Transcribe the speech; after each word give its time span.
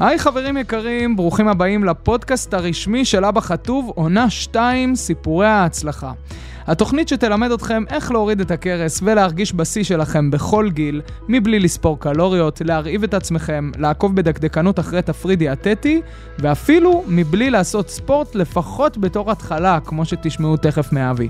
היי 0.00 0.18
חברים 0.18 0.56
יקרים, 0.56 1.16
ברוכים 1.16 1.48
הבאים 1.48 1.84
לפודקאסט 1.84 2.54
הרשמי 2.54 3.04
של 3.04 3.24
אבא 3.24 3.40
חטוב, 3.40 3.92
עונה 3.94 4.30
2, 4.30 4.96
סיפורי 4.96 5.46
ההצלחה. 5.46 6.12
התוכנית 6.66 7.08
שתלמד 7.08 7.50
אתכם 7.50 7.84
איך 7.90 8.12
להוריד 8.12 8.40
את 8.40 8.50
הכרס 8.50 9.00
ולהרגיש 9.02 9.54
בשיא 9.54 9.84
שלכם 9.84 10.30
בכל 10.30 10.70
גיל, 10.70 11.00
מבלי 11.28 11.60
לספור 11.60 12.00
קלוריות, 12.00 12.62
להרעיב 12.64 13.04
את 13.04 13.14
עצמכם, 13.14 13.70
לעקוב 13.78 14.16
בדקדקנות 14.16 14.78
אחרי 14.78 15.02
תפריט 15.02 15.38
דיאטטי, 15.38 16.00
ואפילו 16.38 17.04
מבלי 17.08 17.50
לעשות 17.50 17.90
ספורט 17.90 18.34
לפחות 18.34 18.98
בתור 18.98 19.30
התחלה, 19.30 19.78
כמו 19.84 20.04
שתשמעו 20.04 20.56
תכף 20.56 20.92
מאבי. 20.92 21.28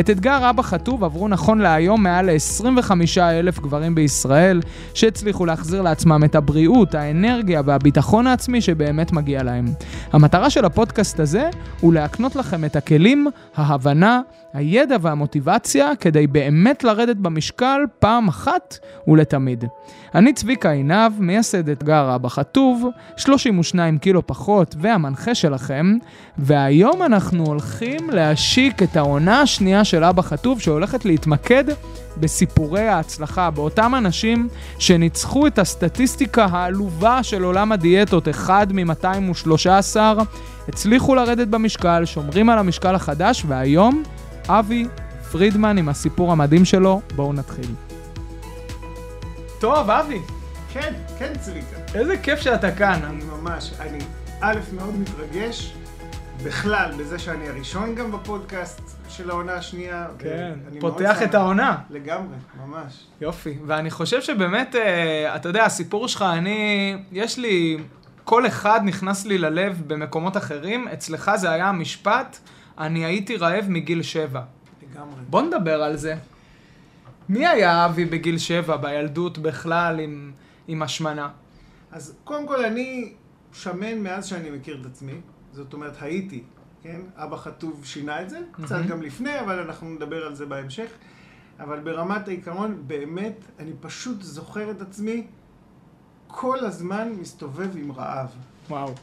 את 0.00 0.10
אתגר 0.10 0.50
אבא 0.50 0.62
חטוב 0.62 1.04
עברו 1.04 1.28
נכון 1.28 1.58
להיום 1.58 2.02
מעל 2.02 2.30
ל-25 2.30 2.90
אלף 3.20 3.58
גברים 3.58 3.94
בישראל, 3.94 4.60
שהצליחו 4.94 5.46
להחזיר 5.46 5.82
לעצמם 5.82 6.24
את 6.24 6.34
הבריאות, 6.34 6.94
האנרגיה 6.94 7.62
והביטחון 7.64 8.26
העצמי 8.26 8.60
שבאמת 8.60 9.12
מגיע 9.12 9.42
להם. 9.42 9.64
המטרה 10.12 10.50
של 10.50 10.64
הפודקאסט 10.64 11.20
הזה 11.20 11.50
הוא 11.80 11.94
להקנות 11.94 12.36
לכם 12.36 12.64
את 12.64 12.76
הכלים, 12.76 13.26
ההבנה, 13.56 14.20
הידע 14.64 14.96
והמוטיבציה 15.00 15.96
כדי 16.00 16.26
באמת 16.26 16.84
לרדת 16.84 17.16
במשקל 17.16 17.80
פעם 17.98 18.28
אחת 18.28 18.78
ולתמיד. 19.08 19.64
אני 20.14 20.32
צביקה 20.32 20.70
עינב, 20.70 21.12
מייסד 21.18 21.68
אתגר 21.68 22.14
אבא 22.14 22.28
חטוב, 22.28 22.88
32 23.16 23.98
קילו 23.98 24.26
פחות 24.26 24.74
והמנחה 24.80 25.34
שלכם, 25.34 25.92
והיום 26.38 27.02
אנחנו 27.02 27.44
הולכים 27.44 28.10
להשיק 28.10 28.82
את 28.82 28.96
העונה 28.96 29.40
השנייה 29.40 29.84
של 29.84 30.04
אבא 30.04 30.22
חטוב 30.22 30.60
שהולכת 30.60 31.04
להתמקד 31.04 31.64
בסיפורי 32.16 32.88
ההצלחה, 32.88 33.50
באותם 33.50 33.94
אנשים 33.98 34.48
שניצחו 34.78 35.46
את 35.46 35.58
הסטטיסטיקה 35.58 36.44
העלובה 36.44 37.22
של 37.22 37.42
עולם 37.42 37.72
הדיאטות, 37.72 38.28
אחד 38.28 38.66
מ-213, 38.72 39.96
הצליחו 40.68 41.14
לרדת 41.14 41.48
במשקל, 41.48 42.04
שומרים 42.04 42.50
על 42.50 42.58
המשקל 42.58 42.94
החדש, 42.94 43.44
והיום 43.48 44.02
אבי 44.48 44.86
פרידמן 45.32 45.78
עם 45.78 45.88
הסיפור 45.88 46.32
המדהים 46.32 46.64
שלו, 46.64 47.00
בואו 47.16 47.32
נתחיל. 47.32 47.74
טוב, 49.60 49.90
אבי, 49.90 50.20
כן, 50.72 50.94
כן 51.18 51.32
צביקה. 51.40 51.76
איזה 51.94 52.16
כיף 52.16 52.40
שאתה 52.40 52.72
כאן. 52.72 53.00
אני 53.04 53.24
ממש, 53.24 53.72
אני 53.80 53.98
א', 54.40 54.58
מאוד 54.72 54.96
מתרגש 54.96 55.74
בכלל 56.44 56.92
בזה 56.98 57.18
שאני 57.18 57.48
הראשון 57.48 57.94
גם 57.94 58.12
בפודקאסט 58.12 58.80
של 59.08 59.30
העונה 59.30 59.52
השנייה. 59.52 60.06
כן, 60.18 60.52
פותח 60.80 61.22
את. 61.22 61.34
העונה. 61.34 61.76
לגמרי, 61.90 62.36
ממש. 62.66 63.06
יופי, 63.20 63.58
ואני 63.66 63.90
חושב 63.90 64.22
שבאמת, 64.22 64.74
אה, 64.74 65.36
אתה 65.36 65.48
יודע, 65.48 65.64
הסיפור 65.64 66.08
שלך, 66.08 66.24
אני, 66.32 66.96
יש 67.12 67.38
לי, 67.38 67.78
כל 68.24 68.46
אחד 68.46 68.80
נכנס 68.84 69.26
לי 69.26 69.38
ללב 69.38 69.82
במקומות 69.86 70.36
אחרים, 70.36 70.88
אצלך 70.88 71.30
זה 71.36 71.50
היה 71.50 71.68
המשפט, 71.68 72.38
אני 72.78 73.04
הייתי 73.04 73.36
רעב 73.36 73.64
מגיל 73.68 74.02
שבע. 74.02 74.42
לגמרי. 74.82 75.20
בוא 75.28 75.42
נדבר 75.42 75.82
על 75.82 75.96
זה. 75.96 76.14
מי 77.28 77.46
היה 77.46 77.86
אבי 77.86 78.04
בגיל 78.04 78.38
שבע, 78.38 78.76
בילדות 78.76 79.38
בכלל, 79.38 80.00
עם, 80.00 80.32
עם 80.68 80.82
השמנה? 80.82 81.30
אז 81.92 82.16
קודם 82.24 82.46
כל 82.46 82.64
אני 82.64 83.12
שמן 83.52 83.98
מאז 83.98 84.26
שאני 84.26 84.50
מכיר 84.50 84.80
את 84.80 84.86
עצמי. 84.86 85.20
זאת 85.52 85.72
אומרת, 85.72 85.96
הייתי, 86.00 86.42
כן? 86.82 87.00
אבא 87.16 87.36
חטוב 87.36 87.84
שינה 87.84 88.22
את 88.22 88.30
זה, 88.30 88.38
קצת 88.50 88.72
מהמם. 88.72 88.88
גם 88.88 89.02
לפני, 89.02 89.40
אבל 89.40 89.58
אנחנו 89.58 89.90
נדבר 89.90 90.26
על 90.26 90.34
זה 90.34 90.46
בהמשך. 90.46 90.88
אבל 91.60 91.80
ברמת 91.80 92.28
העיקרון, 92.28 92.82
באמת, 92.86 93.44
אני 93.58 93.72
פשוט 93.80 94.22
זוכר 94.22 94.70
את 94.70 94.82
עצמי 94.82 95.26
כל 96.26 96.58
הזמן 96.58 97.12
מסתובב 97.20 97.76
עם 97.76 97.92
רעב. 97.92 98.28
וואו. 98.68 98.94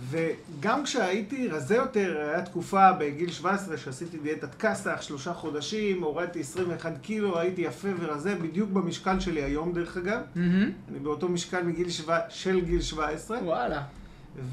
וגם 0.00 0.84
כשהייתי 0.84 1.48
רזה 1.48 1.76
יותר, 1.76 2.18
היה 2.18 2.42
תקופה 2.42 2.92
בגיל 2.92 3.30
17 3.30 3.76
שעשיתי 3.76 4.18
דיאטת 4.18 4.54
קאסח, 4.54 4.98
שלושה 5.00 5.34
חודשים, 5.34 6.02
הורדתי 6.02 6.40
21 6.40 6.92
קילו, 7.02 7.38
הייתי 7.38 7.62
יפה 7.62 7.88
ורזה, 8.00 8.34
בדיוק 8.34 8.70
במשקל 8.70 9.20
שלי 9.20 9.42
היום 9.42 9.72
דרך 9.72 9.96
אגב. 9.96 10.20
מהמם. 10.34 10.70
אני 10.88 10.98
באותו 10.98 11.28
משקל 11.28 11.62
מגיל 11.62 11.90
שבע, 11.90 12.18
של 12.28 12.60
גיל 12.60 12.80
17, 12.80 13.38
וואלה. 13.44 13.82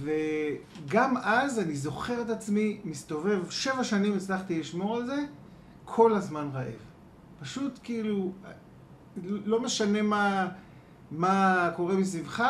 וגם 0.02 1.18
אז 1.18 1.60
אני 1.60 1.76
זוכר 1.76 2.22
את 2.22 2.30
עצמי 2.30 2.78
מסתובב, 2.86 3.50
שבע 3.50 3.84
שנים 3.84 4.18
הצלחתי 4.18 4.60
לשמור 4.60 4.96
על 4.96 5.06
זה, 5.06 5.26
כל 5.86 6.14
הזמן 6.14 6.50
רעב. 6.54 6.66
פשוט 7.42 7.80
כאילו, 7.84 8.32
לא 9.24 9.62
משנה 9.62 10.02
מה, 10.02 10.48
מה 11.12 11.70
קורה 11.76 11.96
מסביבך, 11.96 12.44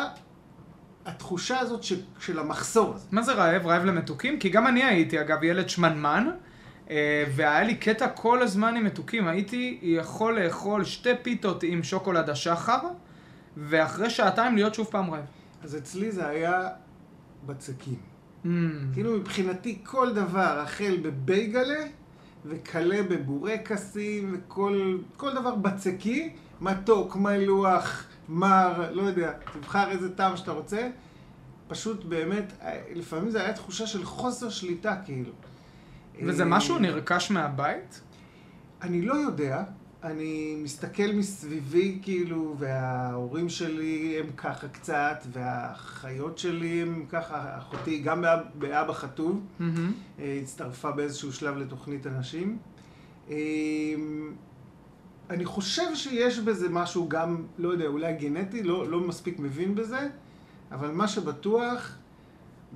התחושה 1.05 1.59
הזאת 1.59 1.83
ש, 1.83 1.93
של 2.19 2.39
המחסור 2.39 2.93
הזה. 2.95 3.05
מה 3.11 3.21
זה 3.21 3.33
רעב? 3.33 3.67
רעב 3.67 3.85
למתוקים? 3.85 4.39
כי 4.39 4.49
גם 4.49 4.67
אני 4.67 4.83
הייתי, 4.83 5.21
אגב, 5.21 5.43
ילד 5.43 5.69
שמנמן, 5.69 6.27
אה, 6.89 7.23
והיה 7.35 7.63
לי 7.63 7.75
קטע 7.75 8.07
כל 8.07 8.41
הזמן 8.41 8.75
עם 8.75 8.83
מתוקים. 8.83 9.27
הייתי 9.27 9.79
יכול 9.81 10.39
לאכול 10.39 10.83
שתי 10.83 11.09
פיתות 11.21 11.63
עם 11.63 11.83
שוקולד 11.83 12.29
השחר, 12.29 12.79
ואחרי 13.57 14.09
שעתיים 14.09 14.55
להיות 14.55 14.75
שוב 14.75 14.87
פעם 14.91 15.11
רעב. 15.11 15.23
אז 15.63 15.75
אצלי 15.77 16.11
זה 16.11 16.27
היה 16.27 16.69
בצקים. 17.45 17.95
Mm. 18.45 18.47
כאילו 18.93 19.11
מבחינתי 19.13 19.79
כל 19.83 20.13
דבר 20.13 20.59
החל 20.59 20.97
בבייגלה 21.01 21.83
וכלה 22.45 23.03
בבורקסים 23.03 24.37
וכל 24.37 24.97
כל 25.17 25.33
דבר 25.33 25.55
בצקי, 25.55 26.29
מתוק, 26.61 27.15
מלוח, 27.15 28.05
מר, 28.29 28.91
לא 28.91 29.01
יודע, 29.01 29.31
תבחר 29.53 29.91
איזה 29.91 30.15
טעם 30.15 30.37
שאתה 30.37 30.51
רוצה. 30.51 30.89
פשוט 31.67 32.03
באמת, 32.03 32.53
לפעמים 32.95 33.29
זה 33.29 33.41
היה 33.41 33.53
תחושה 33.53 33.87
של 33.87 34.05
חוסר 34.05 34.49
שליטה 34.49 34.95
כאילו. 35.05 35.31
וזה 36.23 36.43
אה, 36.43 36.47
משהו 36.47 36.79
נרכש 36.79 37.31
מהבית? 37.31 38.01
אני 38.81 39.01
לא 39.01 39.13
יודע, 39.13 39.63
אני 40.03 40.55
מסתכל 40.63 41.11
מסביבי 41.13 41.99
כאילו, 42.01 42.55
וההורים 42.59 43.49
שלי 43.49 44.17
הם 44.19 44.31
ככה 44.37 44.67
קצת, 44.67 45.25
והאחיות 45.31 46.37
שלי 46.37 46.81
הם 46.81 47.05
ככה, 47.09 47.57
אחותי 47.57 47.99
גם 47.99 48.21
באב, 48.21 48.39
באבא 48.55 48.93
חטוב, 48.93 49.41
מהמם. 49.59 49.93
אה, 50.19 50.39
הצטרפה 50.41 50.91
באיזשהו 50.91 51.33
שלב 51.33 51.57
לתוכנית 51.57 52.05
הנשים. 52.05 52.57
אני 55.29 55.45
חושב 55.45 55.95
שיש 55.95 56.39
בזה 56.39 56.69
משהו 56.69 57.09
גם, 57.09 57.43
לא 57.57 57.69
יודע, 57.69 57.85
אולי 57.85 58.13
גנטי, 58.13 58.63
לא, 58.63 58.89
לא 58.89 58.99
מספיק 58.99 59.39
מבין 59.39 59.75
בזה, 59.75 60.09
אבל 60.71 60.91
מה 60.91 61.07
שבטוח, 61.07 61.95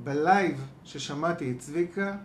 בלייב 0.04 0.68
ששמעתי 0.84 1.52
את 1.52 1.60
צביקה, 1.60 2.18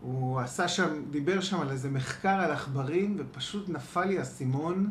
הוא 0.00 0.40
עשה 0.40 0.68
שם, 0.68 1.02
דיבר 1.10 1.40
שם 1.40 1.60
על 1.60 1.70
איזה 1.70 1.90
מחקר 1.90 2.28
על 2.28 2.50
עכברים, 2.50 3.16
ופשוט 3.18 3.68
נפל 3.68 4.04
לי 4.04 4.18
האסימון, 4.18 4.90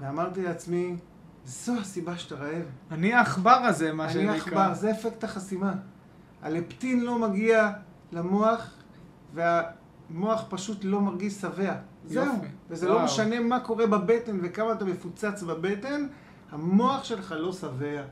ואמרתי 0.00 0.42
לעצמי, 0.42 0.96
זו 1.44 1.72
הסיבה 1.80 2.18
שאתה 2.18 2.34
רעב. 2.34 2.66
אני 2.90 3.12
העכבר 3.12 3.50
הזה, 3.50 3.92
מה 3.92 4.10
שנקרא. 4.10 4.30
אני 4.30 4.38
עכבר, 4.38 4.74
זה 4.74 4.90
אפקט 4.90 5.24
החסימה. 5.24 5.74
הלפטין 6.42 7.00
לא 7.00 7.18
מגיע 7.18 7.70
למוח, 8.12 8.70
והמוח 9.34 10.44
פשוט 10.48 10.84
לא 10.84 11.00
מרגיש 11.00 11.34
שבע. 11.34 11.74
זהו. 12.06 12.34
וזה 12.70 12.86
וואו. 12.86 12.98
לא 12.98 13.04
משנה 13.04 13.40
מה 13.40 13.60
קורה 13.60 13.86
בבטן 13.86 14.38
וכמה 14.42 14.72
אתה 14.72 14.84
מפוצץ 14.84 15.42
בבטן, 15.42 16.06
המוח 16.50 17.04
שלך 17.04 17.34
לא 17.38 17.52
שבע. 17.52 18.02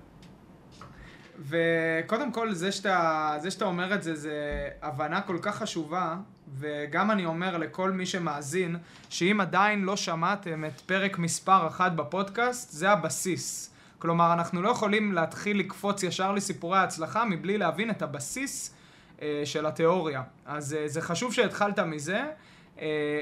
וקודם 1.39 2.33
כל, 2.33 2.53
זה 2.53 2.73
שאתה, 2.73 3.35
זה 3.39 3.51
שאתה 3.51 3.65
אומר 3.65 3.95
את 3.95 4.03
זה, 4.03 4.15
זה 4.15 4.69
הבנה 4.83 5.21
כל 5.21 5.39
כך 5.43 5.57
חשובה, 5.57 6.17
וגם 6.59 7.11
אני 7.11 7.25
אומר 7.25 7.59
לכל 7.59 7.91
מי 7.91 8.07
שמאזין, 8.07 8.77
שאם 9.09 9.41
עדיין 9.41 9.85
לא 9.85 9.97
שמעתם 9.97 10.65
את 10.65 10.81
פרק 10.81 11.19
מספר 11.19 11.67
אחת 11.67 11.93
בפודקאסט, 11.93 12.71
זה 12.71 12.91
הבסיס. 12.91 13.75
כלומר, 13.99 14.33
אנחנו 14.33 14.63
לא 14.63 14.69
יכולים 14.69 15.13
להתחיל 15.13 15.59
לקפוץ 15.59 16.03
ישר 16.03 16.33
לסיפורי 16.33 16.79
ההצלחה 16.79 17.25
מבלי 17.25 17.59
להבין 17.59 17.91
את 17.91 18.03
הבסיס 18.03 18.75
אה, 19.23 19.43
של 19.45 19.67
התיאוריה. 19.67 20.23
אז 20.47 20.75
אה, 20.75 20.89
זה 20.89 21.01
חשוב 21.01 21.33
שהתחלת 21.33 21.79
מזה, 21.79 22.25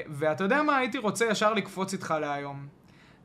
ואתה 0.08 0.44
יודע 0.44 0.62
מה, 0.62 0.76
הייתי 0.76 0.98
רוצה 0.98 1.24
ישר 1.24 1.54
לקפוץ 1.54 1.92
איתך 1.92 2.14
להיום. 2.20 2.66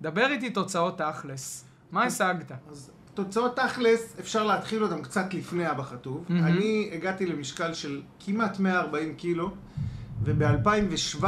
דבר 0.01 0.27
איתי 0.31 0.50
תוצאות 0.50 0.98
תכלס. 0.98 1.66
מה 1.92 2.04
השגת? 2.04 2.51
אז 2.72 2.92
תוצאות 3.13 3.56
תכלס, 3.56 4.16
אפשר 4.19 4.44
להתחיל 4.44 4.83
אותם 4.83 5.01
קצת 5.01 5.33
לפני 5.33 5.72
אבא 5.72 5.83
חטוב. 5.83 6.25
מהמם. 6.30 6.45
אני 6.45 6.89
הגעתי 6.94 7.25
למשקל 7.25 7.74
של 7.74 8.01
כמעט 8.25 8.60
140 8.60 9.16
קילו, 9.16 9.51
וב-2017 10.24 11.25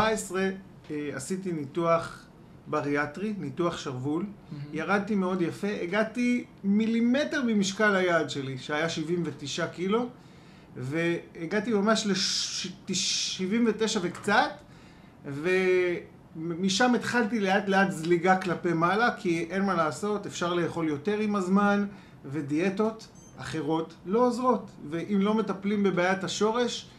אה, 0.91 1.09
עשיתי 1.13 1.51
ניתוח 1.51 2.23
בריאטרי, 2.67 3.33
ניתוח 3.37 3.77
שרוול. 3.77 4.25
ירדתי 4.73 5.15
מאוד 5.15 5.41
יפה, 5.41 5.67
הגעתי 5.81 6.45
מילימטר 6.63 7.43
ממשקל 7.43 7.95
היעד 7.95 8.29
שלי, 8.29 8.57
שהיה 8.57 8.89
79 8.89 9.67
קילו, 9.67 10.09
והגעתי 10.75 11.73
ממש 11.73 12.07
ל-79 12.07 13.99
וקצת, 14.01 14.49
ומשם 15.25 16.95
התחלתי 16.95 17.39
לאט 17.39 17.69
לאט 17.69 17.91
זליגה 17.91 18.37
כלפי 18.37 18.73
מעלה, 18.73 19.09
כי 19.17 19.47
אין 19.49 19.65
מה 19.65 19.73
לעשות, 19.73 20.25
אפשר 20.25 20.53
לאכול 20.53 20.87
יותר 20.87 21.19
עם 21.19 21.35
הזמן, 21.35 21.85
ודיאטות, 22.25 23.07
אחרות 23.37 23.93
לא 24.05 24.19
עוזרות, 24.19 24.71
ואם 24.89 25.19
לא 25.21 25.33
מטפלים 25.33 25.83
בבעיית 25.83 26.23
השורש, 26.23 26.89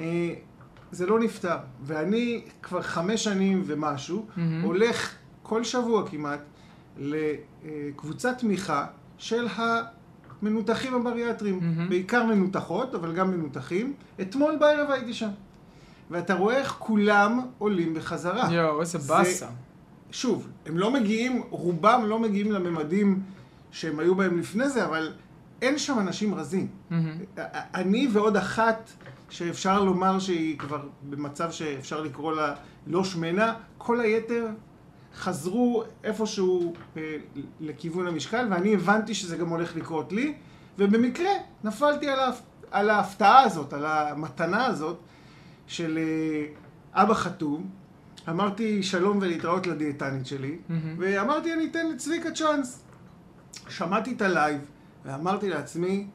אה, 0.00 0.34
זה 0.92 1.06
לא 1.06 1.18
נפתר. 1.18 1.56
ואני 1.82 2.42
כבר 2.62 2.82
חמש 2.82 3.24
שנים 3.24 3.62
ומשהו, 3.66 4.26
מהמם. 4.36 4.62
הולך 4.62 5.14
כל 5.42 5.64
שבוע 5.64 6.08
כמעט 6.08 6.40
לקבוצת 6.98 8.38
תמיכה 8.38 8.86
של 9.18 9.46
המנותחים 9.56 10.94
הבריאטרים. 10.94 11.58
מהמם. 11.62 11.88
בעיקר 11.88 12.26
מנותחות, 12.26 12.94
אבל 12.94 13.14
גם 13.14 13.30
מנותחים. 13.30 13.92
אתמול 14.20 14.56
בערב 14.60 14.90
הייתי 14.90 15.14
שם. 15.14 15.30
ואתה 16.10 16.34
רואה 16.34 16.56
איך 16.56 16.76
כולם 16.78 17.40
עולים 17.58 17.94
בחזרה. 17.94 18.52
יואו, 18.52 18.80
איזה 18.80 18.98
זה- 18.98 19.14
באסה. 19.14 19.46
שוב, 20.10 20.48
הם 20.66 20.78
לא 20.78 20.90
מגיעים, 20.90 21.42
רובם 21.50 22.02
לא 22.06 22.18
מגיעים 22.18 22.52
לממדים 22.52 23.22
שהם 23.70 23.98
היו 23.98 24.14
בהם 24.14 24.38
לפני 24.38 24.68
זה, 24.68 24.84
אבל 24.84 25.12
אין 25.62 25.78
שם 25.78 25.98
אנשים 25.98 26.34
רזים. 26.34 26.68
מהמם. 26.90 27.12
אני 27.74 28.08
ועוד 28.12 28.36
אחת 28.36 28.90
שאפשר 29.30 29.84
לומר 29.84 30.18
שהיא 30.18 30.58
כבר 30.58 30.82
במצב 31.10 31.50
שאפשר 31.50 32.00
לקרוא 32.00 32.32
לה 32.32 32.54
לא 32.86 33.04
שמנה, 33.04 33.54
כל 33.78 34.00
היתר 34.00 34.46
חזרו 35.16 35.84
איפשהו 36.04 36.74
אה, 36.96 37.16
לכיוון 37.60 38.06
המשקל, 38.06 38.46
ואני 38.50 38.74
הבנתי 38.74 39.14
שזה 39.14 39.36
גם 39.36 39.48
הולך 39.48 39.76
לקרות 39.76 40.12
לי, 40.12 40.34
ובמקרה 40.78 41.30
נפלתי 41.64 42.08
על, 42.08 42.18
ההפ... 42.20 42.40
על 42.70 42.90
ההפתעה 42.90 43.40
הזאת, 43.40 43.72
על 43.72 43.86
המתנה 43.86 44.66
הזאת 44.66 44.98
של 45.66 45.98
אה, 45.98 46.46
אבא 47.02 47.14
חתום. 47.14 47.70
אמרתי 48.28 48.82
שלום 48.82 49.18
ולהתראות 49.20 49.66
לדיאטנית 49.66 50.26
שלי, 50.26 50.58
מהמם. 50.68 50.94
ואמרתי 50.98 51.52
אני 51.52 51.66
אתן 51.70 51.90
לצביקה 51.90 52.30
צ'אנס. 52.30 52.84
שמעתי 53.68 54.12
את 54.12 54.22
הלייב, 54.22 54.60
ואמרתי 55.04 55.48
לעצמי, 55.48 56.06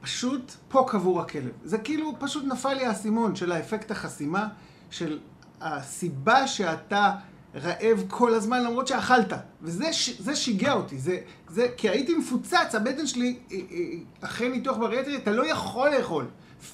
פשוט 0.00 0.52
פה 0.68 0.86
קבור 0.88 1.20
הכלב. 1.20 1.52
זה 1.64 1.78
כאילו, 1.78 2.12
פשוט 2.18 2.44
נפל 2.44 2.74
לי 2.74 2.86
האסימון 2.86 3.36
של 3.36 3.52
האפקט 3.52 3.90
החסימה, 3.90 4.48
של 4.90 5.18
הסיבה 5.60 6.46
שאתה 6.46 7.14
רעב 7.54 8.04
כל 8.08 8.34
הזמן 8.34 8.64
למרות 8.64 8.86
שאכלת. 8.86 9.32
וזה 9.62 10.36
שיגע 10.36 10.72
אותי, 10.72 10.98
זה, 10.98 11.18
זה, 11.48 11.66
כי 11.76 11.88
הייתי 11.88 12.14
מפוצץ, 12.14 12.74
הבטן 12.74 13.06
שלי, 13.06 13.38
אה, 13.52 13.56
אה, 13.70 13.80
אחרי 14.20 14.48
ניתוח 14.48 14.76
בריאטרי, 14.76 15.16
אתה 15.16 15.30
לא 15.30 15.46
יכול 15.46 15.90
לאכול. 15.90 16.26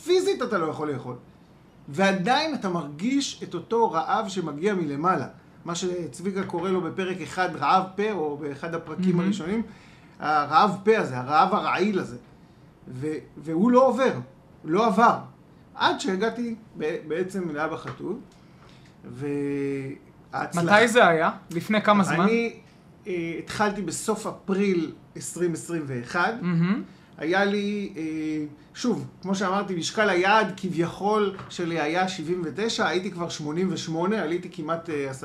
פיזית 0.05 0.43
אתה 0.43 0.58
לא 0.58 0.67
יכול 0.67 0.93
לאכול. 0.93 1.17
ועדיין 1.88 2.55
אתה 2.55 2.69
מרגיש 2.69 3.43
את 3.43 3.55
אותו 3.55 3.91
רעב 3.91 4.29
שמגיע 4.29 4.75
מלמעלה. 4.75 5.27
מה 5.65 5.75
שצביקה 5.75 6.43
קורא 6.44 6.71
לו 6.71 6.81
בפרק 6.81 7.21
אחד 7.21 7.49
רעב 7.56 7.85
פה, 7.97 8.12
או 8.12 8.37
באחד 8.37 8.75
הפרקים 8.75 9.11
מהמם. 9.17 9.21
הראשונים, 9.21 9.62
הרעב 10.19 10.77
פה 10.85 10.99
הזה, 10.99 11.19
הרעב 11.19 11.55
הרעיל 11.55 11.99
הזה. 11.99 12.17
ו- 12.88 13.17
והוא 13.37 13.71
לא 13.71 13.87
עובר, 13.87 14.12
לא 14.65 14.87
עבר. 14.87 15.19
עד 15.75 16.00
שהגעתי 16.00 16.55
בעצם 17.09 17.50
לאבא 17.50 17.77
חתול, 17.77 18.17
וההצלחה... 19.05 20.67
מתי 20.67 20.89
זה 20.89 21.09
היה? 21.09 21.31
לפני 21.50 21.82
כמה 21.82 22.05
זמן? 22.05 22.21
אני 22.21 22.53
אה, 23.06 23.35
התחלתי 23.39 23.82
בסוף 23.82 24.27
אפריל 24.27 24.93
2021. 25.17 26.35
מהמם. 26.41 26.82
היה 27.19 27.45
לי, 27.45 27.93
אה, 27.97 28.03
שוב, 28.75 29.07
כמו 29.23 29.35
שאמרתי, 29.35 29.75
משקל 29.77 30.09
היעד 30.11 30.53
כביכול 30.57 31.37
שלי 31.49 31.81
היה 31.81 32.09
79, 32.09 32.87
הייתי 32.89 33.11
כבר 33.11 33.29
88, 33.29 34.23
עליתי 34.23 34.49
כמעט 34.53 34.91
אה, 34.91 35.11
עש- 35.11 35.25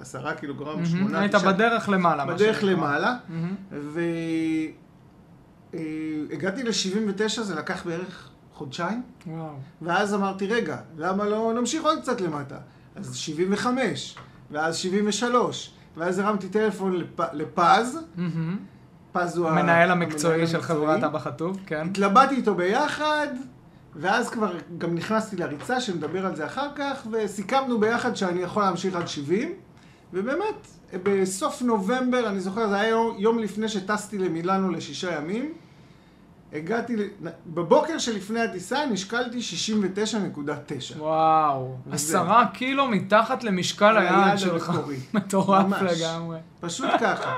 עשרה 0.00 0.34
קילוגרם, 0.34 0.68
מהמם. 0.74 0.86
שמונה, 0.86 1.20
היית 1.20 1.34
תשעה- 1.34 1.52
בדרך 1.52 1.88
למעלה. 1.88 2.24
בדרך. 2.26 2.64
למעלה. 2.64 3.16
והגעתי 5.72 6.62
ל-79, 6.62 7.42
זה 7.42 7.54
לקח 7.54 7.86
בערך 7.86 8.28
חודשיים, 8.52 9.02
וואו. 9.26 9.54
ואז 9.82 10.14
אמרתי, 10.14 10.46
רגע, 10.46 10.76
למה 10.96 11.24
לא 11.24 11.52
נמשיך 11.56 11.82
עוד 11.84 11.98
קצת 12.00 12.20
למטה? 12.20 12.56
אז 12.96 13.16
75, 13.16 14.16
ואז 14.50 14.76
73, 14.76 15.70
ואז 15.96 16.18
הרמתי 16.18 16.48
טלפון 16.48 16.96
לפ- 16.96 17.32
לפז, 17.32 17.98
מהמם. 18.16 18.56
פז 19.12 19.36
הוא 19.38 19.46
ה- 19.48 19.50
המנהל 19.50 19.90
המקצועי 19.90 20.46
של. 20.46 20.62
חברת 20.62 21.02
אבא 21.04 21.18
חטוב, 21.18 21.58
כן. 21.66 21.86
התלבטתי 21.90 22.34
איתו 22.34 22.54
ביחד, 22.54 23.26
ואז 23.96 24.30
כבר 24.30 24.52
גם 24.78 24.94
נכנסתי 24.94 25.36
לריצה, 25.36 25.80
שנדבר 25.80 26.26
על 26.26 26.36
זה 26.36 26.46
אחר 26.46 26.68
כך, 26.76 27.06
וסיכמנו 27.12 27.80
ביחד 27.80 28.16
שאני 28.16 28.40
יכול 28.42 28.62
להמשיך 28.62 28.94
עד 28.96 29.08
70, 29.08 29.52
ובאמת, 30.12 30.66
בסוף 31.02 31.62
נובמבר, 31.62 32.28
אני 32.28 32.40
זוכר, 32.40 32.68
זה 32.68 32.80
היה 32.80 32.88
יום, 32.88 33.14
יום 33.18 33.38
לפני 33.38 33.68
שטסתי 33.68 34.18
למילאנו 34.18 34.70
לשישה 34.70 35.14
ימים, 35.16 35.52
הגעתי, 36.52 36.96
בבוקר 37.46 37.98
שלפני 37.98 38.40
הטיסה 38.40 38.86
נשקלתי 38.86 39.38
69.9. 39.38 40.98
וואו. 40.98 41.76
עשרה 41.92 42.46
קילו 42.54 42.86
מתחת 42.88 43.44
למשקל 43.44 43.96
היעד 43.98 44.38
שלך. 44.38 44.72
מטורף. 45.14 45.66
לגמרי. 45.82 46.38
פשוט 46.60 46.90
ככה. 47.00 47.34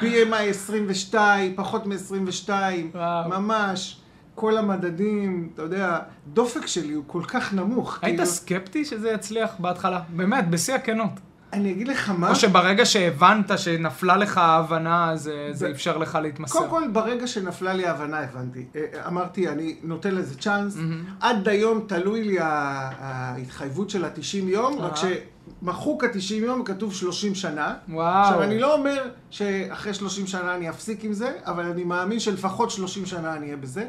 BMI 0.00 0.36
22, 0.50 1.52
פחות 1.56 1.86
מ-22, 1.86 2.48
וואו. 2.94 3.28
ממש. 3.28 4.00
כל 4.34 4.56
המדדים, 4.58 5.48
אתה 5.54 5.62
יודע, 5.62 5.98
דופק 6.32 6.66
שלי 6.66 6.92
הוא 6.92 7.04
כל 7.06 7.22
כך 7.28 7.52
נמוך. 7.54 7.98
היית 8.02 8.16
כאילו, 8.16 8.26
סקפטי 8.30 8.84
שזה 8.84 9.10
יצליח 9.10 9.50
בהתחלה? 9.58 10.00
באמת, 10.08 10.50
בשיא 10.50 10.74
הכנות. 10.74 11.10
אני 11.52 11.72
אגיד 11.72 11.88
לך 11.88 12.10
מה, 12.18 12.30
או 12.30 12.34
שברגע 12.34 12.86
שהבנת 12.86 13.58
שנפלה 13.58 14.16
לך 14.16 14.38
ההבנה, 14.38 15.10
זה 15.16 15.48
זה 15.52 15.58
זה- 15.58 15.70
אפשר 15.70 15.98
לך 15.98 16.18
להתמסר. 16.22 16.58
קודם 16.58 16.70
כל, 16.70 16.82
ברגע 16.92 17.26
שנפלה 17.26 17.72
לי 17.72 17.86
ההבנה, 17.86 18.18
הבנתי. 18.20 18.64
אה, 18.76 18.82
אמרתי, 19.06 19.48
אני 19.48 19.76
נותן 19.82 20.14
לזה 20.14 20.38
צ'אנס. 20.38 20.76
מהמם. 20.76 21.04
עד 21.20 21.48
היום 21.48 21.80
תלוי 21.86 22.24
לי 22.24 22.36
ההתחייבות 22.40 23.90
של 23.90 24.04
ה-90 24.04 24.20
יום, 24.48 24.78
רק 24.78 24.92
אהה. 25.04 25.12
שמחוק 25.60 26.04
ה-90 26.04 26.34
יום 26.34 26.64
כתוב 26.64 26.94
30 26.94 27.34
שנה. 27.34 27.74
וואו. 27.88 28.22
עכשיו, 28.22 28.42
אני 28.42 28.58
לא 28.58 28.74
אומר 28.74 29.10
שאחרי 29.30 29.94
30 29.94 30.26
שנה 30.26 30.54
אני 30.54 30.70
אפסיק 30.70 31.04
עם 31.04 31.12
זה, 31.12 31.32
אבל 31.44 31.64
אני 31.64 31.84
מאמין 31.84 32.20
שלפחות 32.20 32.70
30 32.70 33.06
שנה 33.06 33.34
אני 33.36 33.46
אהיה 33.46 33.56
בזה. 33.56 33.88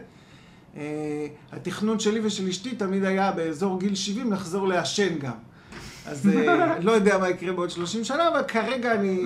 Uh, 0.76 0.78
התכנון 1.52 2.00
שלי 2.00 2.20
ושל 2.24 2.48
אשתי 2.48 2.76
תמיד 2.76 3.04
היה 3.04 3.32
באזור 3.32 3.80
גיל 3.80 3.96
70 3.96 4.34
לחזור 4.34 4.68
לעשן 4.68 5.20
גם. 5.20 5.34
אז 6.06 6.26
uh, 6.26 6.30
לא 6.86 6.92
יודע 6.92 7.18
מה 7.18 7.30
יקרה 7.30 7.54
בעוד 7.54 7.70
30 7.70 8.04
שנה, 8.04 8.28
אבל 8.28 8.44
כרגע 8.48 8.94
אני, 8.96 9.22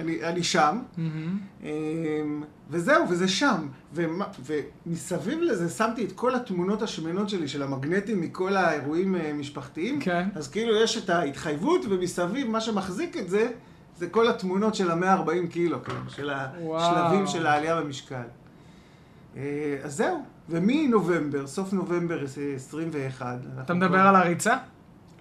אני, 0.00 0.24
אני 0.24 0.42
שם. 0.42 0.78
מהמם. 0.96 1.38
Um, 1.62 1.64
וזהו, 2.70 3.08
וזה 3.08 3.28
שם. 3.28 3.66
ומה, 3.94 4.24
ומסביב 4.86 5.38
לזה 5.42 5.68
שמתי 5.68 6.04
את 6.04 6.12
כל 6.12 6.34
התמונות 6.34 6.82
השמנות 6.82 7.28
שלי 7.28 7.48
של 7.48 7.62
המגנטים 7.62 8.20
מכל 8.20 8.56
האירועים 8.56 9.14
uh, 9.14 9.32
משפחתיים. 9.34 10.00
כן. 10.00 10.28
אז 10.34 10.48
כאילו 10.48 10.76
יש 10.76 10.96
את 11.04 11.10
ההתחייבות, 11.10 11.80
ומסביב 11.90 12.50
מה 12.50 12.60
שמחזיק 12.60 13.16
את 13.16 13.28
זה, 13.30 13.48
זה 13.98 14.06
כל 14.08 14.28
התמונות 14.28 14.74
של 14.74 14.90
ה-140 14.90 15.48
קילו, 15.50 15.84
כאילו, 15.84 15.98
של 16.08 16.30
וואו. 16.60 16.80
השלבים 16.82 17.26
של 17.26 17.46
העלייה 17.46 17.80
במשקל. 17.80 18.22
אה, 19.36 19.42
אז 19.84 19.96
זהו, 19.96 20.22
ומנובמבר, 20.48 21.46
סוף 21.46 21.72
נובמבר 21.72 22.24
21, 22.56 23.26
אנחנו 23.46 23.62
אתה 23.62 23.74
מדבר 23.74 23.88
כבר- 23.88 23.98
על 23.98 24.16
הריצה? 24.16 24.56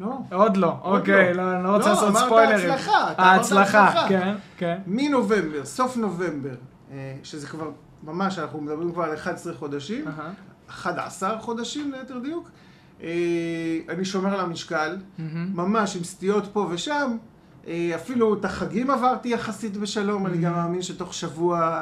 לא. 0.01 0.17
עוד 0.31 0.58
לא, 0.58 0.75
אוקיי, 0.81 1.34
לא. 1.34 1.43
לא, 1.43 1.55
אני 1.55 1.63
לא 1.63 1.75
רוצה 1.75 1.86
לא, 1.86 1.93
לעשות 1.93 2.10
אמרת 2.10 2.25
ספוילרים. 2.25 2.72
הצלחה, 2.72 3.12
אתה 3.12 3.22
אמרת 3.22 3.38
ההצלחה, 3.38 3.88
הצלחה. 3.88 4.08
כן, 4.10 4.36
כן. 4.58 4.77
מנובמבר, 4.88 5.65
סוף 5.65 5.98
נובמבר, 5.98 6.55
אה, 6.91 7.15
שזה 7.24 7.48
כבר, 7.48 7.70
ממש, 8.03 8.39
אנחנו 8.39 8.62
מדברים 8.62 8.91
כבר 8.91 9.03
על 9.03 9.13
11 9.13 9.53
חודשים, 9.53 10.08
אהה. 10.08 10.31
11 10.70 11.39
חודשים 11.39 11.91
ליתר 11.91 12.20
דיוק, 12.20 12.50
אה, 13.03 13.10
אני 13.89 14.05
שומר 14.05 14.34
על 14.34 14.39
המשקל. 14.39 14.98
ממש 15.53 15.96
עם 15.96 16.03
סטיות 16.03 16.48
פה 16.53 16.67
ושם. 16.72 17.17
אה, 17.67 17.91
אפילו 17.96 18.34
את 18.34 18.46
החגים 18.46 18.91
עברתי 18.91 19.29
יחסית 19.29 19.77
בשלום, 19.77 20.25
אני 20.25 20.38
גם 20.38 20.53
מאמין 20.53 20.81
שתוך 20.81 21.13
שבוע 21.13 21.79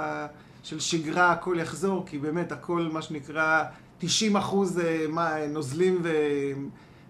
של 0.64 0.80
שגרה 0.80 1.32
הכל 1.32 1.56
יחזור, 1.60 2.06
כי 2.06 2.18
באמת 2.18 2.52
הכל, 2.52 2.90
מה 2.94 3.02
שנקרא, 3.02 3.64
90 3.98 4.38
אחוז 4.38 4.82
נוזלים 5.50 6.00
ו... 6.04 6.10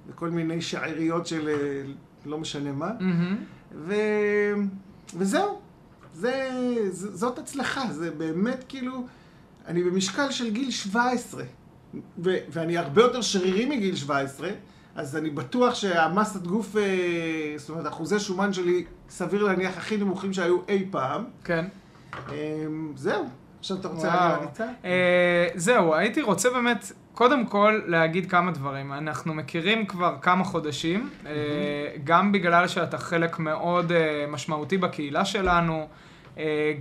וכל 0.09 0.29
מיני 0.29 0.61
שעריות 0.61 1.27
של 1.27 1.47
אה, 1.49 1.81
לא 2.25 2.37
משנה 2.37 2.71
מה. 2.71 2.89
מהמם. 2.99 3.35
ו... 3.75 3.93
וזהו, 5.17 5.59
זה, 6.13 6.49
ז- 6.91 7.19
זאת 7.19 7.39
הצלחה, 7.39 7.93
זה 7.93 8.11
באמת 8.11 8.65
כאילו, 8.67 9.05
אני 9.67 9.83
במשקל 9.83 10.31
של 10.31 10.49
גיל 10.49 10.71
17, 10.71 11.43
ו... 12.23 12.35
ואני 12.49 12.77
הרבה 12.77 13.01
יותר 13.01 13.21
שרירי 13.21 13.65
מגיל 13.65 13.95
17, 13.95 14.49
אז 14.95 15.15
אני 15.17 15.29
בטוח 15.29 15.75
שהמסת 15.75 16.41
גוף, 16.41 16.75
אה, 16.77 16.83
זאת 17.57 17.69
אומרת, 17.69 17.87
אחוזי 17.87 18.19
שומן 18.19 18.53
שלי, 18.53 18.85
סביר 19.09 19.43
להניח 19.43 19.77
הכי 19.77 19.97
נמוכים 19.97 20.33
שהיו 20.33 20.57
אי 20.67 20.85
פעם. 20.91 21.23
כן. 21.43 21.65
אה, 22.29 22.65
זהו, 22.95 23.25
עכשיו 23.59 23.77
אתה 23.77 23.87
רוצה. 23.87 24.07
להגיד 24.07 24.37
הריצה? 24.43 24.65
אה, 24.85 25.47
זהו, 25.55 25.95
הייתי 25.95 26.21
רוצה 26.21 26.49
באמת, 26.49 26.91
קודם 27.13 27.45
כל, 27.45 27.81
להגיד 27.85 28.31
כמה 28.31 28.51
דברים. 28.51 28.93
אנחנו 28.93 29.33
מכירים 29.33 29.85
כבר 29.85 30.15
כמה 30.21 30.43
חודשים, 30.43 31.09
אה, 31.25 31.31
גם 32.03 32.31
בגלל 32.31 32.67
שאתה 32.67 32.97
חלק 32.97 33.39
מאוד 33.39 33.91
אה, 33.91 34.25
משמעותי 34.27 34.77
בקהילה 34.77 35.25
שלנו, 35.25 35.87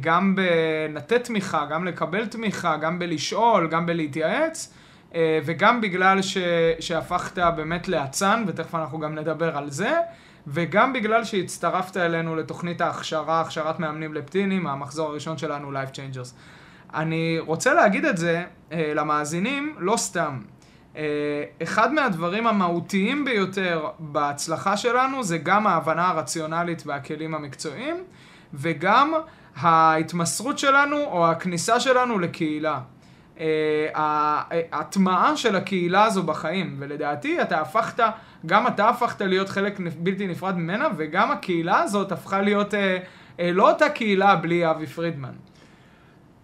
גם 0.00 0.36
בלתת 0.36 1.24
תמיכה, 1.24 1.66
גם 1.70 1.84
לקבל 1.84 2.26
תמיכה, 2.26 2.76
גם 2.76 2.98
בלשאול, 2.98 3.68
גם 3.68 3.86
בלהתייעץ, 3.86 4.74
וגם 5.44 5.80
בגלל 5.80 6.22
ש, 6.22 6.38
שהפכת 6.80 7.38
באמת 7.56 7.88
לאצן, 7.88 8.44
ותכף 8.46 8.74
אנחנו 8.74 8.98
גם 8.98 9.14
נדבר 9.14 9.56
על 9.56 9.70
זה, 9.70 9.98
וגם 10.46 10.92
בגלל 10.92 11.24
שהצטרפת 11.24 11.96
אלינו 11.96 12.36
לתוכנית 12.36 12.80
ההכשרה, 12.80 13.40
הכשרת 13.40 13.80
מאמנים 13.80 14.14
לפטינים, 14.14 14.66
המחזור 14.66 15.08
הראשון 15.08 15.38
שלנו, 15.38 15.72
Life 15.72 15.94
Changers. 15.94 16.32
אני 16.94 17.38
רוצה 17.38 17.74
להגיד 17.74 18.04
את 18.04 18.16
זה 18.16 18.44
אה, 18.72 18.92
למאזינים, 18.94 19.74
לא 19.78 19.96
סתם. 19.96 20.38
אה, 20.96 21.02
אחד 21.62 21.92
מהדברים 21.94 22.46
המהותיים 22.46 23.24
ביותר 23.24 23.88
בהצלחה 23.98 24.76
שלנו 24.76 25.22
זה 25.22 25.38
גם 25.38 25.66
ההבנה 25.66 26.08
הרציונלית 26.08 26.82
והכלים 26.86 27.34
המקצועיים, 27.34 27.96
וגם 28.54 29.12
ההתמסרות 29.56 30.58
שלנו 30.58 30.96
או 30.96 31.30
הכניסה 31.30 31.80
שלנו 31.80 32.18
לקהילה. 32.18 32.80
ההטמעה 33.94 35.36
של 35.36 35.56
הקהילה 35.56 36.04
הזו 36.04 36.22
בחיים, 36.22 36.76
ולדעתי 36.78 37.42
אתה 37.42 37.60
הפכת, 37.60 38.04
גם 38.46 38.66
אתה 38.66 38.88
הפכת 38.88 39.20
להיות 39.20 39.48
חלק 39.48 39.80
בלתי 39.98 40.26
נפרד 40.26 40.56
ממנה, 40.56 40.88
וגם 40.96 41.30
הקהילה 41.30 41.80
הזאת 41.80 42.12
הפכה 42.12 42.40
להיות 42.40 42.74
אה, 42.74 42.98
אה, 43.40 43.50
לא 43.52 43.70
אותה 43.70 43.88
קהילה 43.88 44.36
בלי 44.36 44.70
אבי 44.70 44.86
פרידמן. 44.86 45.32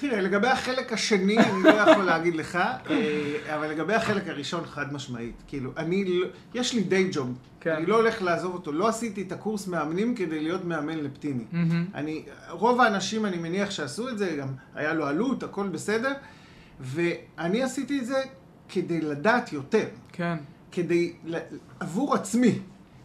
תראה, 0.09 0.21
לגבי 0.21 0.49
החלק 0.49 0.93
השני, 0.93 1.39
אני 1.39 1.63
לא 1.63 1.69
יכול 1.69 2.05
להגיד 2.05 2.37
לך, 2.37 2.57
אה, 2.57 2.77
אבל 3.57 3.67
לגבי 3.71 3.95
החלק 3.95 4.29
הראשון, 4.29 4.65
חד 4.67 4.93
משמעית. 4.93 5.43
כאילו, 5.47 5.71
אני, 5.77 6.05
לא- 6.05 6.27
יש 6.55 6.75
לי 6.75 6.83
די 6.83 7.09
ג'וב. 7.13 7.35
כן. 7.61 7.71
אני 7.73 7.87
לא 7.87 7.97
הולך 7.97 8.23
לעזוב 8.23 8.55
אותו. 8.55 8.73
לא 8.73 8.89
עשיתי 8.89 9.23
את 9.23 9.33
הקורס 9.33 9.67
מאמנים 9.67 10.15
כדי 10.15 10.41
להיות 10.41 10.65
מאמן 10.65 10.99
לפטיני. 10.99 11.45
אני, 11.95 12.23
רוב 12.51 12.81
האנשים, 12.81 13.27
אני 13.27 13.37
מניח 13.37 13.71
שעשו 13.71 14.09
את 14.09 14.19
זה, 14.19 14.37
גם 14.41 14.49
היה 14.75 14.95
לו 14.95 15.07
עלות, 15.07 15.43
הכל 15.43 15.69
בסדר. 15.69 16.13
ואני 16.81 17.63
עשיתי 17.63 17.99
את 18.01 18.07
זה 18.07 18.23
כדי 18.69 19.01
לדעת 19.01 19.53
יותר. 19.53 19.87
כן. 20.13 20.37
כדי, 20.73 21.13
עבור 21.81 22.15
עצמי. 22.15 22.59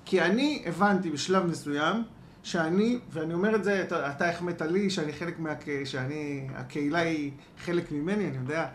כי 0.05 0.21
אני 0.21 0.63
הבנתי 0.65 1.09
בשלב 1.09 1.45
מסוים, 1.45 2.03
שאני, 2.43 2.99
ואני 3.11 3.33
אומר 3.33 3.55
את 3.55 3.63
זה, 3.63 3.81
אתה, 3.81 4.11
אתה 4.11 4.29
החמאת 4.29 4.61
לי, 4.61 4.89
שאני 4.89 5.13
חלק 5.13 5.39
מה... 5.39 5.53
שאני, 5.85 6.47
הקהילה 6.55 6.99
היא 6.99 7.31
חלק 7.57 7.91
ממני, 7.91 8.27
אני 8.27 8.37
יודע. 8.37 8.67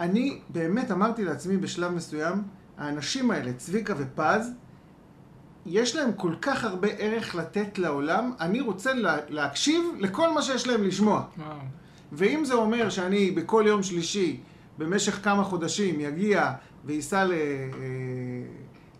אני 0.00 0.40
באמת 0.48 0.90
אמרתי 0.90 1.24
לעצמי 1.24 1.56
בשלב 1.56 1.92
מסוים, 1.92 2.42
האנשים 2.78 3.30
האלה, 3.30 3.52
צביקה 3.52 3.94
ופז, 3.98 4.52
יש 5.66 5.96
להם 5.96 6.12
כל 6.12 6.34
כך 6.42 6.64
הרבה 6.64 6.88
ערך 6.88 7.34
לתת 7.34 7.78
לעולם, 7.78 8.32
אני 8.40 8.60
רוצה 8.60 8.94
לה, 8.94 9.16
להקשיב 9.28 9.84
לכל 9.98 10.32
מה 10.32 10.42
שיש 10.42 10.66
להם 10.66 10.82
לשמוע. 10.82 11.22
וואו. 11.38 11.56
ואם 12.12 12.44
זה 12.44 12.54
אומר 12.54 12.90
שאני 12.90 13.30
בכל 13.30 13.64
יום 13.66 13.82
שלישי, 13.82 14.40
במשך 14.78 15.24
כמה 15.24 15.44
חודשים, 15.44 16.00
יגיע 16.00 16.52
וייסע 16.84 17.24
ל... 17.24 17.32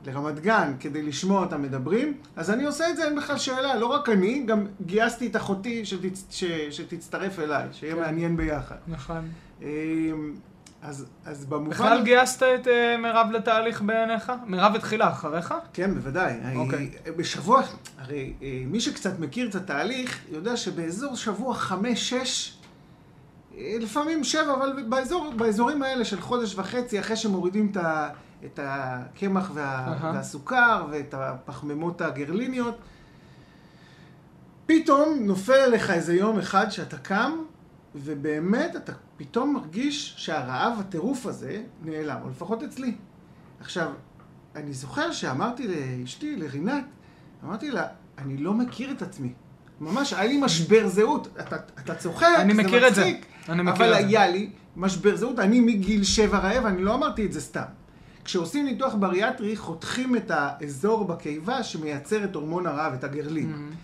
אה, 0.08 0.12
לרמת 0.12 0.40
גן 0.40 0.72
כדי 0.80 1.02
לשמוע 1.02 1.40
אותם 1.40 1.62
מדברים, 1.62 2.14
אז 2.36 2.50
אני 2.50 2.64
עושה 2.64 2.90
את 2.90 2.96
זה, 2.96 3.04
אין 3.04 3.16
בכלל 3.16 3.38
שאלה. 3.38 3.76
לא 3.76 3.86
רק 3.86 4.08
אני, 4.08 4.42
גם 4.46 4.66
גייסתי 4.86 5.26
את 5.26 5.36
אחותי 5.36 5.84
שתצ... 5.84 6.26
ש... 6.30 6.44
שתצטרף 6.70 7.38
אליי, 7.38 7.68
שיהיה 7.72 7.94
כן. 7.94 8.00
מעניין 8.00 8.36
ביחד. 8.36 8.76
נכון. 8.86 9.28
אמ, 9.62 9.66
אז, 10.82 11.06
אז 11.24 11.44
במובן... 11.44 11.70
בכלל 11.70 12.04
גייסת 12.04 12.42
את 12.42 12.66
uh, 12.66 13.00
מירב 13.02 13.26
לתהליך 13.32 13.82
בעיניך? 13.82 14.32
מירב 14.46 14.74
התחילה 14.74 15.08
אחריך? 15.08 15.54
כן, 15.72 15.94
בוודאי. 15.94 16.34
אוקיי. 16.56 16.90
Okay. 17.04 17.10
בשבוע, 17.10 17.62
הרי 17.98 18.32
אה, 18.42 18.62
מי 18.66 18.80
שקצת 18.80 19.18
מכיר 19.18 19.48
את 19.48 19.54
התהליך, 19.54 20.20
יודע 20.30 20.56
שבאזור 20.56 21.16
שבוע 21.16 21.54
חמש-שש, 21.54 22.56
לפעמים 23.58 24.24
שבע, 24.24 24.54
אבל 24.54 24.82
באזור, 24.88 25.32
באזורים 25.36 25.82
האלה 25.82 26.04
של 26.04 26.20
חודש 26.20 26.54
וחצי, 26.54 27.00
אחרי 27.00 27.16
שמורידים 27.16 27.68
את, 27.72 27.76
ה, 27.76 28.08
את 28.44 28.60
הקמח 28.62 29.50
וה, 29.54 29.86
uh-huh. 29.86 30.04
והסוכר 30.04 30.86
ואת 30.90 31.14
הפחמימות 31.14 32.00
הגרליניות, 32.00 32.78
פתאום 34.66 35.18
נופל 35.20 35.52
עליך 35.52 35.90
איזה 35.90 36.14
יום 36.14 36.38
אחד 36.38 36.70
שאתה 36.70 36.98
קם, 36.98 37.32
ובאמת 37.94 38.76
אתה 38.76 38.92
פתאום 39.16 39.54
מרגיש 39.54 40.14
שהרעב, 40.16 40.80
הטירוף 40.80 41.26
הזה, 41.26 41.62
נעלם, 41.82 42.16
או 42.24 42.28
לפחות 42.28 42.62
אצלי. 42.62 42.94
עכשיו, 43.60 43.90
אני 44.56 44.72
זוכר 44.72 45.12
שאמרתי 45.12 45.68
לאשתי, 45.68 46.36
לרינת, 46.36 46.84
אמרתי 47.44 47.70
לה, 47.70 47.86
אני 48.18 48.36
לא 48.36 48.54
מכיר 48.54 48.90
את 48.90 49.02
עצמי. 49.02 49.32
ממש, 49.80 50.12
היה 50.12 50.24
לי 50.24 50.40
משבר 50.40 50.88
זהות. 50.88 51.28
אתה, 51.40 51.56
אתה 51.56 51.94
צוחק, 51.94 52.26
אני 52.38 52.54
זה 52.54 52.62
מכיר 52.62 52.86
מצחיק. 52.86 52.88
את 52.88 52.94
זה. 52.94 53.52
אני 53.52 53.62
מכיר 53.62 53.74
אבל 53.74 53.94
היה 53.94 54.26
לי 54.26 54.50
משבר 54.76 55.16
זהות, 55.16 55.38
אני 55.38 55.60
מגיל 55.60 56.04
שבע 56.04 56.38
רעב, 56.38 56.66
אני 56.66 56.82
לא 56.82 56.94
אמרתי 56.94 57.26
את 57.26 57.32
זה 57.32 57.40
סתם. 57.40 57.62
כשעושים 58.26 58.64
ניתוח 58.64 58.94
בריאטרי, 58.94 59.56
חותכים 59.56 60.16
את 60.16 60.30
האזור 60.30 61.04
בקיבה 61.04 61.62
שמייצר 61.62 62.24
את 62.24 62.34
הורמון 62.34 62.66
הרעב, 62.66 62.92
את 62.92 63.04
הגרלין. 63.04 63.52
Mm-hmm. 63.52 63.74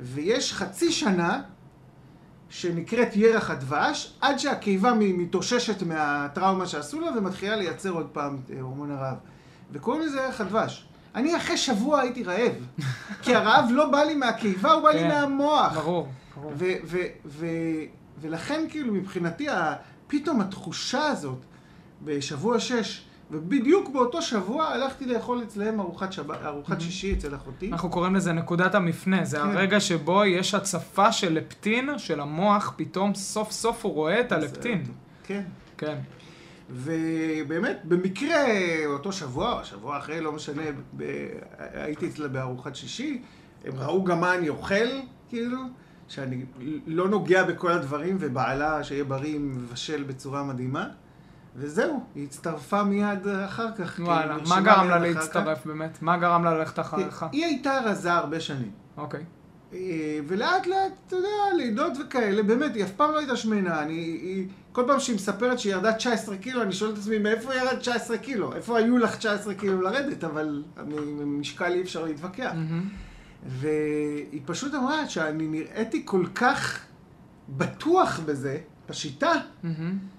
ויש 0.00 0.52
חצי 0.52 0.92
שנה 0.92 1.42
שנקראת 2.50 3.16
ירח 3.16 3.50
הדבש, 3.50 4.12
עד 4.20 4.38
שהקיבה 4.38 4.92
מתאוששת 4.98 5.82
מהטראומה 5.82 6.66
שעשו 6.66 7.00
לה 7.00 7.10
ומתחילה 7.16 7.56
לייצר 7.56 7.90
עוד 7.90 8.06
פעם 8.12 8.36
אה, 8.50 8.60
הורמון 8.60 8.90
הרעב. 8.90 9.16
וקוראים 9.72 10.02
לזה 10.02 10.20
ירח 10.20 10.40
הדבש. 10.40 10.86
אני 11.14 11.36
אחרי 11.36 11.56
שבוע 11.56 12.00
הייתי 12.00 12.24
רעב, 12.24 12.52
כי 13.22 13.34
הרעב 13.34 13.64
לא 13.70 13.90
בא 13.90 14.02
לי 14.02 14.14
מהקיבה, 14.14 14.72
הוא 14.72 14.82
בא 14.82 14.90
לי 14.90 14.98
כן, 14.98 15.08
מהמוח. 15.08 15.74
ברור, 15.74 16.08
ברור. 16.36 16.52
ולכן 18.20 18.66
כאילו 18.68 18.94
מבחינתי, 18.94 19.46
פתאום 20.06 20.40
התחושה 20.40 21.06
הזאת 21.06 21.38
בשבוע 22.04 22.60
שש, 22.60 23.07
ובדיוק 23.30 23.88
באותו 23.88 24.22
שבוע 24.22 24.66
הלכתי 24.66 25.06
לאכול 25.06 25.42
אצלהם 25.42 25.80
ארוחת, 25.80 26.12
שב... 26.12 26.30
ארוחת 26.30 26.80
שישי 26.80 27.12
אצל 27.12 27.34
אחותי. 27.34 27.72
אנחנו 27.72 27.90
קוראים 27.90 28.16
לזה 28.16 28.32
נקודת 28.32 28.74
המפנה, 28.74 29.24
זה 29.24 29.36
כן. 29.36 29.42
הרגע 29.42 29.80
שבו 29.80 30.24
יש 30.24 30.54
הצפה 30.54 31.12
של 31.12 31.32
לפטין, 31.32 31.98
של 31.98 32.20
המוח, 32.20 32.74
פתאום 32.76 33.14
סוף 33.14 33.50
סוף 33.50 33.84
הוא 33.84 33.92
רואה 33.92 34.20
את 34.20 34.32
הלפטין. 34.32 34.84
כן. 35.24 35.42
כן. 35.78 35.98
ובאמת, 36.70 37.80
במקרה, 37.84 38.44
אותו 38.86 39.12
שבוע, 39.12 39.64
שבוע 39.64 39.98
אחרי, 39.98 40.20
לא 40.20 40.32
משנה, 40.32 40.62
ב... 40.96 41.28
הייתי 41.58 42.08
אצלה 42.08 42.28
בארוחת 42.28 42.76
שישי, 42.76 43.22
הם 43.64 43.72
ראו 43.76 44.04
גם 44.04 44.20
מה 44.20 44.34
אני 44.34 44.48
אוכל, 44.48 44.88
כאילו. 45.28 45.58
שאני 46.08 46.44
לא 46.86 47.08
נוגע 47.08 47.44
בכל 47.44 47.72
הדברים, 47.72 48.16
ובעלה, 48.20 48.84
שיהיה 48.84 49.04
בריא, 49.04 49.38
מבשל 49.38 50.02
בצורה 50.02 50.44
מדהימה. 50.44 50.88
וזהו, 51.58 52.04
היא 52.14 52.24
הצטרפה 52.24 52.82
מיד 52.82 53.28
אחר 53.28 53.72
כך. 53.78 54.00
וואלה, 54.02 54.36
מה 54.48 54.60
גרם 54.60 54.88
לה 54.88 54.98
להצטרף 54.98 55.66
באמת? 55.66 56.02
מה 56.02 56.16
גרם 56.16 56.44
לה 56.44 56.54
ללכת 56.54 56.78
אחריך? 56.78 57.26
היא 57.32 57.44
הייתה 57.44 57.78
רזה 57.84 58.12
הרבה 58.12 58.40
שנים. 58.40 58.70
אוקיי. 58.96 59.24
אה, 59.72 60.18
ולאט 60.26 60.66
לאט, 60.66 60.92
אתה 61.06 61.16
יודע, 61.16 61.28
לידות 61.56 61.92
וכאלה, 62.00 62.42
באמת, 62.42 62.74
היא 62.74 62.84
אף 62.84 62.90
פעם 62.90 63.10
לא 63.10 63.18
הייתה 63.18 63.36
שמנה. 63.36 63.82
אני, 63.82 63.92
היא, 63.92 64.46
כל 64.72 64.84
פעם 64.86 65.00
שהיא 65.00 65.16
מספרת 65.16 65.58
שהיא 65.58 65.72
ירדה 65.72 65.92
19 65.92 66.36
קילו, 66.36 66.62
אני 66.62 66.72
שואל 66.72 66.92
את 66.92 66.98
עצמי, 66.98 67.18
מאיפה 67.18 67.54
ירד 67.54 67.78
19 67.78 68.18
קילו? 68.18 68.54
איפה 68.54 68.78
היו 68.78 68.98
לך 68.98 69.16
19 69.16 69.54
קילו 69.54 69.80
לרדת? 69.80 70.24
אבל 70.24 70.62
ממשקל 70.86 71.72
אי 71.72 71.82
אפשר 71.82 72.04
להתווכח. 72.04 72.52
Mm-hmm. 72.52 73.46
והיא 73.46 74.40
פשוט 74.44 74.74
אמרה 74.74 75.08
שאני 75.08 75.46
נראיתי 75.46 76.02
כל 76.04 76.26
כך 76.34 76.80
בטוח 77.48 78.20
בזה, 78.20 78.58
בשיטה. 78.88 79.32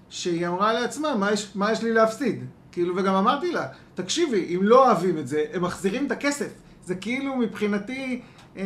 שהיא 0.09 0.47
אמרה 0.47 0.73
לעצמה, 0.73 1.15
מה 1.15 1.31
יש, 1.31 1.51
מה 1.55 1.71
יש 1.71 1.83
לי 1.83 1.93
להפסיד? 1.93 2.43
כאילו, 2.71 2.95
וגם 2.95 3.15
אמרתי 3.15 3.51
לה, 3.51 3.67
תקשיבי, 3.95 4.55
אם 4.55 4.59
לא 4.63 4.85
אוהבים 4.85 5.17
את 5.17 5.27
זה, 5.27 5.43
הם 5.53 5.61
מחזירים 5.61 6.05
את 6.05 6.11
הכסף. 6.11 6.49
זה 6.85 6.95
כאילו 6.95 7.35
מבחינתי, 7.35 8.21
אה, 8.57 8.63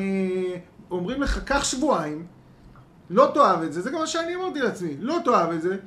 אומרים 0.92 1.22
לך, 1.22 1.44
קח 1.44 1.64
שבועיים, 1.64 2.26
לא 3.10 3.32
תאהב 3.34 3.62
את 3.62 3.74
זה, 3.74 3.82
זה 3.82 3.92
גם 3.92 4.00
מה 4.00 4.08
שאני 4.08 4.36
אמרתי 4.36 4.60
לעצמי, 4.60 4.96
לא 5.00 5.18
תאהב 5.26 5.52
את 5.52 5.62
זה, 5.62 5.78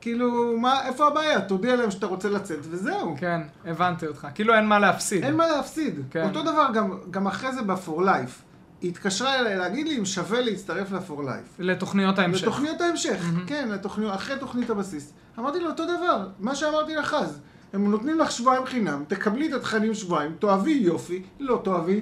כאילו, 0.00 0.56
מה, 0.58 0.86
איפה 0.86 1.06
הבעיה? 1.06 1.40
תודיע 1.40 1.76
להם 1.76 1.90
שאתה 1.90 2.06
רוצה 2.06 2.28
לצאת, 2.28 2.58
וזהו. 2.62 3.14
כן, 3.18 3.40
הבנתי 3.64 4.06
אותך. 4.06 4.28
כאילו 4.34 4.54
אין 4.54 4.66
מה 4.66 4.78
להפסיד. 4.78 5.24
אין 5.24 5.36
מה 5.36 5.46
להפסיד. 5.46 6.00
כן. 6.10 6.24
אותו 6.24 6.42
דבר 6.42 6.66
גם, 6.74 6.98
גם 7.10 7.26
אחרי 7.26 7.52
זה 7.52 7.62
ב-for 7.62 8.00
life. 8.00 8.49
היא 8.80 8.90
התקשרה 8.90 9.38
אליי 9.38 9.58
להגיד 9.58 9.88
לי 9.88 9.98
אם 9.98 10.04
שווה 10.04 10.40
להצטרף 10.40 10.92
ל-for 10.92 11.20
life. 11.20 11.54
לתוכניות 11.58 12.18
ההמשך. 12.18 12.42
לתוכניות 12.42 12.80
ההמשך, 12.80 13.20
mm-hmm. 13.20 13.48
כן, 13.48 13.68
לתוכניות, 13.68 14.14
אחרי 14.14 14.38
תוכנית 14.38 14.70
הבסיס. 14.70 15.12
אמרתי 15.38 15.60
לו, 15.60 15.70
אותו 15.70 15.84
דבר, 15.84 16.28
מה 16.38 16.54
שאמרתי 16.54 16.94
לך 16.94 17.14
אז. 17.14 17.40
הם 17.72 17.90
נותנים 17.90 18.18
לך 18.18 18.30
שבועיים 18.30 18.66
חינם, 18.66 19.04
תקבלי 19.08 19.48
את 19.48 19.52
התכנים 19.52 19.94
שבועיים, 19.94 20.32
תאהבי 20.38 20.72
יופי, 20.72 21.22
לא 21.40 21.60
תאהבי. 21.64 22.00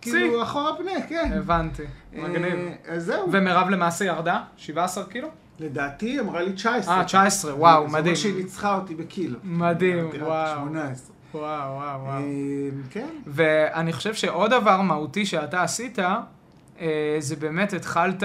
כאילו, 0.00 0.42
אחורה 0.42 0.76
פנה, 0.76 1.06
כן. 1.08 1.32
הבנתי, 1.32 1.82
מגניב. 2.12 2.54
אה, 2.54 2.94
אז 2.94 3.04
זהו. 3.04 3.32
ומירב 3.32 3.68
למעשה 3.68 4.04
ירדה? 4.04 4.42
17 4.56 5.04
קילו? 5.04 5.28
לדעתי 5.60 6.20
אמרה 6.20 6.42
לי 6.42 6.52
19. 6.52 6.96
אה, 6.96 7.04
19, 7.04 7.54
וואו, 7.56 7.88
מדהים. 7.88 7.92
זאת 7.92 8.04
אומרת 8.04 8.16
שהיא 8.16 8.34
ניצחה 8.34 8.76
אותי 8.76 8.94
בקילו. 8.94 9.38
מדהים, 9.44 10.10
וואו. 10.20 10.58
18. 10.58 11.19
וואו, 11.34 11.74
וואו, 11.76 12.04
וואו. 12.04 12.22
כן. 12.90 13.08
ואני 13.26 13.92
חושב 13.92 14.14
שעוד 14.14 14.50
דבר 14.50 14.80
מהותי 14.80 15.26
שאתה 15.26 15.62
עשית, 15.62 15.98
אה, 16.80 17.16
זה 17.18 17.36
באמת 17.36 17.72
התחלת, 17.72 18.22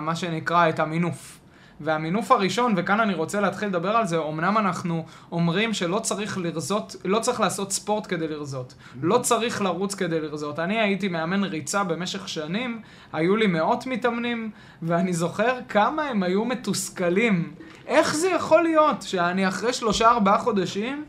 מה 0.00 0.12
שנקרא, 0.16 0.68
את 0.68 0.80
המינוף. 0.80 1.38
והמינוף 1.80 2.32
הראשון, 2.32 2.74
וכאן 2.76 3.00
אני 3.00 3.14
רוצה 3.14 3.40
להתחיל 3.40 3.68
לדבר 3.68 3.96
על 3.96 4.06
זה, 4.06 4.18
אמנם 4.28 4.58
אנחנו 4.58 5.04
אומרים 5.32 5.74
שלא 5.74 5.98
צריך 5.98 6.38
לרזות, 6.38 6.96
לא 7.04 7.18
צריך 7.18 7.40
לעשות 7.40 7.72
ספורט 7.72 8.06
כדי 8.08 8.28
לרזות. 8.28 8.74
לא 9.02 9.18
צריך 9.18 9.62
לרוץ 9.62 9.94
כדי 9.94 10.20
לרזות. 10.20 10.58
אני 10.58 10.80
הייתי 10.80 11.08
מאמן 11.08 11.44
ריצה 11.44 11.84
במשך 11.84 12.28
שנים, 12.28 12.80
היו 13.12 13.36
לי 13.36 13.46
מאות 13.46 13.86
מתאמנים, 13.86 14.50
ואני 14.82 15.12
זוכר 15.12 15.58
כמה 15.68 16.02
הם 16.02 16.22
היו 16.22 16.44
מתוסכלים. 16.44 17.52
איך 17.86 18.14
זה 18.14 18.28
יכול 18.28 18.62
להיות 18.62 19.02
שאני 19.02 19.48
אחרי 19.48 19.72
שלושה 19.72 20.10
ארבעה 20.10 20.38
חודשים 20.38 21.04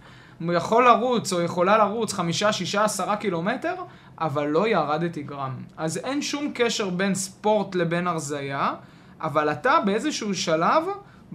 יכול 0.53 0.85
לרוץ 0.85 1.33
או 1.33 1.41
יכולה 1.41 1.77
לרוץ 1.77 2.13
חמישה, 2.13 2.53
שישה, 2.53 2.83
עשרה 2.83 3.15
קילומטר, 3.15 3.75
אבל 4.19 4.47
לא 4.47 4.67
ירדתי 4.67 5.23
גרם. 5.23 5.55
אז 5.77 5.97
אין 5.97 6.21
שום 6.21 6.51
קשר 6.53 6.89
בין 6.89 7.15
ספורט 7.15 7.75
לבין 7.75 8.07
הרזייה. 8.07 8.73
אבל 9.21 9.51
אתה 9.51 9.79
באיזשהו 9.85 10.35
שלב 10.35 10.83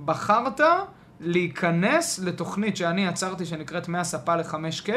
בחרת 0.05 0.61
להיכנס 1.21 2.19
לתוכנית 2.19 2.77
שאני 2.77 3.07
יצרתי 3.07 3.47
שנקראת 3.47 3.89
מהספה 3.89 4.37
ל-5K, 4.37 4.89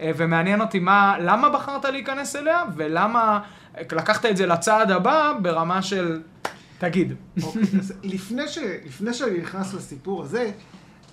אה, 0.00 0.10
ומעניין 0.16 0.60
אותי 0.60 0.78
מה, 0.78 1.16
למה 1.20 1.48
בחרת 1.48 1.84
להיכנס 1.84 2.36
אליה, 2.36 2.62
ולמה 2.76 3.40
לקחת 3.92 4.26
את 4.26 4.36
זה 4.36 4.46
לצעד 4.46 4.90
הבא 4.90 5.32
ברמה 5.42 5.82
של... 5.82 6.20
תגיד. 6.78 7.14
אוקיי, 7.42 7.62
לפני, 8.02 8.48
ש, 8.48 8.58
לפני 8.86 9.14
שאני 9.14 9.38
נכנס 9.38 9.74
לסיפור 9.74 10.22
הזה, 10.22 10.50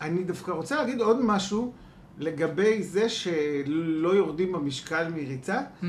אני 0.02 0.24
דווקא 0.24 0.52
רוצה 0.52 0.76
להגיד 0.76 1.02
עוד 1.02 1.26
משהו 1.26 1.74
לגבי 2.20 2.84
זה 2.84 3.10
שלא 3.10 4.16
יורדים 4.16 4.52
במשקל 4.52 5.08
מריצה. 5.16 5.60
Mm-hmm. 5.60 5.86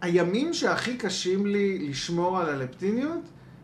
הימים 0.00 0.54
שהכי 0.54 0.96
קשים 0.96 1.46
לי 1.46 1.88
לשמור 1.88 2.38
על 2.38 2.48
הלפטיניות, 2.48 3.20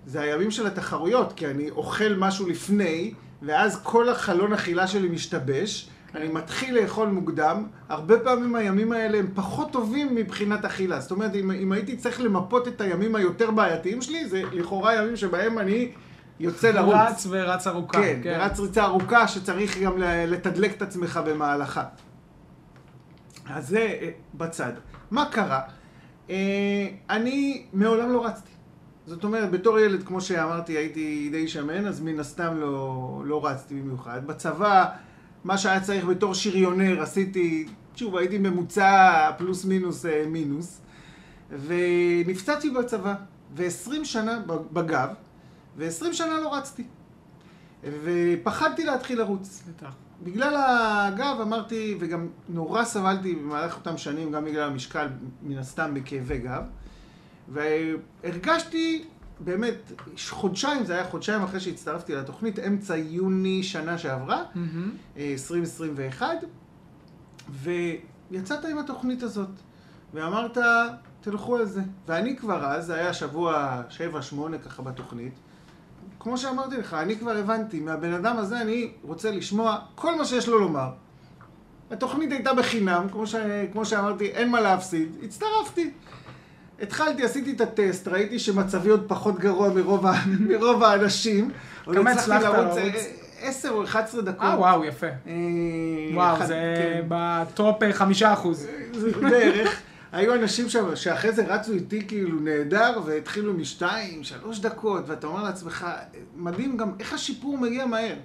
זה 0.07 0.21
הימים 0.21 0.50
של 0.50 0.67
התחרויות, 0.67 1.33
כי 1.33 1.47
אני 1.47 1.71
אוכל 1.71 2.14
משהו 2.19 2.49
לפני, 2.49 3.14
ואז 3.43 3.81
כל 3.83 4.09
החלון 4.09 4.53
אכילה 4.53 4.87
שלי 4.87 5.09
משתבש. 5.09 5.88
אני 6.14 6.29
מתחיל 6.29 6.79
לאכול 6.79 7.09
מוקדם, 7.09 7.67
הרבה 7.88 8.19
פעמים 8.19 8.55
הימים 8.55 8.93
האלה 8.93 9.19
הם 9.19 9.26
פחות 9.35 9.73
טובים 9.73 10.14
מבחינת 10.14 10.64
אכילה. 10.64 11.00
זאת 11.00 11.11
אומרת, 11.11 11.35
אם, 11.35 11.50
אם 11.50 11.73
הייתי 11.73 11.97
צריך 11.97 12.21
למפות 12.21 12.69
את 12.69 12.81
הימים 12.81 13.14
היותר 13.14 13.50
בעייתיים 13.50 14.03
שלי, 14.03 14.29
זה 14.29 14.43
לכאורה 14.53 14.95
ימים 14.95 15.17
שבהם 15.17 15.59
אני 15.59 15.93
יוצא 16.41 16.71
לרוץ. 16.71 16.95
רץ 16.95 17.26
ורץ 17.31 17.67
ארוכה. 17.67 17.99
כן, 18.03 18.21
כן, 18.23 18.38
ורץ 18.41 18.61
ריצה 18.61 18.85
ארוכה 18.85 19.29
שצריך 19.29 19.79
גם 19.79 19.99
לתדלק 19.99 20.76
את 20.76 20.83
עצמך 20.83 21.21
במהלכה. 21.26 21.85
אז 23.47 23.69
זה 23.69 23.79
אה, 23.79 24.11
בצד. 24.35 24.73
מה 25.11 25.25
קרה? 25.31 25.61
אה, 26.31 26.87
אני 27.11 27.67
מעולם 27.73 28.12
לא 28.12 28.26
רצתי. 28.26 28.50
זאת 29.07 29.25
אומרת, 29.25 29.50
בתור 29.50 29.79
ילד, 29.79 30.03
כמו 30.03 30.21
שאמרתי, 30.21 30.73
הייתי 30.73 31.29
די 31.33 31.49
שמן, 31.49 31.87
אז 31.87 32.00
מן 32.00 32.21
הסתם 32.21 32.57
לא, 32.57 33.23
לא 33.26 33.47
רצתי 33.47 33.75
במיוחד. 33.75 34.26
בצבא, 34.26 34.87
מה 35.45 35.59
שהיה 35.59 35.81
צריך 35.81 36.05
בתור 36.05 36.35
שריונר, 36.35 37.03
עשיתי, 37.03 37.67
שוב, 37.97 38.17
הייתי 38.17 38.38
ממוצע 38.38 39.31
פלוס 39.38 39.64
מינוס 39.64 40.07
אה, 40.07 40.25
מינוס, 40.26 40.81
ונפצעתי 41.50 42.71
בצבא, 42.71 43.14
ו-20 43.57 44.05
שנה 44.05 44.38
בגב, 44.73 45.09
ו-20 45.76 46.12
שנה 46.12 46.40
לא 46.40 46.54
רצתי. 46.54 46.85
ופחדתי 47.83 48.85
להתחיל 48.85 49.19
לרוץ. 49.19 49.62
בטח. 49.69 49.95
בגלל 50.23 50.54
הגב 50.57 51.37
אמרתי, 51.43 51.97
וגם 52.00 52.28
נורא 52.49 52.85
סבלתי 52.85 53.35
במהלך 53.35 53.76
אותם 53.76 53.97
שנים, 53.97 54.33
גם 54.33 54.45
בגלל 54.45 54.71
המשקל, 54.71 55.09
מן 55.43 55.59
הסתם 55.59 55.95
בכאבי 55.95 56.38
גב. 56.38 56.62
והרגשתי 57.49 59.04
באמת, 59.40 59.93
חודשיים, 60.31 60.85
זה 60.85 60.95
היה 60.95 61.04
חודשיים 61.04 61.43
אחרי 61.43 61.61
שהצטרפתי 61.61 62.14
לתוכנית, 62.14 62.59
אמצע 62.59 62.97
יוני 62.97 63.62
שנה 63.62 63.99
שעברה, 63.99 64.43
mm-hmm. 64.54 65.19
2021, 65.19 66.26
ויצאת 67.50 68.65
עם 68.65 68.78
התוכנית 68.78 69.23
הזאת, 69.23 69.49
ואמרת, 70.15 70.58
תלכו 71.21 71.56
על 71.56 71.67
זה. 71.67 71.82
ואני 72.08 72.37
כבר 72.37 72.65
אז, 72.65 72.87
זה 72.87 72.95
היה 72.95 73.13
שבוע 73.13 73.82
7-8 73.91 74.58
ככה 74.65 74.82
בתוכנית, 74.82 75.34
כמו 76.25 76.39
שאמרתי 76.39 76.76
לך, 76.76 76.95
אני 76.95 77.17
כבר 77.17 77.37
הבנתי, 77.37 77.80
מהבן 77.80 78.13
אדם 78.13 78.37
הזה 78.37 78.60
אני 78.60 78.91
רוצה 79.02 79.30
לשמוע 79.30 79.78
כל 79.95 80.15
מה 80.19 80.25
שיש 80.25 80.49
לו 80.49 80.58
לומר. 80.58 80.89
התוכנית 81.91 82.32
הייתה 82.32 82.54
בחינם, 82.54 83.06
כמו, 83.13 83.26
ש... 83.26 83.34
כמו 83.73 83.84
שאמרתי, 83.84 84.26
אין 84.26 84.50
מה 84.50 84.60
להפסיד, 84.60 85.08
הצטרפתי. 85.23 85.91
התחלתי, 86.82 87.25
עשיתי 87.25 87.52
את 87.52 87.60
הטסט, 87.60 88.08
ראיתי 88.08 88.39
שמצבי 88.39 88.91
עוד 88.91 89.04
פחות 89.06 89.39
גרוע 89.39 89.69
מרוב, 89.69 90.06
מרוב 90.49 90.82
האנשים. 90.82 91.50
כמה 91.84 92.10
הצלחת 92.10 92.43
לרוץ? 92.43 92.76
10 93.41 93.71
או 93.71 93.84
11 93.84 94.23
דקות. 94.23 94.43
אה, 94.43 94.58
וואו, 94.58 94.84
יפה. 94.84 95.06
אה, 95.06 95.32
וואו, 96.15 96.47
זה 96.47 96.75
כן. 96.78 97.04
בטופ 97.08 97.82
5 97.93 98.23
אה, 98.23 98.32
אחוז. 98.32 98.67
בערך. 99.21 99.80
היו 100.15 100.35
אנשים 100.35 100.69
שם 100.69 100.97
שאחרי 100.97 101.33
זה 101.33 101.47
רצו 101.47 101.73
איתי 101.73 102.07
כאילו 102.09 102.41
נהדר, 102.41 103.00
והתחילו 103.05 103.55
משתיים, 103.55 104.25
שלוש 104.25 104.59
דקות, 104.59 105.09
ואתה 105.09 105.27
אומר 105.27 105.43
לעצמך, 105.43 105.87
מדהים 106.37 106.77
גם 106.77 106.93
איך 107.00 107.13
השיפור 107.13 107.59
מגיע 107.59 107.87
מהר. 107.87 108.17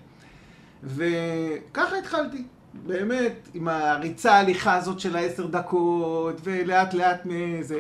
וככה 0.84 1.98
התחלתי. 1.98 2.44
באמת, 2.74 3.48
עם 3.54 3.68
הריצה 3.68 4.34
ההליכה 4.34 4.76
הזאת 4.76 5.00
של 5.00 5.16
העשר 5.16 5.48
דקות, 5.48 6.42
ולאט 6.44 6.94
לאט 6.94 7.22
מזה. 7.26 7.80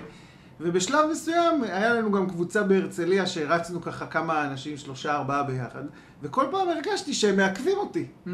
ובשלב 0.61 1.09
מסוים 1.11 1.63
היה 1.63 1.93
לנו 1.93 2.11
גם 2.11 2.29
קבוצה 2.29 2.63
בהרצליה 2.63 3.27
שהרצנו 3.27 3.81
ככה 3.81 4.05
כמה 4.05 4.45
אנשים, 4.45 4.77
שלושה, 4.77 5.15
ארבעה 5.15 5.43
ביחד, 5.43 5.83
וכל 6.21 6.45
פעם 6.51 6.69
הרגשתי 6.69 7.13
שהם 7.13 7.37
מעכבים 7.37 7.77
אותי. 7.77 8.05
Mm. 8.27 8.29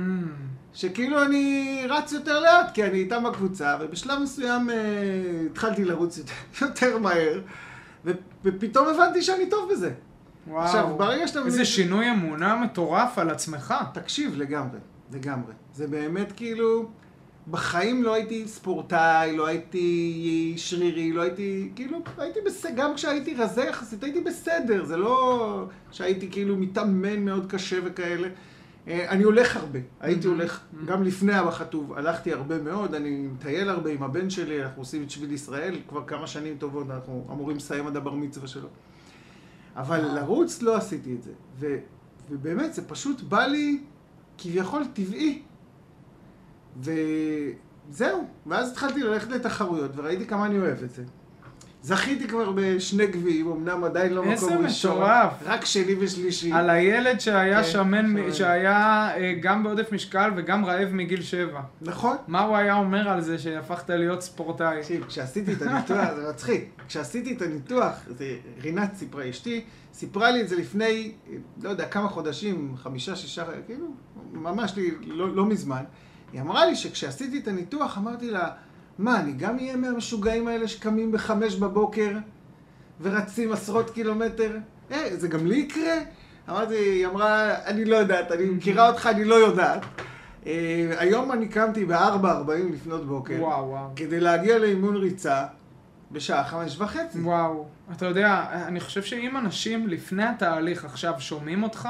שכאילו 0.74 1.24
אני 1.24 1.82
רץ 1.90 2.12
יותר 2.12 2.40
לאט, 2.40 2.74
כי 2.74 2.84
אני 2.84 2.98
איתם 2.98 3.24
בקבוצה, 3.24 3.78
ובשלב 3.82 4.20
מסוים 4.22 4.70
אה, 4.70 4.76
התחלתי 5.52 5.86
לרוץ 5.86 6.18
יותר, 6.18 6.34
יותר 6.66 6.98
מהר, 6.98 7.42
ו, 8.06 8.12
ופתאום 8.44 8.88
הבנתי 8.88 9.22
שאני 9.22 9.50
טוב 9.50 9.72
בזה. 9.72 9.92
וואו, 10.48 10.64
עכשיו, 10.64 10.96
ברגע 10.98 11.28
שאתה... 11.28 11.40
איזה 11.40 11.50
מבין... 11.50 11.66
שינוי 11.66 12.12
אמונה 12.12 12.56
מטורף 12.56 13.18
על 13.18 13.30
עצמך. 13.30 13.74
תקשיב, 13.94 14.38
לגמרי, 14.38 14.80
לגמרי. 15.12 15.54
זה 15.74 15.88
באמת 15.88 16.32
כאילו... 16.32 16.90
בחיים 17.52 18.04
לא 18.04 18.14
הייתי 18.14 18.48
ספורטאי, 18.48 19.38
לא 19.38 19.48
הייתי 19.48 20.54
שרירי, 20.58 21.14
לא 21.14 21.22
הייתי, 21.22 21.70
כאילו, 21.76 21.98
הייתי 22.18 22.40
בסדר, 22.46 22.72
גם 22.76 22.96
כשהייתי 22.96 23.36
רזה 23.36 23.64
יחסית 23.64 24.04
הייתי 24.04 24.22
בסדר, 24.22 24.86
זה 24.86 24.98
לא 24.98 25.66
שהייתי 25.92 26.32
כאילו 26.32 26.58
מתאמן 26.58 27.26
מאוד 27.26 27.46
קשה 27.52 27.78
וכאלה. 27.84 28.28
אה, 28.88 29.10
אני 29.10 29.24
הולך 29.24 29.56
הרבה, 29.56 29.80
הייתי 30.00 30.28
הולך, 30.28 30.60
גם 30.86 31.04
לפני 31.04 31.34
הבחטוב, 31.34 31.94
הלכתי 31.94 32.34
הרבה 32.34 32.62
מאוד, 32.62 32.96
אני 32.96 33.10
מטייל 33.10 33.70
הרבה 33.70 33.90
עם 33.90 34.04
הבן 34.04 34.30
שלי, 34.30 34.64
אנחנו 34.64 34.82
עושים 34.82 35.04
את 35.04 35.12
שביל 35.12 35.32
ישראל 35.32 35.80
כבר 35.88 36.04
כמה 36.08 36.28
שנים 36.28 36.58
טובות, 36.58 36.90
אנחנו 36.90 37.28
אמורים 37.32 37.58
לסיים 37.58 37.88
עד 37.88 37.96
הבר 37.96 38.14
מצווה 38.14 38.48
שלו. 38.48 38.68
אבל 39.76 40.02
לרוץ 40.02 40.62
לא 40.62 40.76
עשיתי 40.76 41.14
את 41.14 41.24
זה, 41.24 41.32
ו, 41.60 41.78
ובאמת 42.30 42.74
זה 42.74 42.88
פשוט 42.88 43.22
בא 43.22 43.46
לי 43.46 43.80
כביכול 44.38 44.86
טבעי. 44.94 45.42
וזהו, 46.80 48.28
ואז 48.46 48.72
התחלתי 48.72 49.04
ללכת 49.04 49.30
לתחרויות, 49.30 49.92
וראיתי 49.96 50.26
כמה 50.26 50.46
אני 50.46 50.60
אוהב 50.60 50.84
את 50.84 50.90
זה. 50.90 51.04
זכיתי 51.86 52.28
כבר 52.28 52.52
בשני 52.56 53.08
גביעים, 53.08 53.52
אמנם 53.52 53.84
עדיין 53.84 54.14
לא 54.14 54.22
מקום 54.22 54.34
ראשון. 54.34 54.66
איזה 54.66 54.90
מטורף. 54.90 55.34
רק 55.46 55.66
שני 55.66 55.96
ושלישי. 56.00 56.52
על 56.54 56.70
הילד 56.70 57.20
שהיה 57.20 57.64
כן, 57.64 57.70
שמן, 57.70 58.08
שמן, 58.08 58.34
שהיה 58.34 59.10
אה, 59.16 59.34
גם 59.42 59.64
בעודף 59.64 59.92
משקל 59.92 60.32
וגם 60.36 60.66
רעב 60.66 60.90
מגיל 60.92 61.22
שבע. 61.22 61.62
נכון. 61.82 62.18
מה 62.28 62.42
הוא 62.42 62.58
היה 62.58 62.76
אומר 62.76 63.10
על 63.10 63.22
זה 63.22 63.40
שהפכת 63.40 63.90
להיות 63.90 64.22
ספורטאי? 64.22 64.82
תקשיב, 64.82 65.06
כשעשיתי 65.06 65.54
את 65.54 65.62
הניתוח, 65.62 66.14
זה 66.16 66.30
מצחיק. 66.30 66.70
כשעשיתי 66.88 67.34
את 67.34 67.42
הניתוח, 67.42 67.94
זה 68.18 68.36
רינת 68.62 68.96
סיפרה, 68.96 69.30
אשתי, 69.30 69.64
סיפרה 69.94 70.32
לי 70.32 70.42
את 70.42 70.50
זה 70.50 70.56
לפני, 70.56 71.12
לא 71.62 71.70
יודע, 71.70 71.86
כמה 71.86 72.08
חודשים, 72.08 72.76
חמישה, 72.78 73.16
שישה, 73.16 73.44
כאילו, 73.66 73.88
ממש 74.34 74.76
לי, 74.76 74.92
לא, 75.08 75.36
לא 75.36 75.46
מזמן. 75.46 75.84
היא 76.36 76.42
אמרה 76.42 76.66
לי 76.66 76.76
שכשעשיתי 76.76 77.40
את 77.40 77.48
הניתוח, 77.48 77.98
אמרתי 77.98 78.32
לה, 78.32 78.50
מה, 79.00 79.20
אני 79.20 79.34
גם 79.34 79.58
אהיה 79.58 79.76
מהמשוגעים 79.76 80.48
האלה 80.48 80.68
שקמים 80.68 81.12
בחמש 81.12 81.56
בבוקר 81.56 82.18
ורצים 83.02 83.52
עשרות 83.52 83.90
קילומטר? 83.90 84.58
אה, 84.92 85.10
זה 85.18 85.28
גם 85.28 85.48
לי 85.48 85.56
יקרה? 85.56 85.94
אמרתי, 86.50 86.76
היא 86.76 87.08
אמרה, 87.08 87.56
אני 87.66 87.86
לא 87.86 87.96
יודעת, 87.96 88.32
אני 88.32 88.46
מכירה 88.46 88.90
אותך, 88.90 89.10
אני 89.12 89.24
לא 89.24 89.36
יודעת. 89.36 89.82
אה, 90.46 90.92
היום 90.98 91.32
אני 91.32 91.48
קמתי 91.48 91.86
ב-4.40 91.86 92.74
לפנות 92.74 93.08
בוקר. 93.08 93.36
וואו, 93.40 93.70
וואו. 93.70 93.88
כדי 93.96 94.20
להגיע 94.20 94.60
לאימון 94.60 94.96
ריצה 94.96 95.46
בשעה 96.12 96.44
חמש 96.44 96.82
וחצי. 96.82 97.20
וואו. 97.20 97.68
אתה 97.92 98.06
יודע, 98.06 98.46
אני 98.68 98.80
חושב 98.80 99.04
שאם 99.04 99.38
אנשים 99.38 99.88
לפני 99.88 100.24
התהליך 100.24 100.86
עכשיו 100.86 101.14
שומעים 101.20 101.64
אותך, 101.64 101.90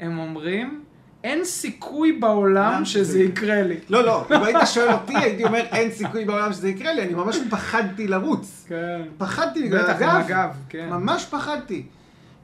הם 0.00 0.18
אומרים, 0.18 0.84
אין 1.24 1.44
סיכוי 1.44 2.12
בעולם 2.12 2.84
שזה 2.84 3.22
יקרה 3.22 3.62
לי. 3.62 3.76
לא, 3.88 4.04
לא, 4.04 4.26
אם 4.36 4.42
היית 4.42 4.56
שואל 4.66 4.92
אותי, 4.92 5.16
הייתי 5.16 5.44
אומר, 5.44 5.60
אין 5.60 5.90
סיכוי 5.90 6.24
בעולם 6.24 6.52
שזה 6.52 6.68
יקרה 6.68 6.92
לי, 6.92 7.02
אני 7.02 7.14
ממש 7.14 7.38
פחדתי 7.50 8.08
לרוץ. 8.08 8.64
כן. 8.68 9.02
פחדתי 9.18 9.62
בגלל 9.62 9.86
הגב, 10.00 10.56
כן. 10.68 10.88
ממש 10.90 11.24
פחדתי. 11.24 11.86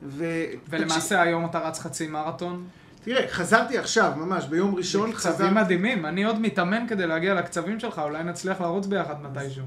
ו... 0.03 0.25
ולמעשה 0.69 1.23
היום 1.23 1.45
אתה 1.45 1.59
רץ 1.59 1.79
חצי 1.79 2.07
מרתון? 2.07 2.64
תראה, 3.05 3.29
חזרתי 3.29 3.79
עכשיו, 3.79 4.12
ממש, 4.16 4.47
ביום 4.47 4.75
ראשון 4.75 5.12
קצבים 5.12 5.35
חזרתי... 5.35 5.55
מדהימים, 5.55 6.07
אני 6.07 6.25
עוד 6.25 6.40
מתאמן 6.40 6.87
כדי 6.88 7.07
להגיע 7.07 7.35
לקצבים 7.35 7.81
שלך, 7.81 7.99
אולי 7.99 8.25
נצליח 8.25 8.61
לרוץ 8.61 8.87
ביחד 8.87 9.14
מתישהו. 9.23 9.64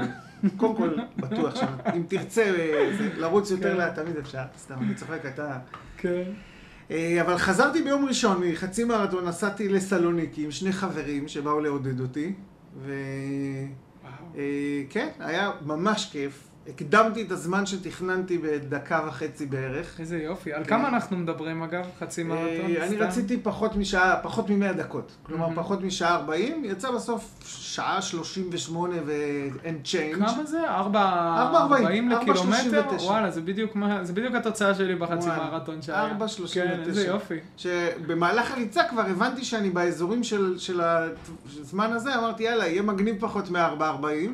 אה, 0.00 0.04
קודם 0.56 0.76
כל, 0.76 0.90
בטוח 1.16 1.54
שאם 1.54 2.02
תרצה 2.08 2.42
אה, 2.42 2.90
לרוץ 3.16 3.50
יותר 3.50 3.72
כן. 3.72 3.76
לאט, 3.76 3.94
תמיד 3.94 4.16
אפשר. 4.16 4.42
סתם, 4.58 4.74
אני 4.82 4.94
צוחק, 4.94 5.26
אתה... 5.26 5.58
כן. 5.96 6.22
אה, 6.90 7.22
אבל 7.22 7.38
חזרתי 7.38 7.82
ביום 7.82 8.04
ראשון 8.04 8.48
מחצי 8.48 8.84
מרתון, 8.84 9.24
נסעתי 9.24 9.68
לסלוניקי 9.68 10.44
עם 10.44 10.50
שני 10.50 10.72
חברים 10.72 11.28
שבאו 11.28 11.60
לעודד 11.60 12.00
אותי, 12.00 12.32
וכן, 12.82 15.08
היה 15.18 15.50
ממש 15.66 16.08
כיף. 16.12 16.48
הקדמתי 16.68 17.22
את 17.22 17.30
הזמן 17.30 17.66
שתכננתי 17.66 18.38
בדקה 18.38 19.00
וחצי 19.08 19.46
בערך. 19.46 20.00
איזה 20.00 20.18
יופי. 20.18 20.52
על 20.52 20.64
כן. 20.64 20.70
כמה 20.70 20.88
אנחנו 20.88 21.16
מדברים 21.16 21.62
אגב? 21.62 21.84
חצי 21.98 22.22
מרתון? 22.22 22.46
אה, 22.46 22.86
אני 22.86 22.96
סתם? 22.96 23.04
רציתי 23.04 23.36
פחות 23.42 23.76
משעה, 23.76 24.20
פחות 24.22 24.50
מ-100 24.50 24.72
דקות. 24.72 25.12
כלומר, 25.22 25.46
מהמם. 25.46 25.56
פחות 25.62 25.82
משעה 25.82 26.14
40, 26.14 26.64
יצא 26.64 26.90
בסוף 26.90 27.34
שעה 27.46 28.02
38 28.02 28.96
ואין 29.06 29.78
צ'יינג'. 29.84 30.26
כמה 30.26 30.44
זה? 30.44 30.70
ארבע... 30.70 31.00
ארבע 31.38 31.58
ארבעים, 31.58 31.84
ארבעים 31.84 32.12
ארבע 32.12 32.22
לקילומטר? 32.22 32.62
שלושים 32.62 32.80
ותשע. 32.94 33.06
וואלה, 33.06 33.30
זה 34.02 34.12
בדיוק 34.12 34.34
התוצאה 34.34 34.74
שלי 34.74 34.94
בחצי. 34.94 35.28
מרתון 35.28 35.82
שהיה. 35.82 36.02
ארבע 36.02 36.28
שלושים 36.28 36.62
כן, 36.62 36.76
ותשע. 36.78 36.88
איזה 36.88 37.06
יופי. 37.06 37.38
שבמהלך 37.56 38.50
הריצה 38.50 38.82
כבר 38.90 39.02
הבנתי 39.02 39.44
שאני 39.44 39.70
באזורים 39.70 40.24
של, 40.24 40.80
הזמן 41.60 41.92
הזה, 41.92 42.18
אמרתי 42.18 42.42
יאללה, 42.42 42.66
יהיה 42.66 42.82
מגניב 42.82 43.16
פחות 43.20 43.50
מ-4.40, 43.50 43.82
אה, 43.82 44.26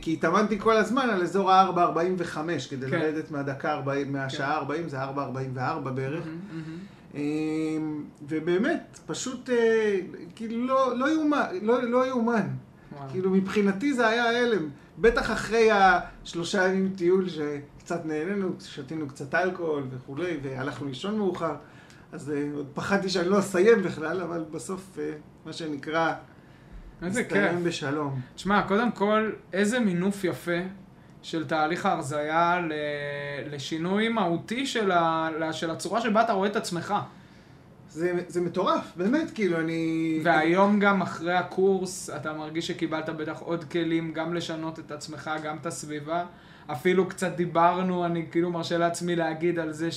כי 0.00 0.12
התאמנתי 0.12 0.58
כל 0.58 0.76
הזמן 0.76 1.10
על 1.10 1.22
אזור 1.22 1.52
ה-4.45 1.52 2.38
כדי 2.70 2.90
כן. 2.90 2.98
לרדת 2.98 3.30
מהדקה 3.30 3.72
40, 3.72 4.12
מהשעה 4.12 4.56
40, 4.56 4.88
זה 4.88 5.04
4.44 5.04 5.08
בערך. 5.94 6.24
מהמם. 6.26 6.78
אה, 7.14 7.20
ובאמת, 8.28 9.00
פשוט, 9.06 9.50
אה, 9.50 9.96
כאילו, 10.34 10.66
לא, 10.66 10.98
לא 10.98 11.12
יאומן, 11.12 11.44
לא, 11.62 11.82
לא 11.82 12.06
יאומן. 12.06 12.46
וואו. 12.92 13.08
כאילו, 13.10 13.30
מבחינתי 13.30 13.94
זה 13.94 14.08
היה 14.08 14.24
הלם. 14.24 14.68
בטח 14.98 15.30
אחרי 15.30 15.68
השלושה 15.72 16.68
ימים 16.68 16.92
טיול 16.96 17.26
שקצת 17.28 18.06
נהנינו, 18.06 18.50
שתינו 18.60 19.08
קצת 19.08 19.34
אלכוהול 19.34 19.82
וכולי, 19.90 20.38
והלכנו 20.42 20.88
לישון 20.88 21.18
מאוחר. 21.18 21.54
אז 22.12 22.30
אה, 22.30 22.48
עוד 22.54 22.66
פחדתי 22.74 23.08
שאני 23.08 23.28
לא 23.28 23.38
אסיים 23.38 23.82
בכלל, 23.82 24.20
אבל 24.20 24.44
בסוף, 24.50 24.98
אה, 24.98 25.12
מה 25.46 25.52
שנקרא, 25.52 26.14
איזה 27.02 27.24
כיף. 27.24 27.32
הסתיים 27.32 27.64
בשלום. 27.64 28.20
תשמע, 28.34 28.62
קודם 28.62 28.92
כל, 28.92 29.30
איזה 29.52 29.80
מינוף 29.80 30.24
יפה 30.24 30.58
של 31.22 31.46
תהליך 31.46 31.86
ההרזייה 31.86 32.60
ל- 32.60 33.54
לשינוי 33.54 34.08
מהותי 34.08 34.66
של, 34.66 34.90
ה... 34.90 35.28
של 35.52 35.70
הצורה 35.70 36.00
שבה 36.00 36.22
אתה 36.22 36.32
רואה 36.32 36.48
את 36.48 36.56
עצמך. 36.56 36.94
זה, 37.88 38.12
זה 38.28 38.40
מטורף, 38.40 38.92
באמת, 38.96 39.30
כאילו, 39.34 39.60
אני... 39.60 40.20
והיום 40.24 40.80
גם 40.80 41.02
אחרי 41.02 41.34
הקורס, 41.34 42.10
אתה 42.10 42.32
מרגיש 42.32 42.66
שקיבלת 42.66 43.08
בטח 43.08 43.38
עוד 43.38 43.64
כלים 43.64 44.12
גם 44.12 44.34
לשנות 44.34 44.78
את 44.78 44.92
עצמך, 44.92 45.30
גם 45.42 45.56
את 45.56 45.66
הסביבה. 45.66 46.24
אפילו 46.66 47.08
קצת 47.08 47.36
דיברנו, 47.36 48.04
אני 48.04 48.26
כאילו 48.30 48.50
מרשה 48.50 48.78
לעצמי 48.78 49.16
להגיד 49.16 49.58
על 49.58 49.72
זה 49.72 49.88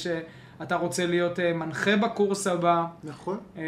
שאתה 0.59 0.75
רוצה 0.75 1.05
להיות 1.05 1.39
אה, 1.39 1.53
מנחה 1.53 1.95
בקורס 1.95 2.47
הבא. 2.47 2.85
נכון. 3.03 3.37
אה, 3.57 3.63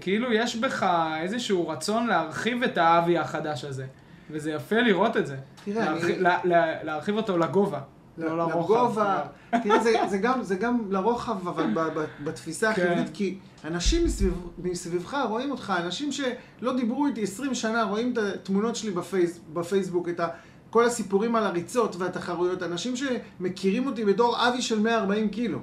כאילו 0.00 0.32
יש 0.32 0.56
בך 0.56 0.86
איזשהו 1.20 1.68
רצון 1.68 2.06
להרחיב 2.06 2.62
את 2.62 2.78
האבי 2.78 3.18
החדש 3.18 3.64
הזה. 3.64 3.86
וזה 4.30 4.50
יפה 4.52 4.76
לראות 4.80 5.16
את 5.16 5.26
זה. 5.26 5.36
תראה, 5.64 5.84
להרחיב, 5.84 6.04
אני- 6.14 6.18
לה, 6.22 6.38
לה, 6.44 6.82
להרחיב 6.84 7.16
אותו 7.16 7.38
לגובה, 7.38 7.80
לא 8.18 8.38
לרוחב. 8.38 8.58
לגובה, 8.58 9.20
תראה, 9.62 9.78
זה, 9.82 9.92
זה, 10.10 10.18
גם, 10.18 10.42
זה 10.42 10.54
גם 10.56 10.78
לרוחב, 10.90 11.48
אבל 11.48 11.66
ב, 11.74 11.80
ב, 11.80 12.04
בתפיסה 12.24 12.72
כן. 12.74 12.82
החיובית, 12.82 13.10
כי 13.14 13.38
אנשים 13.64 14.04
מסביב, 14.04 14.34
מסביבך 14.58 15.16
רואים 15.28 15.50
אותך, 15.50 15.72
אנשים 15.84 16.12
שלא 16.12 16.76
דיברו 16.76 17.06
איתי 17.06 17.22
20 17.22 17.54
שנה, 17.54 17.82
רואים 17.82 18.12
את 18.12 18.18
התמונות 18.18 18.76
שלי 18.76 18.90
בפייס, 18.90 19.40
בפייסבוק, 19.52 20.08
את 20.08 20.20
ה, 20.20 20.28
כל 20.70 20.84
הסיפורים 20.84 21.36
על 21.36 21.44
הריצות 21.44 21.96
והתחרויות, 21.96 22.62
אנשים 22.62 22.94
שמכירים 22.96 23.86
אותי 23.86 24.04
בתור 24.04 24.48
אבי 24.48 24.62
של 24.62 24.80
140 24.80 25.28
קילו. 25.28 25.58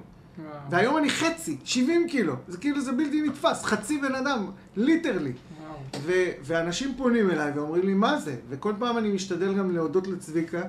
והיום 0.69 0.97
אני 0.97 1.09
חצי, 1.09 1.57
70 1.63 2.07
קילו. 2.07 2.35
זה 2.47 2.57
כאילו, 2.57 2.81
זה 2.81 2.91
בלתי 2.91 3.21
נתפס, 3.21 3.63
חצי 3.63 3.97
בן 4.01 4.15
אדם, 4.15 4.51
literally. 4.77 5.33
ו- 6.01 6.31
ואנשים 6.43 6.93
פונים 6.97 7.31
אליי 7.31 7.51
ואומרים 7.55 7.85
לי, 7.85 7.93
מה 7.93 8.19
זה? 8.19 8.35
וכל 8.49 8.73
פעם 8.79 8.97
אני 8.97 9.09
משתדל 9.11 9.53
גם 9.53 9.71
להודות 9.71 10.07
לצביקה, 10.07 10.61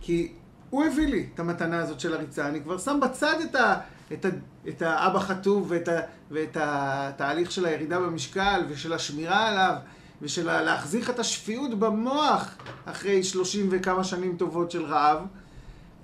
כי 0.00 0.32
הוא 0.70 0.84
הביא 0.84 1.06
לי 1.06 1.26
את 1.34 1.40
המתנה 1.40 1.78
הזאת 1.78 2.00
של 2.00 2.14
הריצה. 2.14 2.48
אני 2.48 2.60
כבר 2.62 2.78
שם 2.78 2.98
בצד 3.02 3.34
את, 3.50 3.54
ה- 3.54 3.76
את, 4.12 4.24
ה- 4.24 4.28
את 4.68 4.82
האבא 4.82 5.18
חטוב 5.18 5.66
ואת, 5.70 5.88
ה- 5.88 6.00
ואת 6.30 6.56
התהליך 6.60 7.50
של 7.50 7.66
הירידה 7.66 8.00
במשקל 8.00 8.62
ושל 8.68 8.92
השמירה 8.92 9.48
עליו 9.48 9.74
ושל 10.22 10.60
להחזיר 10.62 11.10
את 11.10 11.18
השפיות 11.18 11.78
במוח 11.78 12.54
אחרי 12.84 13.22
30 13.24 13.68
וכמה 13.70 14.04
שנים 14.04 14.36
טובות 14.36 14.70
של 14.70 14.84
רעב. 14.84 15.18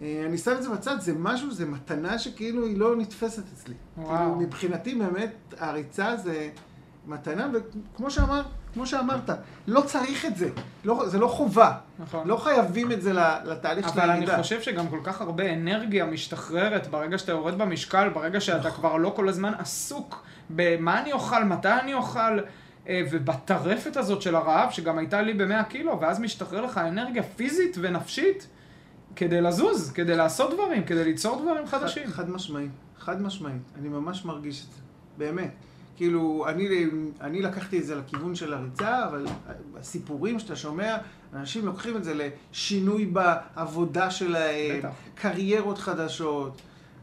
אה, 0.03 0.23
אני 0.27 0.39
שם 0.39 0.53
את 0.53 0.63
זה 0.63 0.71
בצד, 0.71 1.01
זה 1.01 1.13
משהו, 1.19 1.51
זה 1.51 1.67
מתנה 1.67 2.19
שכאילו 2.19 2.67
היא 2.67 2.79
לא 2.79 2.97
נתפסת 2.97 3.43
אצלי. 3.55 3.75
וואו. 3.97 4.17
כאילו, 4.17 4.37
מבחינתי 4.37 4.95
באמת 4.95 5.33
הריצה 5.59 6.17
זה 6.17 6.49
מתנה, 7.07 7.49
וכמו 7.53 8.11
שאמר, 8.11 8.43
כמו 8.75 8.87
שאמרת, 8.87 9.31
לא 9.67 9.81
צריך 9.81 10.27
את 10.27 10.37
זה. 10.37 10.49
לא, 10.85 11.09
זה 11.09 11.19
לא 11.19 11.27
חובה. 11.27 11.73
נכון. 11.99 12.29
לא 12.29 12.37
חייבים 12.37 12.93
את 12.93 13.03
זה 13.03 13.13
לתהליך 13.45 13.89
של 13.89 14.01
אבל 14.01 14.11
אני. 14.11 14.37
חושב 14.37 14.63
שגם 14.63 14.89
כל 14.89 15.01
כך 15.05 15.21
הרבה 15.21 15.53
אנרגיה 15.53 16.07
משתחררת 16.07 16.87
ברגע 16.87 17.19
שאתה 17.19 17.33
יורד 17.33 17.59
במשקל, 17.59 18.09
ברגע 18.09 18.41
שאתה 18.41 18.59
נכון. 18.59 18.71
כבר 18.71 18.97
לא 18.97 19.13
כל 19.17 19.29
הזמן 19.29 19.53
עסוק 19.59 20.25
במה 20.51 21.01
אני 21.01 21.13
אוכל, 21.13 21.45
מתי 21.45 21.73
אני 21.83 21.95
אוכל, 21.95 22.39
אה, 22.89 23.03
ובטרפת 23.11 23.97
הזאת 23.97 24.23
של 24.23 24.35
הרעב, 24.35 24.71
שגם 24.71 24.99
הייתה 24.99 25.23
לי 25.23 25.35
ב-100 25.35 25.63
קילו, 25.69 26.01
ואז 26.01 26.21
משתחרר 26.21 26.61
לך 26.61 26.79
אנרגיה 26.79 27.23
פיזית 27.23 27.77
ונפשית 27.81 28.47
כדי 29.16 29.40
לזוז, 29.40 29.92
כדי 29.92 30.16
לעשות 30.16 30.55
דברים, 30.55 30.85
כדי 30.85 31.05
ליצור 31.05 31.42
דברים 31.42 31.66
חדשים. 31.66 32.07
חד, 32.07 32.12
חד 32.12 32.31
משמעית, 32.31 32.70
חד 32.99 33.23
משמעית. 33.23 33.62
אני 33.79 33.88
ממש 33.88 34.25
מרגיש 34.25 34.64
את 34.64 34.73
זה, 34.73 34.81
באמת. 35.18 35.51
כאילו, 35.96 36.44
אני, 36.49 36.87
אני 37.20 37.42
לקחתי 37.42 37.79
את 37.79 37.85
זה 37.85 37.94
לכיוון 37.94 38.35
של 38.35 38.55
הריצה, 38.55 39.05
אבל 39.09 39.27
הסיפורים 39.81 40.38
שאתה 40.38 40.57
שומע, 40.57 40.96
אנשים 41.35 41.66
לוקחים 41.66 41.96
את 41.96 42.05
זה 42.05 42.14
לשינוי 42.14 43.07
בעבודה 43.07 44.11
שלהם, 44.11 44.79
בטח. 44.79 44.88
קריירות 45.14 45.79
חדשות. 45.79 46.61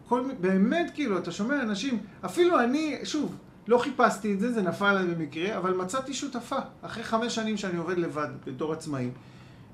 כל, 0.08 0.24
באמת, 0.41 0.91
כאילו, 0.93 1.17
אתה 1.17 1.32
שומע 1.32 1.62
אנשים, 1.62 2.00
אפילו 2.26 2.60
אני, 2.60 2.98
שוב, 3.04 3.36
לא 3.67 3.78
חיפשתי 3.78 4.34
את 4.34 4.39
זה, 4.39 4.52
זה 4.52 4.62
נפל 4.62 4.86
עליי 4.86 5.15
במקרה, 5.15 5.58
אבל 5.58 5.74
מצאתי 5.74 6.13
שותפה. 6.13 6.60
אחרי 6.82 7.04
חמש 7.04 7.36
שנים 7.36 7.58
שאני 7.58 7.78
עובד 7.78 7.98
לבד, 7.98 8.28
בתור 8.46 8.74
עצמאי, 8.74 9.10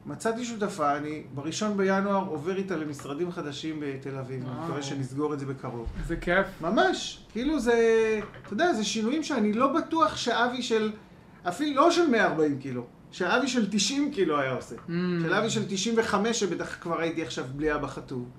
מצאתי 0.06 0.46
שותפה, 0.46 0.98
אני 0.98 1.24
בראשון 1.34 1.78
בינואר 1.78 2.26
עובר 2.28 2.58
איתה 2.58 2.76
למשרדים 2.76 3.32
חדשים 3.32 3.80
בתל 3.80 4.18
אביב. 4.18 4.44
אני. 4.44 4.66
מקווה 4.66 4.82
שנסגור 4.82 5.34
את 5.34 5.40
זה 5.40 5.46
בקרוב. 5.46 5.88
זה 6.08 6.18
כיף. 6.18 6.48
ממש, 6.62 7.26
כאילו 7.32 7.60
זה, 7.60 8.20
אתה 8.46 8.54
יודע, 8.54 8.74
זה 8.74 8.84
שינויים 8.84 9.24
שאני 9.24 9.54
לא 9.54 9.68
בטוח 9.68 10.16
שאבי 10.16 10.62
של, 10.62 10.92
אפילו 11.48 11.76
לא 11.76 11.92
של 11.92 12.08
140 12.08 12.60
קילו, 12.60 12.86
שאבי 13.12 13.48
של 13.48 13.72
90 13.72 14.12
קילו 14.12 14.40
היה 14.40 14.52
עושה. 14.52 14.76
Mm. 14.76 14.92
של 15.24 15.34
אבי 15.34 15.50
של 15.50 15.64
95, 15.68 16.40
שבטח 16.40 16.78
כבר 16.82 17.00
הייתי 17.00 17.24
עכשיו 17.24 17.46
בלי 17.56 17.76
אבא 17.76 17.88
חטוב. 17.88 18.30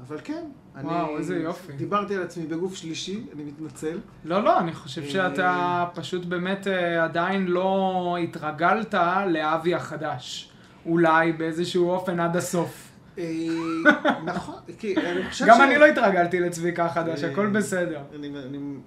אבל 0.00 0.18
כן, 0.24 0.44
אני... 0.76 0.88
וואו, 0.88 1.18
איזה 1.18 1.36
יופי. 1.36 1.72
דיברתי 1.72 2.16
על 2.16 2.22
עצמי 2.22 2.46
בגוף 2.46 2.74
שלישי, 2.74 3.26
אני 3.34 3.44
מתנצל. 3.44 3.98
לא, 4.24 4.44
לא, 4.44 4.58
אני 4.60 4.72
חושב 4.72 5.02
אה, 5.02 5.10
שאתה 5.10 5.84
פשוט 5.94 6.24
באמת 6.24 6.66
אה, 6.66 7.04
עדיין 7.04 7.46
לא 7.46 8.16
התרגלת 8.22 8.94
לאבי 9.26 9.74
החדש. 9.74 10.50
אולי 10.86 11.32
באיזשהו 11.32 11.90
אופן 11.90 12.20
עד 12.20 12.36
הסוף. 12.36 12.90
אה, 13.18 13.24
נכון, 14.24 14.54
כי 14.78 14.96
אני 14.96 15.30
חושב 15.30 15.46
גם 15.48 15.56
ש... 15.58 15.60
אני 15.60 15.78
לא 15.78 15.86
התרגלתי 15.86 16.40
לצביקה 16.40 16.84
החדש, 16.84 17.24
אה, 17.24 17.30
הכל 17.30 17.46
בסדר. 17.46 18.02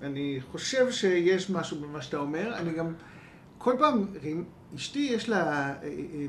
אני, 0.02 0.40
חושב 0.52 0.92
שיש 0.92 1.50
משהו 1.50 1.78
במה 1.80 2.02
שאתה 2.02 2.18
אומר, 2.18 2.54
אני 2.56 2.74
גם, 2.74 2.94
כל 3.58 3.74
פעם, 3.80 4.06
אשתי 4.76 5.10
יש 5.14 5.30
לה, 5.30 5.38
אה, 5.38 5.74
אה, 5.84 6.26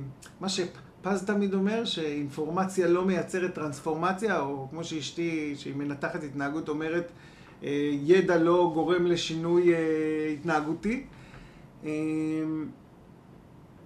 שפז 1.00 1.24
תמיד 1.24 1.54
אומר, 1.54 1.84
שאינפורמציה 1.84 2.88
לא 2.88 3.04
מייצרת 3.04 3.54
טרנספורמציה, 3.54 4.40
או 4.40 4.66
כמו 4.70 4.84
שאשתי, 4.84 5.54
שהיא 5.56 5.76
מנתחת 5.76 6.24
התנהגות, 6.24 6.68
אומרת, 6.68 7.12
אה, 7.62 7.90
ידע 7.92 8.38
לא 8.38 8.70
גורם 8.74 9.06
לשינוי 9.06 9.74
אה, 9.74 9.78
התנהגותי. 10.32 11.04
אה, 11.84 11.90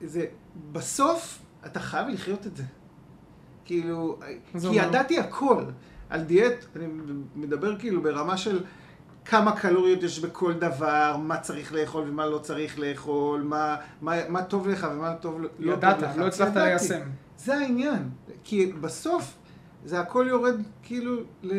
זה, 0.03 0.27
בסוף 0.73 1.39
אתה 1.67 1.81
חייב 1.81 2.09
לחיות 2.09 2.47
את 2.47 2.57
זה. 2.57 2.65
כאילו, 3.65 4.19
כי 4.53 4.67
אומר? 4.67 4.79
ידעתי 4.79 5.19
הכל 5.19 5.65
על 6.11 6.23
דיאט, 6.23 6.65
אני 6.77 6.87
מדבר 7.37 7.79
כאילו 7.79 8.03
ברמה 8.03 8.37
של 8.37 8.65
כמה 9.25 9.57
קלוריות 9.57 10.03
יש 10.03 10.19
בכל 10.19 10.53
דבר, 10.53 11.17
מה 11.17 11.39
צריך 11.39 11.73
לאכול 11.73 12.09
ומה 12.09 12.27
לא 12.27 12.39
צריך 12.39 12.79
לאכול, 12.79 13.43
מה, 13.43 13.77
מה, 14.01 14.29
מה 14.29 14.43
טוב 14.43 14.69
לך 14.69 14.87
ומה 14.93 15.15
טוב, 15.15 15.41
לא 15.43 15.49
טוב 15.49 15.67
לך. 15.67 15.79
ידעת, 15.79 16.17
לא 16.17 16.27
הצלחת. 16.27 16.57
ליישם. 16.57 17.01
זה 17.39 17.55
העניין. 17.55 18.11
כי 18.45 18.73
בסוף 18.73 19.35
זה 19.85 20.01
הכל 20.01 20.27
יורד 20.29 20.55
כאילו 20.83 21.21
ל... 21.43 21.53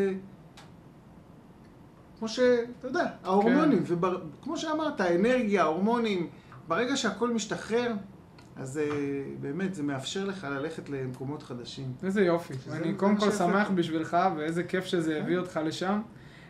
כמו 2.20 2.28
שאתה 2.28 2.88
יודע, 2.88 3.06
ההורמונים, 3.24 3.86
כן. 3.86 3.94
וכמו 3.94 4.58
שאמרת, 4.58 5.02
האנרגיה, 5.02 5.64
ההורמונים, 5.64 6.28
ברגע 6.68 6.98
שהכל 6.98 7.34
משתחרר, 7.34 7.94
אז 8.56 8.78
אה, 8.78 8.84
באמת 9.42 9.76
זה 9.76 9.84
מאפשר 9.84 10.26
לך 10.26 10.48
ללכת 10.52 10.90
למקומות 10.90 11.44
חדשים. 11.44 11.94
איזה 12.04 12.22
יופי. 12.22 12.54
אני 12.72 12.94
קודם 12.94 13.18
כל 13.18 13.32
שמח. 13.32 13.70
בשבילך, 13.70 14.18
ואיזה 14.38 14.64
כיף 14.64 14.86
שזה 14.86 15.18
הביא 15.18 15.36
כן. 15.36 15.42
אותך 15.42 15.60
לשם. 15.66 16.02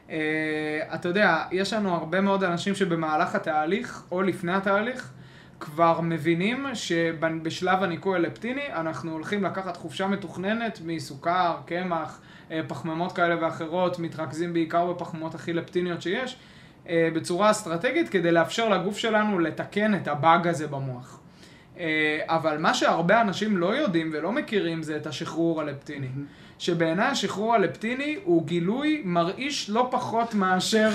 Uh, 0.07 0.11
אתה 0.95 1.07
יודע, 1.07 1.43
יש 1.51 1.73
לנו 1.73 1.95
הרבה 1.95 2.21
מאוד 2.21 2.43
אנשים 2.43 2.75
שבמהלך 2.75 3.35
התהליך, 3.35 4.03
או 4.11 4.21
לפני 4.21 4.53
התהליך, 4.53 5.11
כבר 5.63 6.01
מבינים 6.01 6.65
שבשלב 6.73 7.83
הניקוי 7.83 8.15
הלפטיני 8.15 8.73
אנחנו 8.73 9.11
הולכים 9.11 9.43
לקחת 9.43 9.77
חופשה 9.77 10.07
מתוכננת 10.07 10.79
מסוכר, 10.85 11.55
קמח, 11.65 12.21
אה, 12.51 12.61
פחמימות 12.67 13.11
כאלה 13.11 13.43
ואחרות, 13.45 13.99
מתרכזים 13.99 14.53
בעיקר 14.53 14.91
בפחמימות 14.91 15.35
הכי 15.35 15.53
לפטיניות 15.53 16.01
שיש, 16.01 16.37
אה, 16.89 17.09
בצורה 17.15 17.51
אסטרטגית 17.51 18.09
כדי 18.09 18.31
לאפשר 18.31 18.69
לגוף 18.69 18.97
שלנו 18.97 19.39
לתקן 19.39 19.95
את 19.95 20.07
הבאג 20.07 20.47
הזה 20.47 20.67
במוח. 20.67 21.19
אה, 21.79 22.19
אבל 22.25 22.57
מה 22.57 22.73
שהרבה 22.73 23.21
אנשים 23.21 23.57
לא 23.57 23.75
יודעים 23.75 24.09
ולא 24.13 24.31
מכירים 24.31 24.83
זה 24.83 24.97
את 24.97 25.07
השחרור 25.07 25.61
הלפטיני. 25.61 26.07
שבעיניי 26.63 27.05
השחרור 27.05 27.53
הלפטיני 27.55 28.17
הוא 28.23 28.45
גילוי 28.45 29.01
מרעיש 29.05 29.69
לא 29.69 29.87
פחות 29.91 30.33
מאשר 30.33 30.89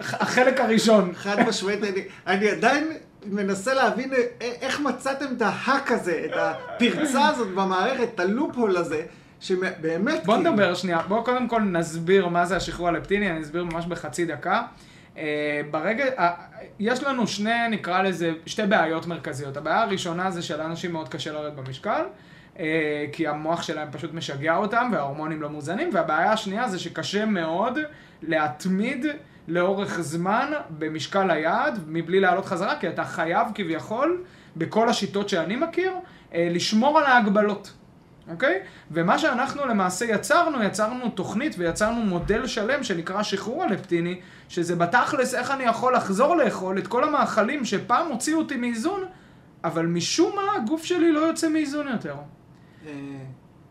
החלק 0.00 0.60
הראשון. 0.60 1.12
חד 1.14 1.48
משמעית, 1.48 1.84
אני, 1.84 2.00
אני 2.26 2.50
עדיין 2.50 2.92
מנסה 3.26 3.74
להבין 3.74 4.10
איך 4.40 4.80
מצאתם 4.80 5.26
את 5.36 5.42
ההאק 5.42 5.92
הזה, 5.92 6.22
את 6.24 6.30
הפרצה 6.36 7.28
הזאת 7.28 7.48
במערכת, 7.48 8.08
את 8.14 8.20
הלופ-הול 8.20 8.76
הזה, 8.76 9.02
שבאמת... 9.40 10.24
בוא 10.24 10.34
כאילו- 10.34 10.50
נדבר 10.50 10.74
שנייה, 10.74 10.98
בוא 11.08 11.24
קודם 11.24 11.48
כל 11.48 11.62
נסביר 11.62 12.28
מה 12.28 12.46
זה 12.46 12.56
השחרור 12.56 12.88
הלפטיני, 12.88 13.30
אני 13.30 13.42
אסביר 13.42 13.64
ממש 13.64 13.86
בחצי 13.86 14.24
דקה. 14.24 14.62
אה, 15.18 15.60
ברגע, 15.70 16.04
אה, 16.18 16.30
יש 16.78 17.02
לנו 17.02 17.26
שני, 17.26 17.68
נקרא 17.70 18.02
לזה, 18.02 18.32
שתי 18.46 18.66
בעיות 18.66 19.06
מרכזיות. 19.06 19.56
הבעיה 19.56 19.82
הראשונה 19.82 20.30
זה 20.30 20.42
שלאנשים 20.42 20.92
מאוד 20.92 21.08
קשה 21.08 21.32
לרדת 21.32 21.52
במשקל, 21.52 22.02
כי 23.12 23.26
המוח 23.26 23.62
שלהם 23.62 23.88
פשוט 23.90 24.14
משגע 24.14 24.56
אותם 24.56 24.90
וההורמונים 24.92 25.42
לא 25.42 25.50
מאוזנים, 25.50 25.90
והבעיה 25.92 26.32
השנייה 26.32 26.68
זה 26.68 26.78
שקשה 26.78 27.26
מאוד 27.26 27.78
להתמיד 28.22 29.06
לאורך 29.48 30.00
זמן 30.00 30.52
במשקל 30.78 31.30
היעד, 31.30 31.80
מבלי 31.86 32.20
לעלות 32.20 32.46
חזרה, 32.46 32.78
כי 32.80 32.88
אתה 32.88 33.04
חייב 33.04 33.46
כביכול, 33.54 34.22
בכל 34.56 34.88
השיטות 34.88 35.28
שאני 35.28 35.56
מכיר, 35.56 35.92
אה, 36.34 36.48
לשמור 36.50 36.98
על 36.98 37.04
ההגבלות. 37.04 37.72
אוקיי? 38.30 38.60
ומה 38.90 39.18
שאנחנו 39.18 39.66
למעשה 39.66 40.04
יצרנו, 40.04 40.62
יצרנו 40.62 41.08
תוכנית 41.08 41.54
ויצרנו 41.58 42.00
מודל 42.00 42.46
שלם 42.46 42.82
שנקרא 42.82 43.22
שחרור 43.22 43.62
הלפטיני, 43.62 44.20
שזה 44.48 44.76
בתכלס 44.76 45.34
איך 45.34 45.50
אני 45.50 45.64
יכול 45.64 45.94
לחזור 45.94 46.36
לאכול 46.36 46.78
את 46.78 46.86
כל 46.86 47.04
המאכלים 47.04 47.64
שפעם 47.64 48.08
הוציאו 48.08 48.38
אותי 48.38 48.56
מאיזון, 48.56 49.04
אבל 49.64 49.86
משום 49.86 50.36
מה 50.36 50.42
הגוף 50.56 50.84
שלי 50.84 51.12
לא 51.12 51.20
יוצא 51.20 51.48
מאיזון 51.48 51.88
יותר. 51.88 52.14
אה, 52.86 52.92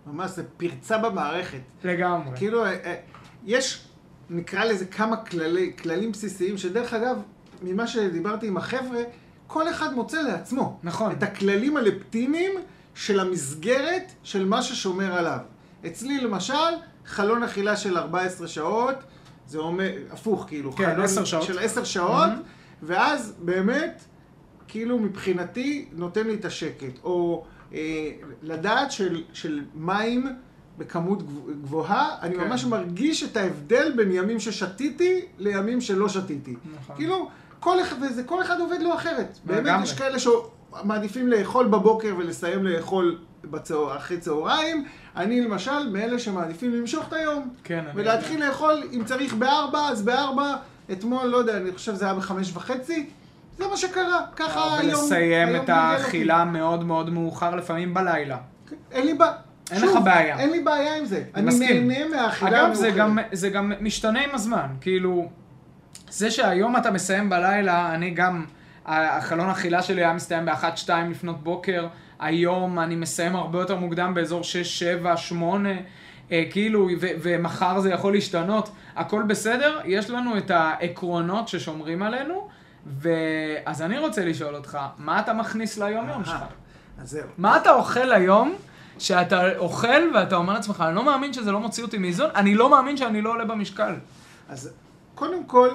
ממש, 0.07 0.31
זה 0.31 0.43
פרצה 0.57 0.97
במערכת. 0.97 1.59
לגמרי. 1.83 2.37
כאילו, 2.37 2.65
אה, 2.65 2.71
אה, 2.71 2.95
יש, 3.45 3.87
נקרא 4.29 4.65
לזה 4.65 4.85
כמה 4.85 5.17
כללי, 5.17 5.73
כללים 5.81 6.11
בסיסיים, 6.11 6.57
שדרך 6.57 6.93
אגב, 6.93 7.17
ממה 7.61 7.87
שדיברתי 7.87 8.47
עם 8.47 8.57
החבר'ה, 8.57 8.99
כל 9.47 9.69
אחד 9.69 9.93
מוצא 9.93 10.21
לעצמו. 10.21 10.79
נכון. 10.83 11.11
את 11.11 11.23
הכללים 11.23 11.77
הלפטיניים 11.77 12.51
של 12.95 13.19
המסגרת 13.19 14.11
של 14.23 14.45
מה 14.45 14.61
ששומר 14.61 15.13
עליו. 15.13 15.39
אצלי 15.87 16.21
למשל, 16.21 16.53
חלון 17.05 17.43
אכילה 17.43 17.75
של 17.75 17.97
14 17.97 18.47
שעות, 18.47 18.95
זה 19.47 19.57
אומר, 19.57 19.91
הפוך 20.11 20.45
כאילו, 20.47 20.71
כן, 20.71 20.85
חלון 20.85 21.05
10 21.05 21.23
שעות. 21.25 21.43
של 21.43 21.59
10 21.59 21.83
שעות, 21.83 22.29
Mhm. 22.31 22.45
ואז 22.83 23.35
באמת, 23.39 24.03
כאילו 24.67 24.99
מבחינתי, 24.99 25.87
נותן 25.93 26.27
לי 26.27 26.33
את 26.33 26.45
השקט. 26.45 26.99
או 27.03 27.45
לדעת 28.43 28.91
של, 28.91 29.23
של 29.33 29.61
מים 29.75 30.27
בכמות 30.77 31.23
גב- 31.23 31.51
גבוהה, 31.63 32.15
אני 32.21 32.35
כן. 32.35 32.47
ממש 32.47 32.65
מרגיש 32.65 33.23
את 33.23 33.37
ההבדל 33.37 33.91
בין 33.95 34.11
ימים 34.11 34.39
ששתיתי 34.39 35.21
לימים 35.37 35.81
שלא 35.81 36.09
שתיתי. 36.09 36.55
נכון. 36.81 36.95
כאילו, 36.95 37.29
כל 37.59 37.81
אחד, 37.81 37.95
וזה 38.01 38.23
כל 38.23 38.41
אחד 38.41 38.59
עובד 38.59 38.79
לו 38.81 38.93
אחרת. 38.93 39.37
באמת. 39.45 39.83
יש 39.83 39.93
כאלה 39.93 40.17
שמעדיפים 40.19 41.27
לאכול 41.27 41.67
בבוקר 41.67 42.15
ולסיים 42.17 42.63
לאכול 42.65 43.17
בצהר, 43.43 43.97
אחרי 43.97 44.17
צהריים. 44.17 44.85
אני 45.15 45.41
למשל 45.41 45.89
מאלה 45.91 46.19
שמעדיפים 46.19 46.71
למשוך 46.73 47.07
את 47.07 47.13
היום. 47.13 47.49
כן, 47.63 47.79
אני 47.79 48.01
ולהתחיל 48.01 48.45
לאכול, 48.47 48.83
אם 48.93 49.03
צריך 49.05 49.33
בארבע, 49.33 49.79
אז 49.89 50.01
בארבע. 50.01 50.55
אתמול, 50.91 51.25
לא 51.25 51.37
יודע, 51.37 51.57
אני 51.57 51.71
חושב 51.71 51.93
שזה 51.95 52.05
היה 52.05 52.13
בחמש 52.13 52.51
וחצי. 52.53 53.09
זה 53.57 53.67
מה 53.67 53.77
שקרה, 53.77 54.21
ככה 54.35 54.77
היום. 54.79 54.99
ולסיים 54.99 55.55
את. 55.55 55.69
האכילה 55.69 56.45
מאוד 56.45 56.83
מאוד 56.83 57.09
מאוחר, 57.09 57.55
לפעמים 57.55 57.93
בלילה. 57.93 58.37
אין 58.91 59.05
לי 59.05 59.13
בעיה. 59.13 59.31
אין 59.71 59.81
לך 59.81 59.91
בעיה. 60.03 60.39
אין 60.39 60.49
לי 60.49 60.59
בעיה 60.59 60.97
עם 60.97 61.05
זה. 61.05 61.23
אני 61.35 61.45
מסכים. 61.45 61.87
נהנה 61.87 62.07
מהאכילה 62.15 62.65
אגב, 62.65 62.73
זה 62.73 62.87
המאוחרת. 62.87 63.07
גם, 63.07 63.19
זה 63.31 63.49
גם 63.49 63.71
משתנה 63.81 64.23
עם 64.23 64.29
הזמן. 64.33 64.67
כאילו, 64.81 65.29
זה 66.09 66.31
שהיום 66.31 66.77
אתה 66.77 66.91
מסיים 66.91 67.29
בלילה, 67.29 67.95
אני 67.95 68.09
גם, 68.09 68.45
החלון 68.85 69.49
אכילה 69.49 69.81
שלי 69.81 70.01
היה 70.01 70.13
מסתיים 70.13 70.45
ב-1-2 70.45 70.89
לפנות 71.09 71.43
בוקר, 71.43 71.87
היום 72.19 72.79
אני 72.79 72.95
מסיים 72.95 73.35
הרבה 73.35 73.59
יותר 73.59 73.75
מוקדם 73.75 74.13
באזור 74.13 74.43
6, 74.43 74.79
7, 74.79 75.17
8, 75.17 75.69
אה, 76.31 76.43
כאילו, 76.51 76.89
ו- 77.01 77.07
ומחר 77.21 77.79
זה 77.79 77.91
יכול 77.91 78.13
להשתנות, 78.13 78.69
הכל 78.95 79.23
בסדר, 79.23 79.79
יש 79.85 80.09
לנו 80.09 80.37
את 80.37 80.51
העקרונות 80.51 81.47
ששומרים 81.47 82.03
עלינו, 82.03 82.47
ואז 83.01 83.81
אני 83.81 83.97
רוצה 83.97 84.25
לשאול 84.25 84.55
אותך, 84.55 84.77
מה 84.97 85.19
אתה 85.19 85.33
מכניס 85.33 85.77
ליום-יום 85.77 86.25
שלך? 86.25 86.43
אז 87.01 87.09
זהו. 87.09 87.27
מה 87.37 87.57
אתה 87.57 87.71
אוכל 87.71 88.11
היום, 88.11 88.55
שאתה 88.99 89.57
אוכל 89.57 90.11
ואתה 90.15 90.35
אומר 90.35 90.53
לעצמך, 90.53 90.83
אני 90.87 90.95
לא 90.95 91.03
מאמין 91.03 91.33
שזה 91.33 91.51
לא 91.51 91.59
מוציא 91.59 91.83
אותי 91.83 91.97
מאיזון, 91.97 92.29
אני 92.35 92.55
לא 92.55 92.69
מאמין 92.69 92.97
שאני 92.97 93.21
לא 93.21 93.29
עולה 93.29 93.45
במשקל. 93.45 93.95
אז 94.49 94.69
קודם 95.15 95.43
כל, 95.43 95.69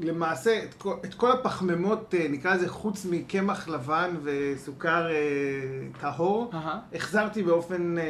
למעשה, 0.00 0.60
את 0.64 0.74
כל, 0.74 0.94
את 1.04 1.14
כל 1.14 1.32
הפחמימות, 1.32 2.14
אה, 2.18 2.26
נקרא 2.30 2.54
לזה, 2.54 2.68
חוץ 2.68 3.06
מקמח 3.10 3.68
לבן 3.68 4.10
וסוכר 4.22 5.10
אה, 5.10 5.14
טהור, 6.00 6.50
אהה. 6.54 6.78
החזרתי 6.94 7.42
באופן 7.42 7.98
אה, 7.98 8.04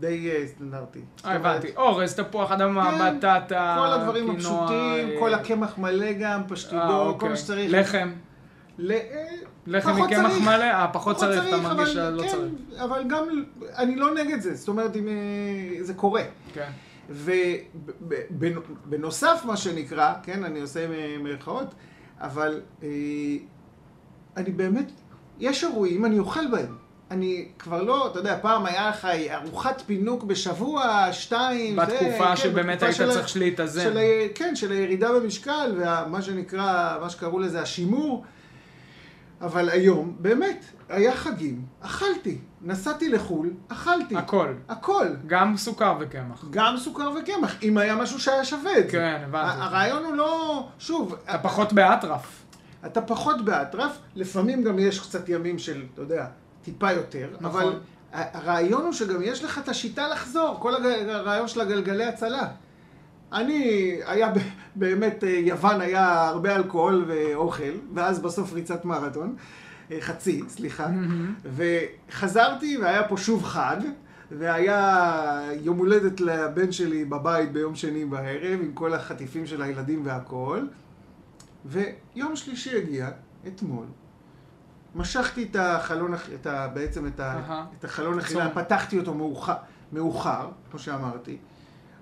די 0.00 0.30
אה, 0.30 0.46
סטנדרטי. 0.46 1.00
אה, 1.24 1.32
הבנתי. 1.32 1.68
אורז, 1.76 2.14
תפוח 2.14 2.50
אדמה, 2.52 2.90
כן, 2.98 3.16
בטטה, 3.18 3.76
כל 3.78 3.92
הדברים 3.92 4.24
קינוע, 4.36 4.36
הפשוטים, 4.64 5.08
אה, 5.10 5.16
כל 5.20 5.34
הקמח 5.34 5.78
מלא 5.78 6.12
גם, 6.12 6.40
אה, 6.42 6.48
פשטידו, 6.48 6.80
כל 6.88 6.92
אוקיי. 6.92 7.28
מה 7.28 7.36
שצריך. 7.36 7.72
לחם. 7.74 8.12
ל- 8.78 8.92
אה, 8.92 9.24
לחם 9.66 9.90
מקמח 10.02 10.30
צריך. 10.30 10.44
מלא? 10.44 10.64
אה, 10.64 10.88
פחות 10.92 11.16
צריך, 11.16 11.44
אתה 11.48 11.56
מרגיש 11.56 11.88
שלא 11.92 12.22
כן, 12.22 12.28
צריך. 12.28 12.52
אבל 12.84 13.04
גם, 13.08 13.24
אני 13.76 13.96
לא 13.96 14.14
נגד 14.14 14.40
זה, 14.40 14.54
זאת 14.54 14.68
אומרת, 14.68 14.96
אם 14.96 15.08
אה, 15.08 15.14
זה 15.84 15.94
קורה. 15.94 16.22
כן. 16.54 16.70
ובנוסף, 18.30 19.42
מה 19.44 19.56
שנקרא, 19.56 20.14
כן, 20.22 20.44
אני 20.44 20.60
עושה 20.60 20.86
מירכאות, 21.22 21.74
אבל 22.20 22.60
אה, 22.82 22.88
אני 24.36 24.50
באמת, 24.50 24.92
יש 25.38 25.64
אירועים, 25.64 26.04
אני 26.04 26.18
אוכל 26.18 26.46
בהם. 26.50 26.76
אני 27.10 27.48
כבר 27.58 27.82
לא, 27.82 28.10
אתה 28.10 28.18
יודע, 28.18 28.38
פעם 28.42 28.66
היה 28.66 28.88
לך 28.88 29.04
ארוחת 29.30 29.82
פינוק 29.86 30.24
בשבוע, 30.24 31.08
שתיים, 31.12 31.76
זה, 31.76 31.82
בתקופה 31.82 32.26
כן, 32.26 32.36
שבאמת 32.36 32.68
בתקופה 32.68 32.86
היית 32.86 32.96
של 32.96 33.10
צריך 33.12 33.36
להתאזן. 33.36 33.82
של. 33.82 33.98
כן, 34.34 34.56
של 34.56 34.72
הירידה 34.72 35.12
במשקל, 35.12 35.74
ומה 35.76 36.22
שנקרא, 36.22 36.98
מה 37.00 37.10
שקראו 37.10 37.38
לזה 37.38 37.62
השימור. 37.62 38.24
אבל 39.40 39.68
היום, 39.68 40.16
באמת, 40.18 40.64
היה 40.88 41.16
חגים, 41.16 41.62
אכלתי. 41.80 42.38
נסעתי 42.62 43.08
לחו"ל, 43.08 43.50
אכלתי. 43.68 44.16
הכל. 44.16 44.52
הכל. 44.68 45.06
גם 45.26 45.56
סוכר 45.56 45.96
וקמח. 46.00 46.44
גם 46.50 46.76
סוכר 46.76 47.10
וקמח, 47.20 47.62
אם 47.62 47.78
היה 47.78 47.96
משהו 47.96 48.20
שהיה 48.20 48.44
שווה 48.44 48.78
את 48.78 48.84
זה. 48.84 48.92
כן, 48.92 49.20
הבנתי. 49.24 49.60
הרעיון 49.60 50.04
הוא 50.04 50.14
לא... 50.14 50.66
שוב, 50.78 51.14
אתה 51.24 51.38
פחות 51.38 51.72
באטרף. 51.72 52.42
אתה 52.86 53.00
פחות 53.00 53.44
באטרף, 53.44 53.98
לפעמים 54.14 54.62
גם 54.62 54.78
יש 54.78 55.00
קצת 55.00 55.28
ימים 55.28 55.58
של, 55.58 55.82
אתה 55.94 56.02
יודע, 56.02 56.26
טיפה 56.62 56.92
יותר, 56.92 57.28
נכון. 57.40 57.62
אבל 57.62 57.78
הרעיון 58.12 58.82
הוא 58.82 58.92
שגם 58.92 59.22
יש 59.22 59.44
לך 59.44 59.58
את 59.58 59.68
השיטה 59.68 60.08
לחזור, 60.08 60.56
כל 60.60 60.74
הרעיון 61.08 61.48
של 61.48 61.60
הגלגלי 61.60 62.04
הצלה. 62.04 62.48
אני, 63.32 63.90
היה 64.06 64.32
באמת, 64.74 65.24
אה, 65.24 65.28
יוון 65.28 65.80
היה 65.80 66.28
הרבה 66.28 66.56
אלכוהול 66.56 67.04
ואוכל, 67.08 67.72
ואז 67.94 68.18
בסוף 68.18 68.52
ריצת 68.52 68.84
מרתון, 68.84 69.36
חצי, 70.00 70.42
סליחה, 70.48 70.86
וחזרתי 71.54 72.76
והיה 72.76 73.08
פה 73.08 73.16
שוב 73.16 73.44
חג, 73.44 73.76
והיה 74.30 75.10
יום 75.62 75.78
הולדת 75.78 76.20
לבן 76.20 76.72
שלי 76.72 77.04
בבית 77.04 77.52
ביום 77.52 77.74
שני 77.74 78.04
בערב, 78.04 78.60
עם 78.62 78.72
כל 78.72 78.94
החטיפים 78.94 79.46
של 79.46 79.62
הילדים 79.62 80.06
והכל. 80.06 80.66
ויום 81.64 82.36
שלישי 82.36 82.76
הגיע, 82.78 83.10
אתמול. 83.46 83.86
משכתי 84.94 85.48
את 85.50 85.56
החלון, 85.56 86.14
הח- 86.14 86.28
את 86.34 86.46
ה, 86.46 86.68
בעצם 86.68 87.06
את, 87.06 87.20
ה, 87.20 87.24
אהה. 87.32 87.64
את 87.78 87.84
החלון 87.84 88.18
אכילה, 88.18 88.44
צום. 88.44 88.62
פתחתי 88.64 88.98
אותו 88.98 89.14
מאוחר, 89.14 89.54
מאוחר, 89.92 90.48
כמו 90.70 90.78
שאמרתי. 90.80 91.36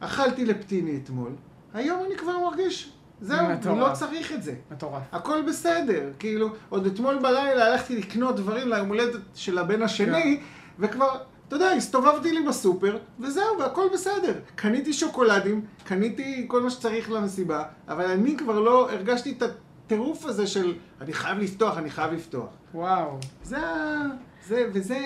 אכלתי 0.01 0.45
לפטיני 0.45 1.01
אתמול. 1.05 1.33
היום 1.75 2.03
אני 2.07 2.19
כבר 2.19 2.39
מרגיש, 2.39 2.93
זהו, 3.25 3.49
מטורף. 3.49 3.79
לא 3.79 3.95
צריך 3.95 4.33
את 4.33 4.43
זה. 4.43 4.55
מטורף. 4.71 5.03
הכל 5.13 5.43
בסדר, 5.49 6.11
כאילו, 6.19 6.49
עוד 6.69 6.87
אתמול 6.87 7.19
בלילה 7.19 7.67
הלכתי 7.67 7.97
לקנות 7.99 8.37
דברים 8.37 8.69
ליום 8.69 8.89
הולדת 8.89 9.21
של 9.35 9.59
הבן 9.59 9.83
השני, 9.83 10.41
וכבר, 10.79 11.17
אתה 11.49 11.57
יודע, 11.57 11.71
הסתובבתי 11.71 12.33
לי 12.33 12.43
בסופר, 12.43 12.99
וזהו, 13.21 13.59
והכל 13.61 13.87
בסדר. 13.93 14.35
קניתי 14.55 14.93
שוקולדים, 14.93 15.65
קניתי 15.85 16.45
כל 16.49 16.63
מה 16.63 16.71
שצריך 16.71 17.11
למסיבה, 17.11 17.63
אבל 17.89 18.05
אני 18.05 18.37
כבר 18.37 18.61
לא 18.61 18.91
הרגשתי 18.91 19.35
את 19.39 19.43
הטירוף 19.43 20.25
הזה 20.25 20.47
של 20.47 20.75
אני 21.01 21.13
חייב 21.13 21.39
לפתוח, 21.39 21.79
אני 21.79 21.91
חייב 21.91 22.13
לפתוח. 22.13 22.49
וואו. 22.75 23.19
זה 23.45 23.59
ה... 23.59 24.03
זה, 24.47 24.71
וזה, 24.73 24.99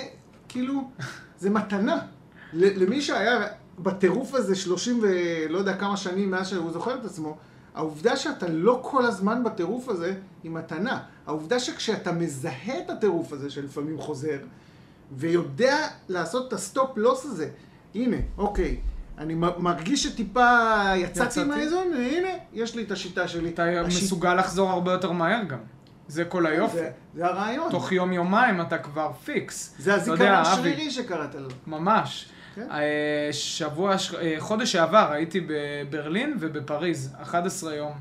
כאילו, 0.49 0.91
זה 1.39 1.51
מתנה. 1.51 1.99
למי 2.53 3.03
שהיה 3.03 3.47
בטירוף 3.79 4.35
הזה 4.35 4.55
30 4.55 4.99
ולא 5.03 5.59
יודע 5.59 5.77
כמה 5.77 5.97
שנים 5.97 6.31
מאז 6.31 6.49
שהוא 6.49 6.73
זוכר 6.73 6.95
את 6.95 7.05
עצמו, 7.05 7.37
העובדה 7.79 8.17
שאתה 8.17 8.47
לא 8.49 8.81
כל 8.83 9.07
הזמן 9.07 9.45
בטירוף 9.45 9.89
הזה 9.89 10.15
היא 10.43 10.51
מתנה. 10.51 10.99
העובדה 11.27 11.59
שכשאתה 11.61 12.13
מזהה 12.13 12.79
את 12.85 12.91
הטירוף 12.91 13.33
הזה 13.33 13.51
שלפעמים 13.51 13.99
חוזר, 13.99 14.39
ויודע 15.13 15.77
לעשות 16.09 16.49
את 16.49 16.53
ה 16.53 16.61
stop 16.61 16.97
loss 16.97 17.25
הזה, 17.27 17.49
הנה, 17.95 18.17
אוקיי, 18.39 18.77
אני 19.19 19.35
מרגיש 19.59 20.03
שטיפה 20.07 20.51
יצאתי 20.97 21.27
יצאתי. 21.29 21.49
מהאיזון, 21.49 21.87
הנה, 21.95 22.29
יש 22.53 22.75
לי 22.75 22.83
את 22.83 22.91
השיטה 22.91 23.29
שלי. 23.29 23.49
אתה 23.49 23.63
השיט- 23.87 24.03
מסוגל 24.05 24.35
לחזור 24.35 24.71
הרבה 24.71 24.93
יותר 24.93 25.13
מהר 25.13 25.45
גם. 25.45 25.59
זה 26.09 26.25
כל 26.25 26.47
היופי. 26.47 26.77
זה, 26.77 26.91
זה 27.15 27.27
הרעיון. 27.27 27.71
תוך 27.71 27.93
יום-יומיים 27.93 28.61
אתה 28.61 28.79
כבר 28.79 29.13
פיקס. 29.25 29.75
זה 29.79 29.95
הזיכרון 29.95 30.21
השרירי 30.29 30.91
שקראת 30.91 31.35
לו. 31.35 31.49
ממש. 31.67 32.29
כן. 32.59 33.33
שבוע, 33.33 33.95
אה, 34.21 34.35
חודש 34.39 34.73
שעבר 34.73 35.09
הייתי 35.13 35.47
בברלין 35.47 36.37
ובפריז, 36.41 37.15
11 37.23 37.75
יום. 37.75 37.93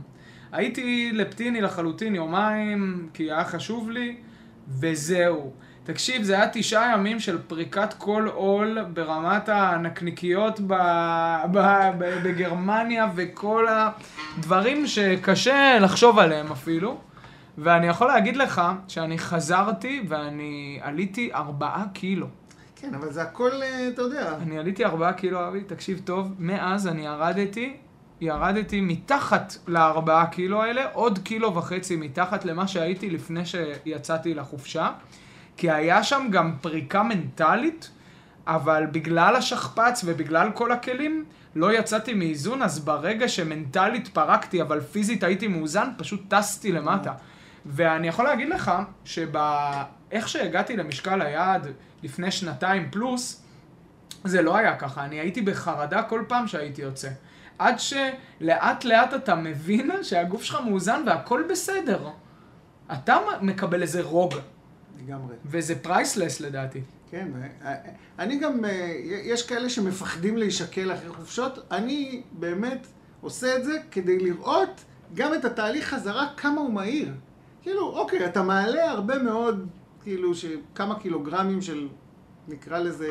הייתי 0.52 1.12
לפטיני 1.14 1.62
לחלוטין 1.62 2.16
יומיים, 2.16 3.10
כי 3.14 3.24
היה 3.24 3.46
חשוב 3.46 3.90
לי, 3.90 4.16
וזהו. 4.80 5.52
תקשיב, 5.84 6.24
זה 6.24 6.34
היה 6.34 6.50
תשעה 6.54 6.94
ימים 6.94 7.20
של 7.20 7.38
פריקת 7.48 7.94
כל 7.98 8.28
עול 8.34 8.84
ברמת 8.94 9.50
הנקניקיות 9.50 10.60
ב, 10.60 10.74
ב, 11.52 11.58
ב, 11.98 12.20
בגרמניה 12.24 13.08
וכל 13.16 13.66
הדברים 13.70 14.88
שקשה 14.88 15.80
לחשוב 15.80 16.20
עליהם 16.20 16.52
אפילו. 16.52 16.98
ואני 17.58 17.88
יכול 17.88 18.08
להגיד 18.08 18.38
לך 18.38 18.62
שאני 18.88 19.18
חזרתי 19.18 20.02
ואני 20.08 20.80
עליתי 20.82 21.34
ארבעה 21.34 21.84
קילו. 21.94 22.28
כן, 22.82 22.94
אבל 22.94 23.12
זה 23.12 23.22
הכל, 23.22 23.52
אה, 23.62 23.88
אתה 23.88 24.02
יודע. 24.02 24.36
אני 24.42 24.60
עליתי 24.60 24.86
ארבעה 24.86 25.14
קילו, 25.14 25.48
אבי, 25.48 25.64
תקשיב 25.64 26.02
טוב, 26.06 26.34
מאז 26.40 26.88
אני 26.88 27.06
ירדתי, 27.06 27.78
ירדתי 28.22 28.82
מתחת 28.82 29.54
לארבעה 29.68 30.28
קילו 30.28 30.64
האלה, 30.64 30.86
עוד 30.94 31.20
קילו 31.20 31.56
וחצי 31.56 31.96
מתחת 31.96 32.46
למה 32.46 32.68
שהייתי 32.68 33.10
לפני 33.10 33.42
שיצאתי 33.46 34.34
לחופשה, 34.34 34.92
כי 35.58 35.72
היה 35.72 36.04
שם 36.04 36.28
גם 36.32 36.56
פריקה 36.62 37.04
מנטלית, 37.04 37.92
אבל 38.48 38.86
בגלל 38.92 39.36
השכפ"ץ 39.36 40.02
ובגלל 40.06 40.52
כל 40.54 40.72
הכלים, 40.72 41.26
לא 41.56 41.74
יצאתי 41.74 42.14
מאיזון, 42.14 42.62
אז 42.62 42.80
ברגע 42.80 43.28
שמנטלית 43.28 44.08
פרקתי, 44.08 44.62
אבל 44.62 44.82
פיזית 44.82 45.24
הייתי 45.24 45.48
מאוזן, 45.48 45.90
פשוט 45.98 46.22
טסתי 46.28 46.72
למטה. 46.72 47.14
ואני 47.66 48.08
יכול 48.08 48.26
להגיד 48.26 48.50
לך 48.50 48.72
שבאיך 50.08 50.30
שהגעתי 50.30 50.78
למשקל 50.78 51.22
היעד 51.22 51.68
לפני 52.04 52.32
שנתיים 52.32 52.92
פלוס, 52.92 53.42
זה 54.24 54.42
לא 54.42 54.58
היה 54.58 54.76
ככה, 54.76 55.06
אני 55.06 55.20
הייתי 55.20 55.42
בחרדה 55.42 56.04
כל 56.04 56.24
פעם 56.28 56.48
שהייתי 56.48 56.82
יוצא. 56.82 57.10
עד 57.60 57.76
שלאט 57.80 58.86
לאט 58.86 59.14
אתה 59.14 59.36
מבין 59.36 59.92
שהגוף 60.04 60.44
שלך 60.44 60.62
מאוזן 60.66 61.04
והכל 61.06 61.44
בסדר. 61.50 62.10
אתה 62.94 63.18
מקבל 63.42 63.82
איזה 63.82 64.04
רוגע, 64.04 64.40
לגמרי. 65.00 65.36
וזה 65.46 65.80
פרייסלס 65.80 66.40
לדעתי. 66.40 66.82
כן, 67.12 67.28
אה, 67.42 67.72
אה, 67.72 67.76
אני 68.20 68.40
גם, 68.40 68.66
אה, 68.66 68.94
יש 69.04 69.48
כאלה 69.48 69.70
שמפחדים 69.70 70.38
להישקל 70.38 70.94
אחרי 70.94 71.10
חופשות, 71.10 71.60
אני 71.72 72.22
באמת 72.32 72.88
עושה 73.22 73.56
את 73.56 73.64
זה 73.64 73.80
כדי 73.92 74.20
לראות 74.20 74.84
גם 75.14 75.34
את 75.34 75.46
התהליך 75.46 75.94
חזרה, 75.94 76.28
כמה 76.38 76.62
הוא 76.62 76.74
מהיר. 76.74 77.14
כאילו, 77.62 77.82
אוקיי, 77.82 78.26
אתה 78.26 78.42
מעלה 78.42 78.92
הרבה 78.92 79.18
מאוד, 79.18 79.68
כאילו, 80.08 80.36
ש- 80.36 80.46
כמה 80.76 81.00
קילוגרמים 81.00 81.62
של, 81.62 81.88
נקרא 82.48 82.80
לזה 82.80 83.08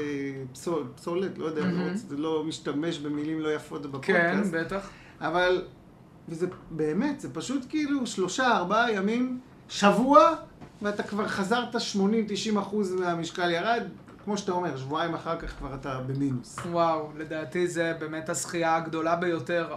פסול, 0.53 0.87
פסולת, 0.95 1.39
לא 1.39 1.45
יודע, 1.47 1.63
מהמם. 1.65 1.79
לא, 1.81 1.91
רוצה- 1.93 2.15
לא 2.17 2.45
משתמש 2.45 2.99
במילים 2.99 3.41
לא 3.41 3.55
יפות 3.55 3.83
כן, 3.83 3.89
בפודקאסט. 3.89 4.53
בטח. 4.55 4.91
אבל, 5.21 5.65
וזה 6.29 6.47
באמת, 6.71 7.21
זה 7.21 7.35
פשוט 7.35 7.67
כאילו 7.69 8.07
שלושה, 8.07 8.57
ארבעה 8.57 8.93
ימים, 8.93 9.41
שבוע, 9.69 10.35
ואתה 10.83 11.03
כבר 11.03 11.29
חזרת 11.29 11.75
80-90 11.75 11.79
אחוז 12.59 12.93
מהמשקל 12.95 13.51
ירד, 13.51 13.83
כמו 14.25 14.39
שאתה 14.39 14.53
אומר, 14.53 14.77
שבועיים 14.77 15.15
אחר 15.15 15.37
כך 15.41 15.55
כבר 15.59 15.75
אתה 15.75 16.01
במינוס. 16.07 16.57
וואו, 16.71 17.09
לדעתי 17.17 17.69
זה 17.69 17.93
באמת 18.01 18.29
הזכייה 18.29 18.77
הגדולה 18.77 19.17
ביותר. 19.17 19.75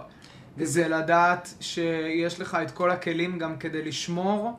וזה 0.56 0.88
לדעת 0.88 1.54
שיש 1.60 2.40
לך 2.40 2.58
את 2.62 2.70
כל 2.70 2.90
הכלים 2.90 3.38
גם 3.38 3.56
כדי 3.58 3.82
לשמור 3.84 4.58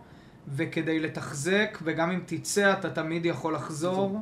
וכדי 0.56 0.99
לתחזק, 0.99 1.77
וגם 1.84 2.12
אם 2.12 2.19
תצא 2.25 2.73
אתה 2.73 2.89
תמיד 2.89 3.25
יכול 3.25 3.54
לחזור. 3.56 4.19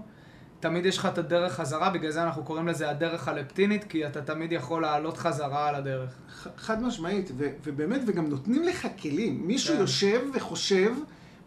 תמיד 0.60 0.86
יש 0.86 0.97
לך 0.97 1.05
את 1.05 1.17
הדרך 1.17 1.53
חזרה, 1.53 1.89
בגלל 1.89 2.12
זה 2.12 2.23
אנחנו 2.23 2.43
קוראים 2.43 2.67
לזה 2.67 2.89
הדרך 2.89 3.27
הלפטינית, 3.27 3.84
כי 3.84 4.05
אתה 4.08 4.21
תמיד 4.21 4.51
יכול 4.51 4.82
לעלות 4.82 5.17
חזרה 5.17 5.67
על 5.69 5.75
הדרך. 5.75 6.10
ח- 6.43 6.47
חד 6.58 6.84
משמעית, 6.84 7.32
ו- 7.38 7.49
ובאמת, 7.63 8.01
וגם 8.08 8.27
נותנים 8.29 8.63
לך 8.63 8.88
כלים. 9.01 9.47
מישהו 9.47 9.73
כן. 9.75 9.79
יושב 9.82 10.21
וחושב, 10.34 10.91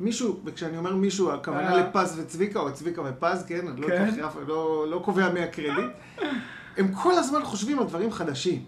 מישהו, 0.00 0.40
וכשאני 0.44 0.76
אומר 0.78 0.94
מישהו, 0.96 1.32
הכוונה 1.32 1.72
אה. 1.74 1.80
לפז 1.80 2.18
וצביקה, 2.18 2.58
או 2.58 2.72
צביקה 2.72 3.02
ופז, 3.02 3.44
כן? 3.48 3.68
אני 3.68 3.80
לא, 3.80 3.86
כן. 3.88 4.06
לוקח 4.16 4.26
אף- 4.26 4.36
לא, 4.46 4.86
לא 4.90 5.02
קובע 5.04 5.28
מי 5.32 5.40
הקרדיט. 5.40 5.90
הם 6.76 6.92
כל 6.94 7.12
הזמן 7.18 7.44
חושבים 7.44 7.78
על 7.78 7.84
דברים 7.86 8.12
חדשים. 8.12 8.64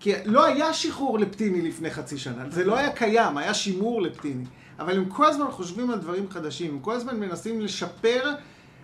כי 0.00 0.12
לא 0.24 0.44
היה 0.44 0.72
שחרור 0.72 1.18
לפטיני 1.18 1.62
לפני 1.62 1.90
חצי 1.90 2.18
שנה, 2.18 2.44
זה 2.50 2.64
לא 2.64 2.76
היה 2.78 2.92
קיים, 2.92 3.36
היה 3.38 3.54
שימור 3.54 4.02
לפטיני. 4.02 4.44
אבל 4.78 4.96
הם 4.96 5.04
כל 5.04 5.26
הזמן 5.26 5.50
חושבים 5.50 5.90
על 5.90 5.98
דברים 5.98 6.30
חדשים, 6.30 6.70
הם 6.70 6.78
כל 6.80 6.92
הזמן 6.94 7.20
מנסים 7.20 7.60
לשפר 7.60 8.30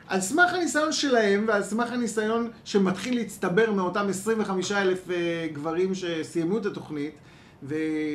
על 0.09 0.21
סמך 0.21 0.53
הניסיון 0.55 0.93
שלהם 0.93 1.45
ועל 1.49 1.63
סמך 1.63 1.93
הניסיון 1.93 2.51
שמתחיל 2.65 3.15
להצטבר 3.15 3.73
מאותם 3.73 4.07
25 4.09 4.73
אלף 4.73 5.11
אה, 5.11 5.47
גברים 5.53 5.95
שסיימו 5.95 6.59
את 6.59 6.67
התוכנית 6.67 7.15
ו- 7.63 7.75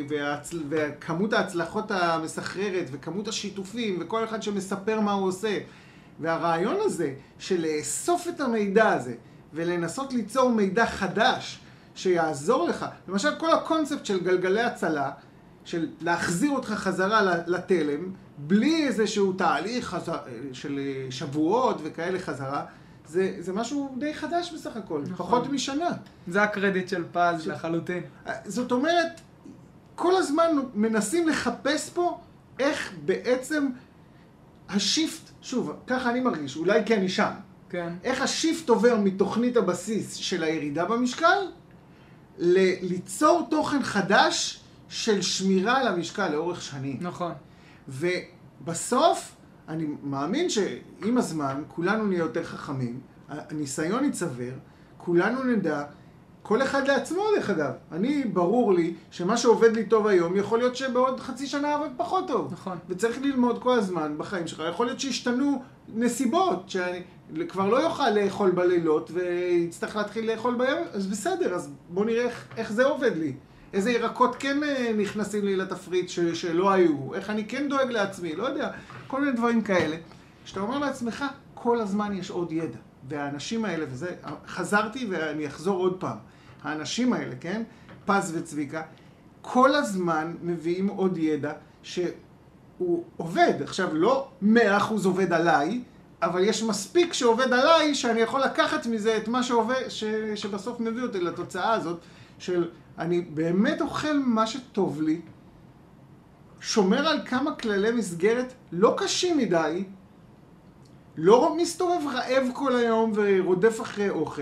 והצל- 0.09 0.63
וכמות 0.69 1.33
ההצלחות 1.33 1.91
המסחררת 1.91 2.85
וכמות 2.91 3.27
השיתופים 3.27 3.97
וכל 4.01 4.23
אחד 4.23 4.43
שמספר 4.43 4.99
מה 4.99 5.11
הוא 5.11 5.27
עושה. 5.27 5.57
והרעיון 6.19 6.75
הזה 6.79 7.13
של 7.39 7.65
לאסוף 7.67 8.27
את 8.27 8.41
המידע 8.41 8.89
הזה 8.89 9.13
ולנסות 9.53 10.13
ליצור 10.13 10.49
מידע 10.49 10.85
חדש 10.85 11.59
שיעזור 11.95 12.67
לך, 12.67 12.85
למשל 13.07 13.35
כל 13.37 13.51
הקונספט 13.51 14.05
של 14.05 14.19
גלגלי 14.23 14.61
הצלה, 14.61 15.11
של 15.65 15.87
להחזיר 16.01 16.51
אותך 16.51 16.67
חזרה 16.69 17.21
לתלם, 17.47 18.11
בלי 18.37 18.87
איזשהו 18.87 19.33
תהליך 19.33 19.85
חזר, 19.85 20.17
של 20.53 20.79
אה, 20.79 21.11
שבועות 21.11 21.77
וכאלה 21.83 22.19
חזרה, 22.19 22.65
זה, 23.07 23.35
זה 23.39 23.53
משהו 23.53 23.95
די 23.99 24.13
חדש 24.13 24.51
בסך 24.53 24.77
הכל, 24.77 25.01
נכון. 25.01 25.15
פחות 25.15 25.49
משנה. 25.49 25.89
זה 26.27 26.43
הקרדיט 26.43 26.87
של 26.89 27.03
פז 27.11 27.43
ש- 27.43 27.47
לחלוטין. 27.47 28.03
זאת 28.45 28.71
אומרת, 28.71 29.21
כל 29.95 30.15
הזמן 30.15 30.47
מנסים 30.75 31.27
לחפש 31.27 31.89
פה 31.89 32.19
איך 32.59 32.93
בעצם 33.05 33.69
השיפט, 34.69 35.29
שוב, 35.41 35.71
ככה 35.87 36.09
אני 36.09 36.19
מרגיש, 36.19 36.57
אולי 36.57 36.85
כי 36.85 36.95
אני 36.95 37.09
שם, 37.09 37.31
כן. 37.69 37.93
איך 38.03 38.21
השיפט 38.21 38.69
עובר 38.69 38.97
מתוכנית 39.03 39.57
הבסיס 39.57 40.15
של 40.15 40.43
הירידה 40.43 40.85
במשקל, 40.85 41.37
ל- 42.37 42.85
ליצור 42.87 43.47
תוכן 43.49 43.83
חדש 43.83 44.59
של 44.89 45.21
שמירה 45.21 45.79
על 45.79 45.87
המשקל 45.87 46.29
לאורך 46.29 46.61
שנים. 46.61 46.97
נכון. 47.01 47.31
ובסוף, 47.87 49.35
אני 49.67 49.87
מאמין 50.03 50.49
שעם 50.49 51.17
הזמן 51.17 51.63
כולנו 51.67 52.05
נהיה 52.07 52.19
יותר 52.19 52.43
חכמים, 52.43 52.99
הניסיון 53.29 54.03
ייצבר, 54.03 54.51
כולנו 54.97 55.43
נדע 55.43 55.83
כל 56.41 56.61
אחד 56.61 56.87
לעצמו 56.87 57.23
דרך 57.35 57.49
אגב. 57.49 57.71
אני, 57.91 58.23
ברור 58.23 58.73
לי 58.73 58.93
שמה 59.11 59.37
שעובד 59.37 59.75
לי 59.75 59.85
טוב 59.85 60.07
היום, 60.07 60.35
יכול 60.35 60.59
להיות 60.59 60.75
שבעוד 60.75 61.19
חצי 61.19 61.47
שנה 61.47 61.67
יעבוד 61.67 61.91
פחות 61.97 62.27
טוב. 62.27 62.53
נכון. 62.53 62.77
וצריך 62.89 63.21
ללמוד 63.21 63.61
כל 63.61 63.79
הזמן 63.79 64.15
בחיים 64.17 64.47
שלך. 64.47 64.63
יכול 64.69 64.85
להיות 64.85 64.99
שהשתנו 64.99 65.63
נסיבות, 65.95 66.69
שאני 66.69 67.01
כבר 67.49 67.69
לא 67.69 67.77
יוכל 67.77 68.09
לאכול 68.09 68.51
בלילות 68.51 69.11
ויצטרך 69.13 69.95
להתחיל 69.95 70.31
לאכול 70.31 70.55
ביום, 70.55 70.79
אז 70.93 71.07
בסדר, 71.07 71.53
אז 71.53 71.71
בוא 71.89 72.05
נראה 72.05 72.23
איך, 72.23 72.45
איך 72.57 72.71
זה 72.71 72.85
עובד 72.85 73.17
לי. 73.17 73.33
איזה 73.73 73.91
ירקות 73.91 74.35
כן 74.39 74.63
אה, 74.63 74.91
נכנסים 74.97 75.45
לי 75.45 75.55
לתפריט 75.55 76.09
ש, 76.09 76.19
שלא 76.19 76.71
היו, 76.71 77.13
איך 77.13 77.29
אני 77.29 77.47
כן 77.47 77.69
דואג 77.69 77.91
לעצמי, 77.91 78.35
לא 78.35 78.43
יודע, 78.43 78.71
כל 79.07 79.21
מיני 79.21 79.31
דברים 79.31 79.61
כאלה. 79.61 79.95
שאתה 80.45 80.59
אומר 80.59 80.79
לעצמך, 80.79 81.25
כל 81.53 81.81
הזמן 81.81 82.13
יש 82.13 82.29
עוד 82.29 82.51
ידע. 82.51 82.77
והאנשים 83.09 83.65
האלה, 83.65 83.85
וזה, 83.89 84.15
חזרתי 84.47 85.07
ואני 85.09 85.47
אחזור 85.47 85.79
עוד 85.79 85.97
פעם. 85.99 86.17
האנשים 86.63 87.13
האלה, 87.13 87.35
כן? 87.39 87.63
פז 88.05 88.33
וצביקה, 88.37 88.81
כל 89.41 89.75
הזמן 89.75 90.35
מביאים 90.41 90.87
עוד 90.87 91.17
ידע 91.17 91.53
שהוא 91.83 93.03
עובד. 93.17 93.53
עכשיו, 93.61 93.95
לא 93.95 94.27
מאה 94.41 94.77
אחוז 94.77 95.05
עובד 95.05 95.33
עליי, 95.33 95.81
אבל 96.21 96.43
יש 96.43 96.63
מספיק 96.63 97.13
שעובד 97.13 97.53
עליי 97.53 97.95
שאני 97.95 98.19
יכול 98.19 98.41
לקחת 98.41 98.85
מזה 98.85 99.17
את 99.17 99.27
מה 99.27 99.43
שעובד, 99.43 99.81
ש, 99.89 100.03
שבסוף 100.35 100.79
מביא 100.79 101.03
אותי 101.03 101.19
לתוצאה 101.19 101.73
הזאת 101.73 101.99
של 102.39 102.69
אני 102.97 103.21
באמת 103.21 103.81
אוכל 103.81 104.19
מה 104.19 104.47
שטוב 104.47 105.01
לי, 105.01 105.21
שומר 106.59 107.07
על 107.07 107.19
כמה 107.25 107.55
כללי 107.55 107.91
מסגרת 107.91 108.53
לא 108.71 108.95
קשים 108.97 109.37
מדי, 109.37 109.83
לא 111.17 111.55
מסתובב 111.57 112.07
רעב 112.13 112.43
כל 112.53 112.75
היום 112.75 113.11
ורודף 113.15 113.81
אחרי 113.81 114.09
אוכל. 114.09 114.41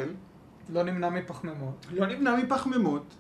לא 0.69 0.83
נמנע 0.83 1.09
מפחמימות. 1.09 1.85
לא 1.91 2.05
נמנע 2.07 2.35
מפחמימות. 2.35 3.13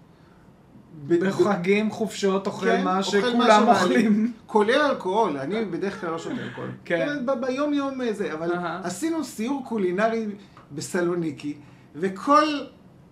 בחגים, 1.07 1.91
חופשות, 1.91 2.47
אוכל 2.47 2.65
כן, 2.65 2.83
מה 2.83 3.03
שכולם. 3.03 3.67
אוכלים. 3.67 4.33
כולל 4.45 4.81
אלכוהול, 4.81 5.37
אני 5.37 5.65
בדרך 5.65 6.01
כלל 6.01 6.09
לא 6.11 6.17
שותה 6.19 6.41
אלכוהול. 6.43 6.71
כן. 6.85 7.25
ב- 7.25 7.45
ביום 7.45 7.73
יום 7.73 8.01
אה, 8.01 8.13
זה, 8.13 8.33
אבל. 8.33 8.51
עשינו 8.83 9.23
סיור 9.23 9.63
קולינרי 9.65 10.25
בסלוניקי, 10.71 11.57
וכל 11.95 12.43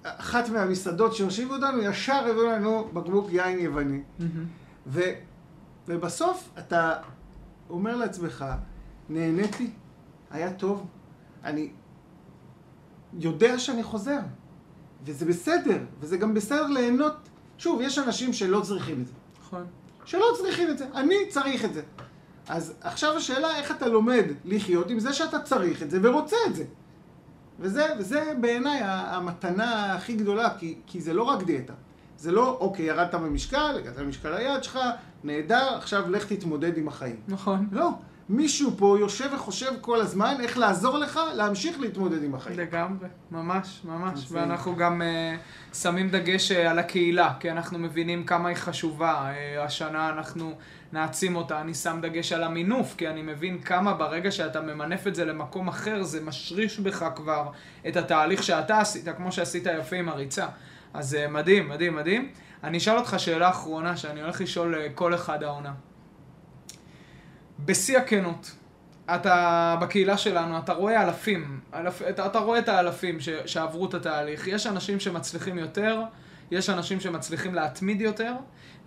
אחת 0.06 0.50
מהמסעדות 0.50 1.16
שהושיבו 1.16 1.54
אותנו, 1.54 1.82
ישר 1.82 2.28
הביאו 2.30 2.46
לנו 2.46 2.90
בקבוק 2.94 3.28
יין 3.32 3.60
יווני. 3.60 4.02
ו, 4.88 5.02
ובסוף 5.88 6.50
אתה 6.60 6.94
אומר 7.70 7.96
לעצמך, 7.96 8.46
נהניתי, 9.10 9.72
היה 10.32 10.54
טוב, 10.54 10.86
אני 11.44 11.70
יודע 13.20 13.60
שאני 13.60 13.84
חוזר, 13.84 14.20
וזה 15.06 15.26
בסדר, 15.26 15.78
וזה 16.00 16.18
גם 16.18 16.34
בסדר 16.34 16.68
ליהנות. 16.68 17.16
שוב, 17.58 17.82
יש 17.82 18.00
אנשים 18.00 18.34
שלא 18.34 18.62
צריכים 18.62 19.02
את 19.02 19.08
זה. 19.08 19.14
נכון. 19.42 19.66
שלא 20.06 20.26
צריכים 20.38 20.70
את 20.70 20.78
זה, 20.78 20.86
אני 20.94 21.16
צריך 21.30 21.66
את 21.66 21.74
זה. 21.74 21.82
אז 22.48 22.74
עכשיו 22.82 23.18
השאלה 23.18 23.58
איך 23.58 23.72
אתה 23.72 23.88
לומד 23.88 24.26
לחיות 24.46 24.90
עם 24.90 25.00
זה 25.00 25.14
שאתה 25.14 25.40
צריך 25.40 25.84
את 25.84 25.92
זה 25.92 26.00
ורוצה 26.04 26.36
את 26.48 26.56
זה. 26.56 26.66
וזה, 27.60 27.86
וזה 28.00 28.34
בעיניי 28.42 28.80
המתנה 28.84 29.94
הכי 29.94 30.16
גדולה, 30.16 30.50
כי, 30.58 30.76
כי 30.88 31.02
זה 31.02 31.14
לא 31.14 31.24
רק 31.24 31.44
דיאטה. 31.44 31.74
זה 32.18 32.32
לא, 32.32 32.58
אוקיי, 32.60 32.86
ירדת 32.86 33.16
במשקל, 33.16 33.76
הגעת 33.78 33.98
למשקל 33.98 34.34
היד 34.34 34.64
שלך, 34.64 34.80
נהדר, 35.24 35.76
עכשיו 35.78 36.10
לך 36.10 36.26
תתמודד 36.34 36.78
עם 36.78 36.88
החיים. 36.88 37.16
נכון. 37.28 37.68
לא, 37.72 37.90
מישהו 38.30 38.72
פה 38.78 38.98
יושב 39.00 39.30
וחושב 39.36 39.72
כל 39.82 40.02
הזמן 40.02 40.36
איך 40.40 40.58
לעזור 40.58 40.98
לך 40.98 41.20
להמשיך 41.34 41.80
להתמודד 41.80 42.24
עם 42.24 42.36
החיים. 42.36 42.60
לגמרי, 42.60 43.08
ממש, 43.32 43.82
ממש. 43.84 44.14
אז, 44.14 44.32
ואנחנו 44.32 44.76
גם 44.76 45.02
uh, 45.02 45.76
שמים 45.76 46.10
דגש 46.10 46.52
uh, 46.52 46.56
על 46.56 46.80
הקהילה, 46.80 47.34
כי 47.40 47.52
אנחנו 47.52 47.80
מבינים 47.80 48.24
כמה 48.24 48.50
היא 48.50 48.58
חשובה. 48.58 49.32
Uh, 49.32 49.62
השנה 49.62 50.10
אנחנו 50.10 50.54
נעצים 50.94 51.36
אותה. 51.36 51.62
אני 51.62 51.74
שם 51.74 52.00
דגש 52.02 52.32
על 52.32 52.44
המינוף, 52.44 52.96
כי 52.98 53.08
אני 53.08 53.22
מבין 53.22 53.62
כמה 53.62 53.94
ברגע 53.94 54.32
שאתה 54.32 54.62
ממנף 54.62 55.08
את 55.08 55.16
זה 55.16 55.26
למקום 55.26 55.68
אחר, 55.68 56.04
זה 56.04 56.22
משריש 56.22 56.80
בך 56.80 57.06
כבר 57.16 57.50
את 57.88 57.98
התהליך 57.98 58.44
שאתה 58.44 58.80
עשית, 58.80 59.10
כמו 59.18 59.32
שעשית 59.32 59.68
יפה 59.80 59.96
עם 59.96 60.10
הריצה. 60.10 60.48
אז 60.94 61.14
uh, 61.14 61.32
מדהים, 61.32 61.70
מדהים, 61.70 61.96
מדהים. 61.96 62.32
אני 62.64 62.78
אשאל 62.78 62.98
אותך 62.98 63.16
שאלה 63.18 63.50
אחרונה, 63.50 63.98
שאני 63.98 64.22
הולך 64.22 64.42
לשאול 64.42 64.76
uh, 64.76 64.94
כל 64.96 65.16
אחד 65.16 65.44
העונה. 65.44 65.74
בשיא 67.60 67.98
הכנות, 67.98 68.56
אתה 69.16 69.76
בקהילה 69.82 70.18
שלנו, 70.18 70.58
אתה 70.58 70.74
רואה 70.74 71.04
אלפים, 71.04 71.60
אלפ, 71.74 72.02
אתה, 72.02 72.26
אתה 72.26 72.40
רואה 72.40 72.60
את 72.60 72.70
האלפים 72.70 73.20
ש, 73.20 73.30
שעברו 73.30 73.86
את 73.86 73.94
התהליך. 73.94 74.48
יש 74.48 74.68
אנשים 74.68 75.00
שמצליחים 75.00 75.58
יותר, 75.58 76.02
יש 76.52 76.70
אנשים 76.70 77.00
שמצליחים 77.00 77.56
להתמיד 77.56 78.02
יותר, 78.02 78.34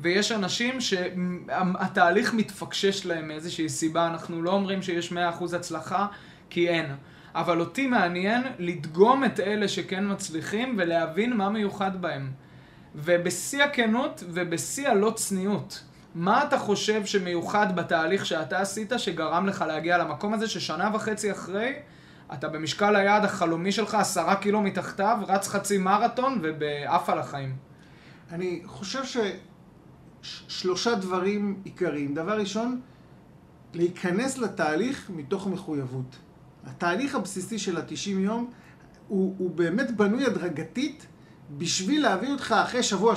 ויש 0.01 0.33
אנשים 0.33 0.81
שהתהליך 0.81 2.35
מתפקשש 2.35 3.07
להם 3.07 3.29
מאיזושהי 3.29 3.69
סיבה. 3.69 4.07
אנחנו 4.07 4.43
לא 4.43 4.51
אומרים 4.51 4.83
שיש 4.83 5.12
100% 5.12 5.16
הצלחה, 5.57 6.07
כי 6.51 6.69
אין. 6.69 6.87
אבל 7.35 7.61
אותי 7.61 7.87
מעניין 7.87 8.43
לדגום 8.59 9.25
את 9.25 9.41
אלה 9.41 9.69
שכן 9.69 10.12
מצליחים 10.12 10.75
ולהבין 10.79 11.37
מה 11.37 11.49
מיוחד 11.49 12.03
בהם. 12.03 12.31
ובשיא 12.95 13.62
הכנות 13.62 14.25
ובשיא 14.29 14.89
הלא 14.89 15.12
צניעות, 15.16 15.85
מה 16.19 16.45
אתה 16.45 16.59
חושב 16.59 17.05
שמיוחד 17.05 17.77
בתהליך 17.77 18.27
שאתה 18.27 18.61
עשית 18.61 18.93
שגרם 18.97 19.47
לך 19.47 19.64
להגיע 19.69 19.99
למקום 19.99 20.35
הזה 20.35 20.49
ששנה 20.49 20.91
וחצי 20.95 21.33
אחרי, 21.33 21.75
אתה 22.33 22.49
במשקל 22.49 22.97
היעד 22.97 23.25
החלומי 23.25 23.73
שלך 23.73 23.95
עשרה 23.95 24.37
קילו 24.37 24.61
מתחתיו, 24.61 25.19
רץ 25.29 25.49
חצי 25.49 25.79
מרתון 25.79 26.39
ובעף 26.43 27.11
על 27.11 27.19
החיים. 27.19 27.57
אני 28.33 28.62
חושב 28.66 29.03
ששלושה 30.23 30.95
דברים 30.95 31.61
עיקריים. 31.64 32.14
דבר 32.14 32.39
ראשון, 32.39 32.81
להיכנס 33.75 34.39
לתהליך 34.39 35.11
מתוך 35.14 35.47
מחויבות. 35.47 36.16
התהליך 36.66 37.14
הבסיסי 37.14 37.59
של 37.59 37.77
ה-90 37.77 38.09
יום 38.09 38.51
הוא, 39.09 39.35
הוא 39.39 39.51
באמת 39.51 39.97
בנוי 39.97 40.27
הדרגתית 40.27 41.07
בשביל 41.59 42.03
להביא 42.03 42.33
אותך 42.33 42.55
אחרי 42.64 42.83
שבוע 42.83 43.14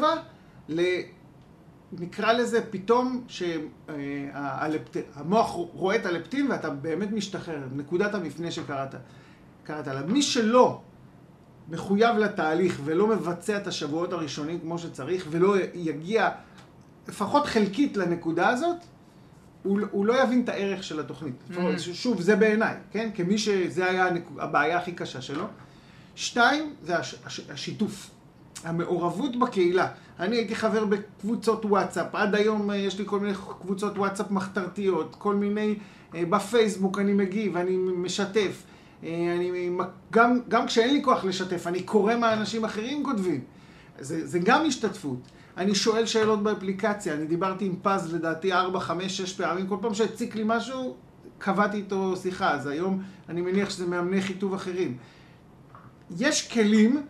6-7 0.00 0.04
ל... 0.68 0.80
נקרא 1.98 2.32
לזה 2.32 2.60
פתאום 2.70 3.24
שהמוח 3.28 3.50
רואה 5.50 5.96
את 5.96 6.06
הלפטין 6.06 6.50
ואתה 6.50 6.70
באמת 6.70 7.12
משתחרר, 7.12 7.62
נקודת 7.72 8.14
המפנה 8.14 8.50
שקראת 8.50 8.94
קראת 9.64 9.86
לה. 9.86 10.02
מי 10.02 10.22
שלא 10.22 10.80
מחויב 11.68 12.16
לתהליך 12.16 12.80
ולא 12.84 13.06
מבצע 13.06 13.56
את 13.56 13.66
השבועות 13.66 14.12
הראשונים 14.12 14.60
כמו 14.60 14.78
שצריך 14.78 15.26
ולא 15.30 15.56
יגיע 15.74 16.30
לפחות 17.08 17.46
חלקית 17.46 17.96
לנקודה 17.96 18.48
הזאת, 18.48 18.76
הוא, 19.62 19.80
הוא 19.90 20.06
לא 20.06 20.22
יבין 20.22 20.40
את 20.44 20.48
הערך 20.48 20.84
של 20.84 21.00
התוכנית. 21.00 21.34
Mm. 21.50 21.78
שוב, 21.78 22.20
זה 22.20 22.36
בעיניי, 22.36 22.74
כן? 22.90 23.10
כמי 23.14 23.38
שזה 23.38 23.90
היה 23.90 24.08
הבעיה 24.38 24.78
הכי 24.78 24.92
קשה 24.92 25.20
שלו. 25.20 25.44
שתיים, 26.14 26.74
זה 26.82 26.98
הש, 26.98 27.14
הש, 27.24 27.40
השיתוף. 27.50 28.10
המעורבות 28.64 29.36
בקהילה. 29.36 29.88
אני 30.20 30.36
הייתי 30.36 30.54
חבר 30.54 30.84
בקבוצות 30.84 31.64
וואטסאפ, 31.64 32.14
עד 32.14 32.34
היום 32.34 32.70
אה, 32.70 32.76
יש 32.76 32.98
לי 32.98 33.04
כל 33.06 33.20
מיני 33.20 33.34
קבוצות 33.60 33.98
וואטסאפ 33.98 34.30
מחתרתיות, 34.30 35.16
כל 35.18 35.34
מיני, 35.34 35.74
אה, 36.14 36.22
בפייסבוק 36.30 36.98
אני 36.98 37.12
מגיב, 37.12 37.56
אני 37.56 37.76
משתף. 37.76 38.62
אה, 39.04 39.34
אני, 39.36 39.70
גם, 40.12 40.38
גם 40.48 40.66
כשאין 40.66 40.94
לי 40.94 41.02
כוח 41.02 41.24
לשתף, 41.24 41.66
אני 41.66 41.82
קורא 41.82 42.16
מה 42.16 42.32
אנשים 42.32 42.64
אחרים 42.64 43.04
כותבים. 43.04 43.40
זה, 43.98 44.26
זה 44.26 44.38
גם 44.38 44.64
השתתפות. 44.66 45.18
אני 45.56 45.74
שואל 45.74 46.06
שאלות 46.06 46.42
באפליקציה, 46.42 47.14
אני 47.14 47.26
דיברתי 47.26 47.64
עם 47.64 47.74
פז 47.82 48.14
לדעתי 48.14 48.52
4, 48.52 48.80
5, 48.80 49.16
6 49.16 49.32
פעמים, 49.32 49.66
כל 49.66 49.76
פעם 49.80 49.94
שהציק 49.94 50.36
לי 50.36 50.42
משהו, 50.46 50.96
קבעתי 51.38 51.76
איתו 51.76 52.16
שיחה, 52.16 52.50
אז 52.50 52.66
היום 52.66 53.02
אני 53.28 53.40
מניח 53.40 53.70
שזה 53.70 53.86
מאמני 53.86 54.22
חיטוב 54.22 54.54
אחרים. 54.54 54.96
יש 56.18 56.48
כלים 56.48 57.02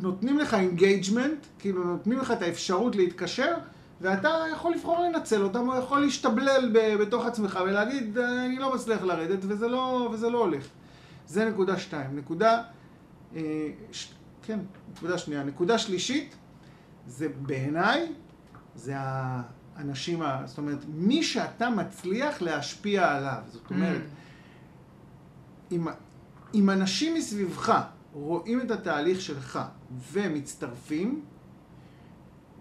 שנותנים 0.00 0.38
לך 0.38 0.54
engagement, 0.54 1.46
כאילו 1.58 1.84
נותנים 1.84 2.18
לך 2.18 2.30
את 2.30 2.42
האפשרות 2.42 2.96
להתקשר, 2.96 3.54
ואתה 4.00 4.44
יכול 4.52 4.74
לבחור 4.74 5.04
לנצל 5.04 5.42
אותם, 5.42 5.68
או 5.68 5.78
יכול 5.78 6.00
להשתבלל 6.00 6.70
ב- 6.72 7.02
בתוך 7.02 7.26
עצמך 7.26 7.58
ולהגיד, 7.64 8.18
אני 8.18 8.58
לא 8.58 8.74
מצליח 8.74 9.02
לרדת, 9.02 9.38
וזה 9.42 9.68
לא, 9.68 10.10
וזה 10.12 10.30
לא 10.30 10.38
הולך. 10.38 10.66
זה 11.26 11.44
נקודה 11.48 11.78
שתיים. 11.78 12.16
נקודה, 12.16 12.62
אה, 13.36 13.68
ש... 13.92 14.12
כן, 14.42 14.58
נקודה 14.96 15.18
שנייה. 15.18 15.42
נקודה 15.44 15.78
שלישית, 15.78 16.34
זה 17.06 17.28
בעיניי, 17.42 18.12
זה 18.74 18.94
האנשים, 18.96 20.22
ה... 20.22 20.42
זאת 20.46 20.58
אומרת, 20.58 20.84
מי 20.94 21.22
שאתה 21.22 21.70
מצליח 21.70 22.42
להשפיע 22.42 23.16
עליו. 23.16 23.42
זאת 23.52 23.70
אומרת, 23.70 24.02
אם, 25.72 25.86
אם 26.54 26.70
אנשים 26.70 27.14
מסביבך 27.14 27.82
רואים 28.12 28.60
את 28.60 28.70
התהליך 28.70 29.20
שלך 29.20 29.60
ומצטרפים, 30.12 31.24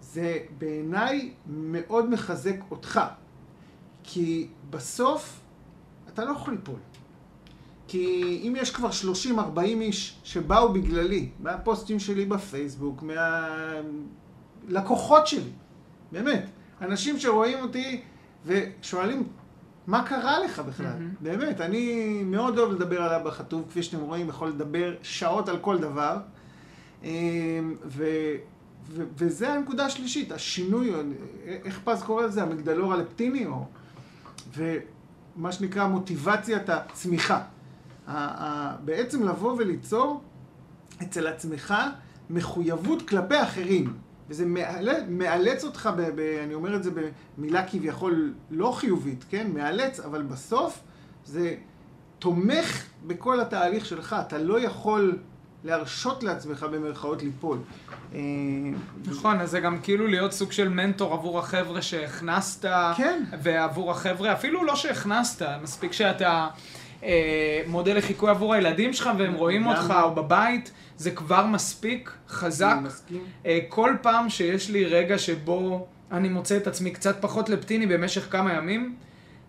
זה 0.01 0.37
בעיניי 0.57 1.33
מאוד 1.45 2.09
מחזק 2.09 2.55
אותך. 2.71 3.01
כי 4.03 4.47
בסוף 4.69 5.39
אתה 6.07 6.25
לא 6.25 6.31
יכול 6.31 6.53
ליפול. 6.53 6.79
כי 7.87 8.39
אם 8.47 8.53
יש 8.57 8.71
כבר 8.71 8.89
30-40 9.35 9.59
איש 9.59 10.19
שבאו 10.23 10.73
בגללי, 10.73 11.29
מהפוסטים 11.39 11.99
שלי 11.99 12.25
בפייסבוק, 12.25 13.03
מהלקוחות 14.67 15.27
שלי, 15.27 15.49
באמת, 16.11 16.45
אנשים 16.81 17.19
שרואים 17.19 17.59
אותי 17.59 18.01
ושואלים, 18.45 19.27
מה 19.87 20.03
קרה 20.03 20.39
לך 20.39 20.59
בכלל? 20.59 20.85
Mm-hmm. 20.85 21.23
באמת, 21.23 21.61
אני 21.61 22.23
מאוד 22.25 22.57
אוהב 22.57 22.71
לדבר 22.71 23.01
על 23.01 23.13
אבא 23.13 23.31
חטוב, 23.31 23.65
כפי 23.69 23.83
שאתם 23.83 23.99
רואים, 23.99 24.29
יכול 24.29 24.49
לדבר 24.49 24.93
שעות 25.03 25.49
על 25.49 25.57
כל 25.59 25.77
דבר. 25.77 26.17
אמ, 27.03 27.09
ו, 27.85 28.05
ו, 28.89 29.03
וזה 29.17 29.53
הנקודה 29.53 29.85
השלישית, 29.85 30.31
השינוי, 30.31 30.93
איך 31.45 31.79
פז 31.83 32.03
קורא 32.03 32.23
לזה? 32.23 32.43
המגדלור 32.43 32.93
הלפטיני, 32.93 33.45
או... 33.45 33.65
ומה 34.55 35.51
שנקרא 35.51 35.87
מוטיבציית 35.87 36.69
הצמיחה. 36.69 37.41
בעצם 38.85 39.27
לבוא 39.27 39.55
וליצור 39.57 40.21
אצל 41.01 41.27
עצמך 41.27 41.73
מחויבות 42.29 43.09
כלפי 43.09 43.43
אחרים. 43.43 43.93
וזה 44.29 44.45
מאלץ 45.09 45.63
אותך, 45.63 45.89
ב, 45.97 46.01
ב, 46.15 46.19
אני 46.43 46.53
אומר 46.53 46.75
את 46.75 46.83
זה 46.83 46.91
במילה 47.37 47.67
כביכול 47.67 48.33
לא 48.51 48.71
חיובית, 48.71 49.25
כן? 49.29 49.47
מאלץ, 49.53 49.99
אבל 49.99 50.21
בסוף 50.21 50.83
זה 51.25 51.55
תומך 52.19 52.83
בכל 53.07 53.39
התהליך 53.39 53.85
שלך. 53.85 54.15
אתה 54.27 54.37
לא 54.37 54.59
יכול 54.59 55.17
להרשות 55.63 56.23
לעצמך 56.23 56.65
במרכאות 56.71 57.23
ליפול. 57.23 57.57
אה, 58.13 58.19
נכון, 59.05 59.41
אז 59.41 59.51
זה 59.51 59.59
גם 59.59 59.79
כאילו 59.83 60.07
להיות 60.07 60.31
סוג 60.31 60.51
של 60.51 60.69
מנטור 60.69 61.13
עבור 61.13 61.39
החבר'ה 61.39 61.81
שהכנסת, 61.81 62.65
כן. 62.97 63.23
ועבור 63.41 63.91
החבר'ה, 63.91 64.33
אפילו 64.33 64.63
לא 64.63 64.75
שהכנסת, 64.75 65.45
מספיק 65.63 65.93
שאתה 65.93 66.47
אה, 67.03 67.61
מודל 67.67 67.97
לחיקוי 67.97 68.29
עבור 68.29 68.53
הילדים 68.53 68.93
שלך 68.93 69.09
והם 69.17 69.33
רואים 69.33 69.67
אותך, 69.67 69.93
או 70.03 70.15
בבית, 70.15 70.71
זה 71.01 71.11
כבר 71.11 71.45
מספיק 71.45 72.11
חזק. 72.29 72.75
אה, 73.45 73.59
כל 73.69 73.95
פעם 74.01 74.29
שיש 74.29 74.69
לי 74.69 74.85
רגע 74.85 75.17
שבו 75.17 75.87
אני 76.11 76.29
מוצא 76.29 76.57
את 76.57 76.67
עצמי 76.67 76.91
קצת 76.91 77.21
פחות 77.21 77.49
לפטיני 77.49 77.85
במשך 77.87 78.31
כמה 78.31 78.53
ימים, 78.53 78.95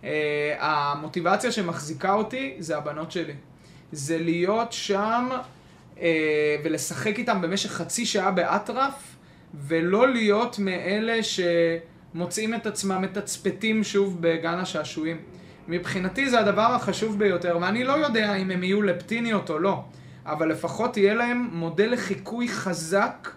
אה, 0.04 0.54
המוטיבציה 0.58 1.52
שמחזיקה 1.52 2.12
אותי 2.12 2.56
זה 2.58 2.76
הבנות 2.76 3.12
שלי. 3.12 3.32
זה 3.92 4.18
להיות 4.18 4.72
שם 4.72 5.28
אה, 6.00 6.56
ולשחק 6.64 7.18
איתם 7.18 7.40
במשך 7.42 7.70
חצי 7.70 8.06
שעה 8.06 8.30
באטרף, 8.30 9.16
ולא 9.54 10.08
להיות 10.08 10.58
מאלה 10.58 11.18
שמוצאים 11.22 12.54
את 12.54 12.66
עצמם 12.66 13.02
מתצפתים 13.02 13.84
שוב 13.84 14.16
בגן 14.20 14.58
השעשועים. 14.58 15.16
מבחינתי 15.68 16.30
זה 16.30 16.40
הדבר 16.40 16.74
החשוב 16.74 17.18
ביותר, 17.18 17.58
ואני 17.60 17.84
לא 17.84 17.92
יודע 17.92 18.34
אם 18.34 18.50
הם 18.50 18.64
יהיו 18.64 18.82
לפטיניות 18.82 19.50
או 19.50 19.58
לא, 19.58 19.84
אבל 20.26 20.48
לפחות 20.48 20.96
יהיה 20.96 21.14
להם 21.14 21.48
מודל 21.52 21.92
לחיקוי 21.92 22.48
חזק 22.48 23.30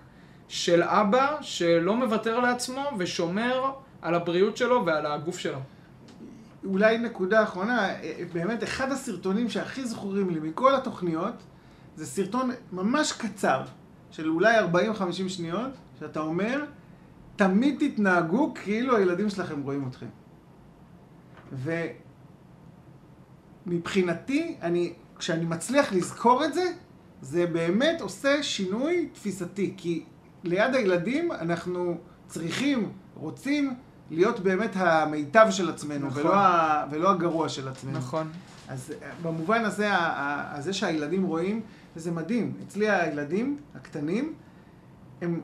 של 0.47 0.83
אבא 0.83 1.37
שלא 1.41 1.95
מוותר 1.95 2.39
לעצמו 2.39 2.91
ושומר 2.97 3.71
על 4.01 4.15
הבריאות 4.15 4.57
שלו 4.57 4.85
ועל 4.85 5.05
הגוף 5.05 5.37
שלו. 5.37 5.59
אולי 6.65 6.97
נקודה 6.97 7.43
אחרונה, 7.43 7.87
באמת 8.33 8.63
אחד 8.63 8.91
הסרטונים 8.91 9.49
שהכי 9.49 9.85
זכורים 9.85 10.29
לי 10.29 10.39
מכל 10.39 10.75
התוכניות, 10.75 11.33
זה 11.95 12.05
סרטון 12.05 12.51
ממש 12.71 13.11
קצר, 13.11 13.63
של 14.11 14.29
אולי 14.29 14.59
40-50 14.59 14.63
שניות, 15.27 15.71
שאתה 15.99 16.19
אומר, 16.19 16.65
תמיד 17.35 17.75
תתנהגו 17.79 18.53
כאילו 18.53 18.97
הילדים 18.97 19.29
שלכם 19.29 19.61
רואים 19.61 19.87
אתכם. 19.87 20.07
ומבחינתי, 23.67 24.57
אני, 24.61 24.93
כשאני 25.25 25.45
מצליח 25.45 25.93
לזכור 25.93 26.45
את 26.45 26.53
זה, 26.53 26.63
זה 27.21 27.45
באמת 27.45 28.01
עושה 28.01 28.43
שינוי 28.43 29.09
תפיסתי, 29.13 29.73
כי 29.77 30.03
ליד 30.43 30.75
הילדים 30.75 31.31
אנחנו 31.31 31.97
צריכים, 32.27 32.91
רוצים, 33.15 33.73
להיות 34.11 34.39
באמת 34.39 34.71
המיטב 34.75 35.47
של 35.49 35.69
עצמנו, 35.69 36.07
נכון. 36.07 36.21
ולא, 36.21 36.37
ולא 36.91 37.11
הגרוע 37.11 37.49
של 37.49 37.67
עצמנו. 37.67 37.97
נכון. 37.97 38.31
אז 38.67 38.93
במובן 39.21 39.65
הזה, 39.65 39.89
זה 40.59 40.73
שהילדים 40.73 41.23
רואים, 41.23 41.61
וזה 41.95 42.11
מדהים. 42.11 42.53
אצלי 42.67 42.89
הילדים 42.89 43.57
הקטנים, 43.75 44.33
הם, 45.21 45.41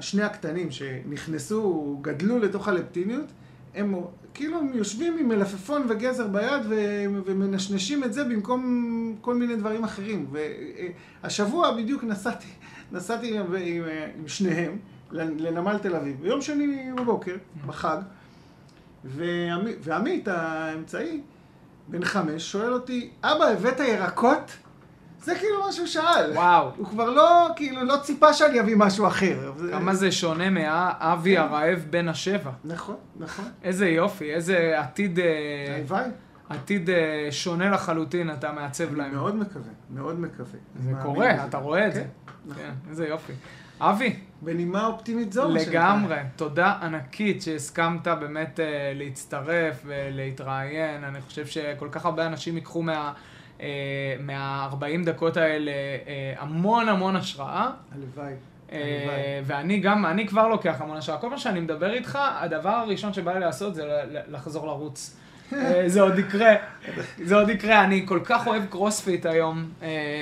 שני 0.00 0.22
הקטנים 0.22 0.70
שנכנסו, 0.70 1.98
גדלו 2.02 2.38
לתוך 2.38 2.68
הלפטיניות, 2.68 3.26
הם 3.74 3.94
כאילו 4.34 4.58
הם 4.58 4.70
יושבים 4.74 5.18
עם 5.18 5.28
מלפפון 5.28 5.86
וגזר 5.88 6.26
ביד 6.26 6.62
ו- 6.68 7.04
ומנשנשים 7.24 8.04
את 8.04 8.12
זה 8.12 8.24
במקום 8.24 9.16
כל 9.20 9.34
מיני 9.34 9.56
דברים 9.56 9.84
אחרים. 9.84 10.30
והשבוע 11.22 11.76
בדיוק 11.76 12.04
נסעתי, 12.04 12.48
נסעתי 12.92 13.38
עם, 13.38 13.46
עם, 13.46 13.82
עם 14.18 14.28
שניהם 14.28 14.78
לנמל 15.12 15.78
תל 15.78 15.96
אביב, 15.96 16.20
ביום 16.20 16.40
שני 16.40 16.92
בבוקר, 16.96 17.36
בחג, 17.66 17.98
ועמית 19.04 20.28
האמצעי, 20.28 21.20
בן 21.88 22.04
חמש, 22.04 22.52
שואל 22.52 22.72
אותי, 22.72 23.10
אבא, 23.22 23.44
הבאת 23.44 23.80
ירקות? 23.80 24.56
זה 25.22 25.34
כאילו 25.34 25.64
מה 25.66 25.72
שהוא 25.72 25.86
שאל. 25.86 26.30
וואו. 26.34 26.70
הוא 26.76 26.86
כבר 26.86 27.10
לא, 27.10 27.48
כאילו, 27.56 27.84
לא 27.84 27.96
ציפה 28.02 28.32
שאני 28.32 28.60
אביא 28.60 28.76
משהו 28.76 29.06
אחר. 29.06 29.52
כמה 29.70 29.94
זה 29.94 30.12
שונה 30.12 30.50
מאבי 30.50 31.36
כן. 31.36 31.42
הרעב 31.42 31.86
בן 31.90 32.08
השבע. 32.08 32.50
נכון, 32.64 32.96
נכון. 33.16 33.44
איזה 33.62 33.88
יופי, 33.88 34.34
איזה 34.34 34.80
עתיד... 34.80 35.18
אה, 35.18 35.24
הלוואי. 35.76 36.04
עתיד 36.48 36.90
אה, 36.90 37.28
שונה 37.30 37.70
לחלוטין 37.70 38.30
אתה 38.32 38.52
מעצב 38.52 38.94
להם. 38.94 39.14
מאוד 39.14 39.36
מקווה, 39.36 39.72
מאוד 39.90 40.20
מקווה. 40.20 40.58
זה 40.84 40.92
קורה, 41.02 41.44
אתה 41.44 41.58
רואה 41.58 41.86
את 41.86 41.94
זה. 41.94 42.00
כן, 42.00 42.06
נכון. 42.46 42.62
כן, 42.62 42.72
איזה 42.90 43.08
יופי. 43.08 43.32
אבי. 43.80 44.16
בנימה 44.42 44.86
אופטימית 44.86 45.32
זו, 45.32 45.48
לגמרי. 45.48 46.16
תודה 46.36 46.74
ענקית 46.82 47.42
שהסכמת 47.42 48.08
באמת 48.08 48.60
אה, 48.60 48.92
להצטרף 48.94 49.82
ולהתראיין. 49.86 51.04
אני 51.04 51.20
חושב 51.20 51.46
שכל 51.46 51.88
כך 51.92 52.04
הרבה 52.04 52.26
אנשים 52.26 52.56
ייקחו 52.56 52.82
מה... 52.82 53.12
אה, 53.60 54.16
מה-40 54.20 55.04
דקות 55.04 55.36
האלה 55.36 55.70
אה, 55.70 56.34
המון 56.38 56.88
המון 56.88 57.16
השראה. 57.16 57.70
הלוואי. 57.94 58.32
אה, 58.72 59.40
ואני 59.44 59.80
גם, 59.80 60.06
אני 60.06 60.26
כבר 60.28 60.48
לוקח 60.48 60.76
המון 60.80 60.96
השראה. 60.96 61.18
כל 61.18 61.28
פעם 61.28 61.38
שאני 61.38 61.60
מדבר 61.60 61.92
איתך, 61.92 62.18
הדבר 62.22 62.70
הראשון 62.70 63.12
שבא 63.12 63.32
לי 63.32 63.40
לעשות 63.40 63.74
זה 63.74 64.02
לחזור 64.28 64.66
לרוץ. 64.66 65.16
זה 65.86 66.00
עוד 66.00 66.18
יקרה, 66.18 66.54
זה 67.24 67.34
עוד 67.34 67.48
יקרה. 67.48 67.84
אני 67.84 68.06
כל 68.06 68.20
כך 68.24 68.46
אוהב 68.46 68.66
קרוספיט 68.66 69.26
היום, 69.26 69.68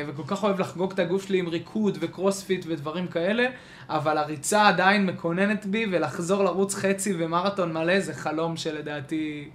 וכל 0.06 0.22
כך 0.26 0.44
אוהב 0.44 0.60
לחגוג 0.60 0.92
את 0.92 0.98
הגוף 0.98 1.26
שלי 1.26 1.38
עם 1.38 1.48
ריקוד 1.48 1.98
וקרוספיט 2.00 2.64
ודברים 2.68 3.06
כאלה, 3.06 3.46
אבל 3.88 4.18
הריצה 4.18 4.68
עדיין 4.68 5.06
מקוננת 5.06 5.66
בי, 5.66 5.86
ולחזור 5.90 6.44
לרוץ 6.44 6.74
חצי 6.74 7.14
ומרתון 7.18 7.72
מלא 7.72 8.00
זה 8.00 8.14
חלום 8.14 8.56
שלדעתי... 8.56 9.48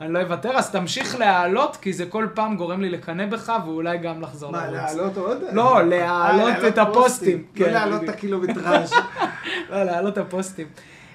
אני 0.00 0.12
לא 0.12 0.20
אוותר, 0.20 0.50
אז 0.50 0.70
תמשיך 0.70 1.18
להעלות, 1.18 1.76
כי 1.76 1.92
זה 1.92 2.06
כל 2.06 2.28
פעם 2.34 2.56
גורם 2.56 2.80
לי 2.80 2.90
לקנא 2.90 3.26
בך, 3.26 3.52
ואולי 3.64 3.98
גם 3.98 4.22
לחזור 4.22 4.52
לרוץ. 4.52 4.64
מה, 4.64 4.72
להעלות 4.72 5.16
עוד? 5.16 5.38
לא, 5.52 5.76
אה, 5.76 5.82
להעלות 5.82 6.64
את 6.68 6.78
הפוסטים. 6.78 7.38
לא 7.38 7.64
כן, 7.64 7.72
להעלות 7.72 8.04
את 8.04 8.08
הקילומטראז'. 8.08 8.92
לא, 9.70 9.84
להעלות 9.84 10.12
את 10.12 10.18
הפוסטים. 10.18 10.66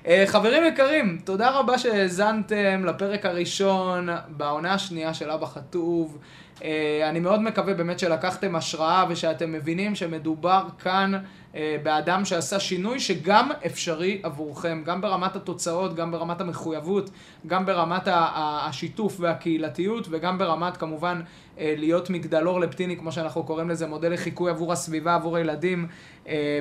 אה, 0.08 0.24
חברים 0.28 0.66
יקרים, 0.66 1.20
תודה 1.24 1.50
רבה 1.50 1.78
שהאזנתם 1.78 2.86
לפרק 2.86 3.26
הראשון 3.26 4.10
בעונה 4.30 4.74
השנייה 4.74 5.14
של 5.14 5.32
אבא 5.32 5.46
חטוב. 5.46 6.18
אה, 6.64 7.10
אני 7.10 7.20
מאוד 7.20 7.42
מקווה 7.42 7.74
באמת 7.74 8.00
שלקחתם 8.00 8.56
השראה 8.56 9.06
ושאתם 9.10 9.52
מבינים 9.52 9.96
שמדובר 9.96 10.64
כאן 10.80 11.12
אה, 11.56 11.78
באדם 11.84 12.26
שעשה 12.26 12.60
שינוי 12.60 13.00
שגם 13.00 13.50
אפשרי 13.66 14.20
עבורכם, 14.24 14.82
גם 14.86 15.02
ברמת 15.02 15.36
התוצאות, 15.36 15.96
גם 15.96 16.12
ברמת 16.12 16.42
המחויבות, 16.42 17.10
גם 17.48 17.66
ברמת 17.66 18.04
השיתוף 18.08 19.16
והקהילתיות 19.20 20.08
וגם 20.10 20.38
ברמת 20.38 20.78
כמובן 20.78 21.22
אה, 21.60 21.74
להיות 21.78 22.10
מגדלור 22.10 22.60
לפטיני, 22.60 22.98
כמו 22.98 23.12
שאנחנו 23.12 23.44
קוראים 23.44 23.70
לזה, 23.70 23.88
מודל 23.88 24.14
לחיקוי 24.14 24.52
עבור 24.52 24.74
הסביבה, 24.74 25.16
עבור 25.16 25.38
הילדים 25.38 25.88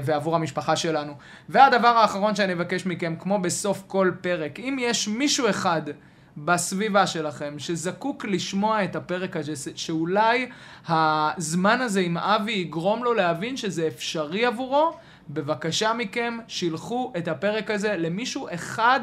ועבור 0.04 0.36
המשפחה 0.36 0.76
שלנו. 0.76 1.12
והדבר 1.48 1.88
האחרון 1.88 2.34
שאני 2.34 2.52
אבקש 2.52 2.86
מכם, 2.86 3.14
כמו 3.18 3.38
בסוף 3.38 3.82
כל 3.86 4.10
פרק, 4.20 4.60
אם 4.60 4.76
יש 4.80 5.08
מישהו 5.08 5.50
אחד 5.50 5.82
בסביבה 6.44 7.06
שלכם, 7.06 7.54
שזקוק 7.58 8.24
לשמוע 8.24 8.84
את 8.84 8.96
הפרק 8.96 9.36
הזה, 9.36 9.70
שאולי 9.74 10.48
הזמן 10.88 11.80
הזה 11.80 12.00
עם 12.00 12.18
אבי 12.18 12.52
יגרום 12.52 13.04
לו 13.04 13.14
להבין 13.14 13.56
שזה 13.56 13.86
אפשרי 13.86 14.46
עבורו, 14.46 14.96
בבקשה 15.30 15.92
מכם, 15.92 16.38
שילחו 16.48 17.12
את 17.18 17.28
הפרק 17.28 17.70
הזה 17.70 17.96
למישהו 17.96 18.48
אחד 18.54 19.00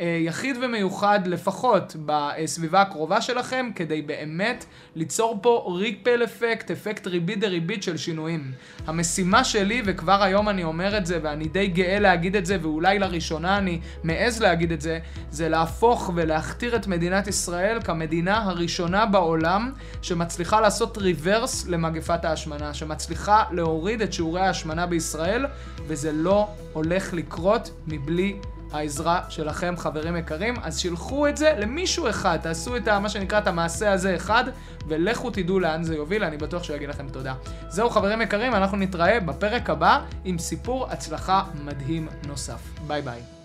יחיד 0.00 0.56
ומיוחד 0.62 1.20
לפחות 1.26 1.96
בסביבה 2.06 2.80
הקרובה 2.80 3.20
שלכם, 3.20 3.70
כדי 3.74 4.02
באמת 4.02 4.64
ליצור 4.96 5.38
פה 5.42 5.74
ריפל 5.78 6.24
אפקט, 6.24 6.70
אפקט 6.70 7.06
ריבית 7.06 7.40
דריבית 7.40 7.82
של 7.82 7.96
שינויים. 7.96 8.52
המשימה 8.86 9.44
שלי, 9.44 9.82
וכבר 9.84 10.22
היום 10.22 10.48
אני 10.48 10.64
אומר 10.64 10.98
את 10.98 11.06
זה, 11.06 11.18
ואני 11.22 11.48
די 11.48 11.66
גאה 11.66 11.98
להגיד 11.98 12.36
את 12.36 12.46
זה, 12.46 12.56
ואולי 12.62 12.98
לראשונה 12.98 13.58
אני 13.58 13.80
מעז 14.04 14.42
להגיד 14.42 14.72
את 14.72 14.80
זה, 14.80 14.98
זה 15.30 15.48
להפוך 15.48 16.10
ולהכתיר 16.14 16.76
את 16.76 16.86
מדינת 16.86 17.26
ישראל 17.26 17.78
כמדינה 17.84 18.42
הראשונה 18.42 19.06
בעולם 19.06 19.72
שמצליחה 20.02 20.60
לעשות 20.60 20.98
ריברס 20.98 21.66
למגפת 21.68 22.24
ההשמנה, 22.24 22.74
שמצליחה 22.74 23.44
להוריד 23.50 24.02
את 24.02 24.12
שיעורי 24.12 24.40
ההשמנה 24.40 24.86
בישראל, 24.86 25.46
וזה 25.86 26.12
לא 26.12 26.48
הולך 26.72 27.14
לקרות 27.14 27.70
מבלי 27.86 28.36
העזרה 28.72 29.20
שלכם, 29.28 29.74
חברים 29.76 30.16
יקרים. 30.16 30.54
אז 30.62 30.78
שילחו 30.78 31.28
את 31.28 31.36
זה 31.36 31.54
למישהו 31.58 32.08
אחד, 32.08 32.38
תעשו 32.42 32.76
את 32.76 32.88
ה, 32.88 32.98
מה 32.98 33.08
שנקרא 33.08 33.38
את 33.38 33.46
המעשה 33.46 33.92
הזה 33.92 34.16
אחד, 34.16 34.44
ולכו 34.88 35.30
תדעו 35.30 35.60
לאן 35.60 35.82
זה 35.82 35.94
יוביל, 35.94 36.24
אני 36.24 36.36
בטוח 36.36 36.62
שהוא 36.62 36.76
יגיד 36.76 36.88
לכם 36.88 37.08
תודה. 37.08 37.34
זהו 37.68 37.90
חברים 37.90 38.22
יקרים, 38.22 38.54
אנחנו 38.54 38.76
נתראה 38.76 39.20
בפרק 39.20 39.70
הבא 39.70 40.00
עם 40.24 40.38
סיפור 40.38 40.86
הצלחה 40.90 41.42
מדהים 41.64 42.08
נוסף. 42.26 42.60
ביי 42.86 43.02
ביי. 43.02 43.39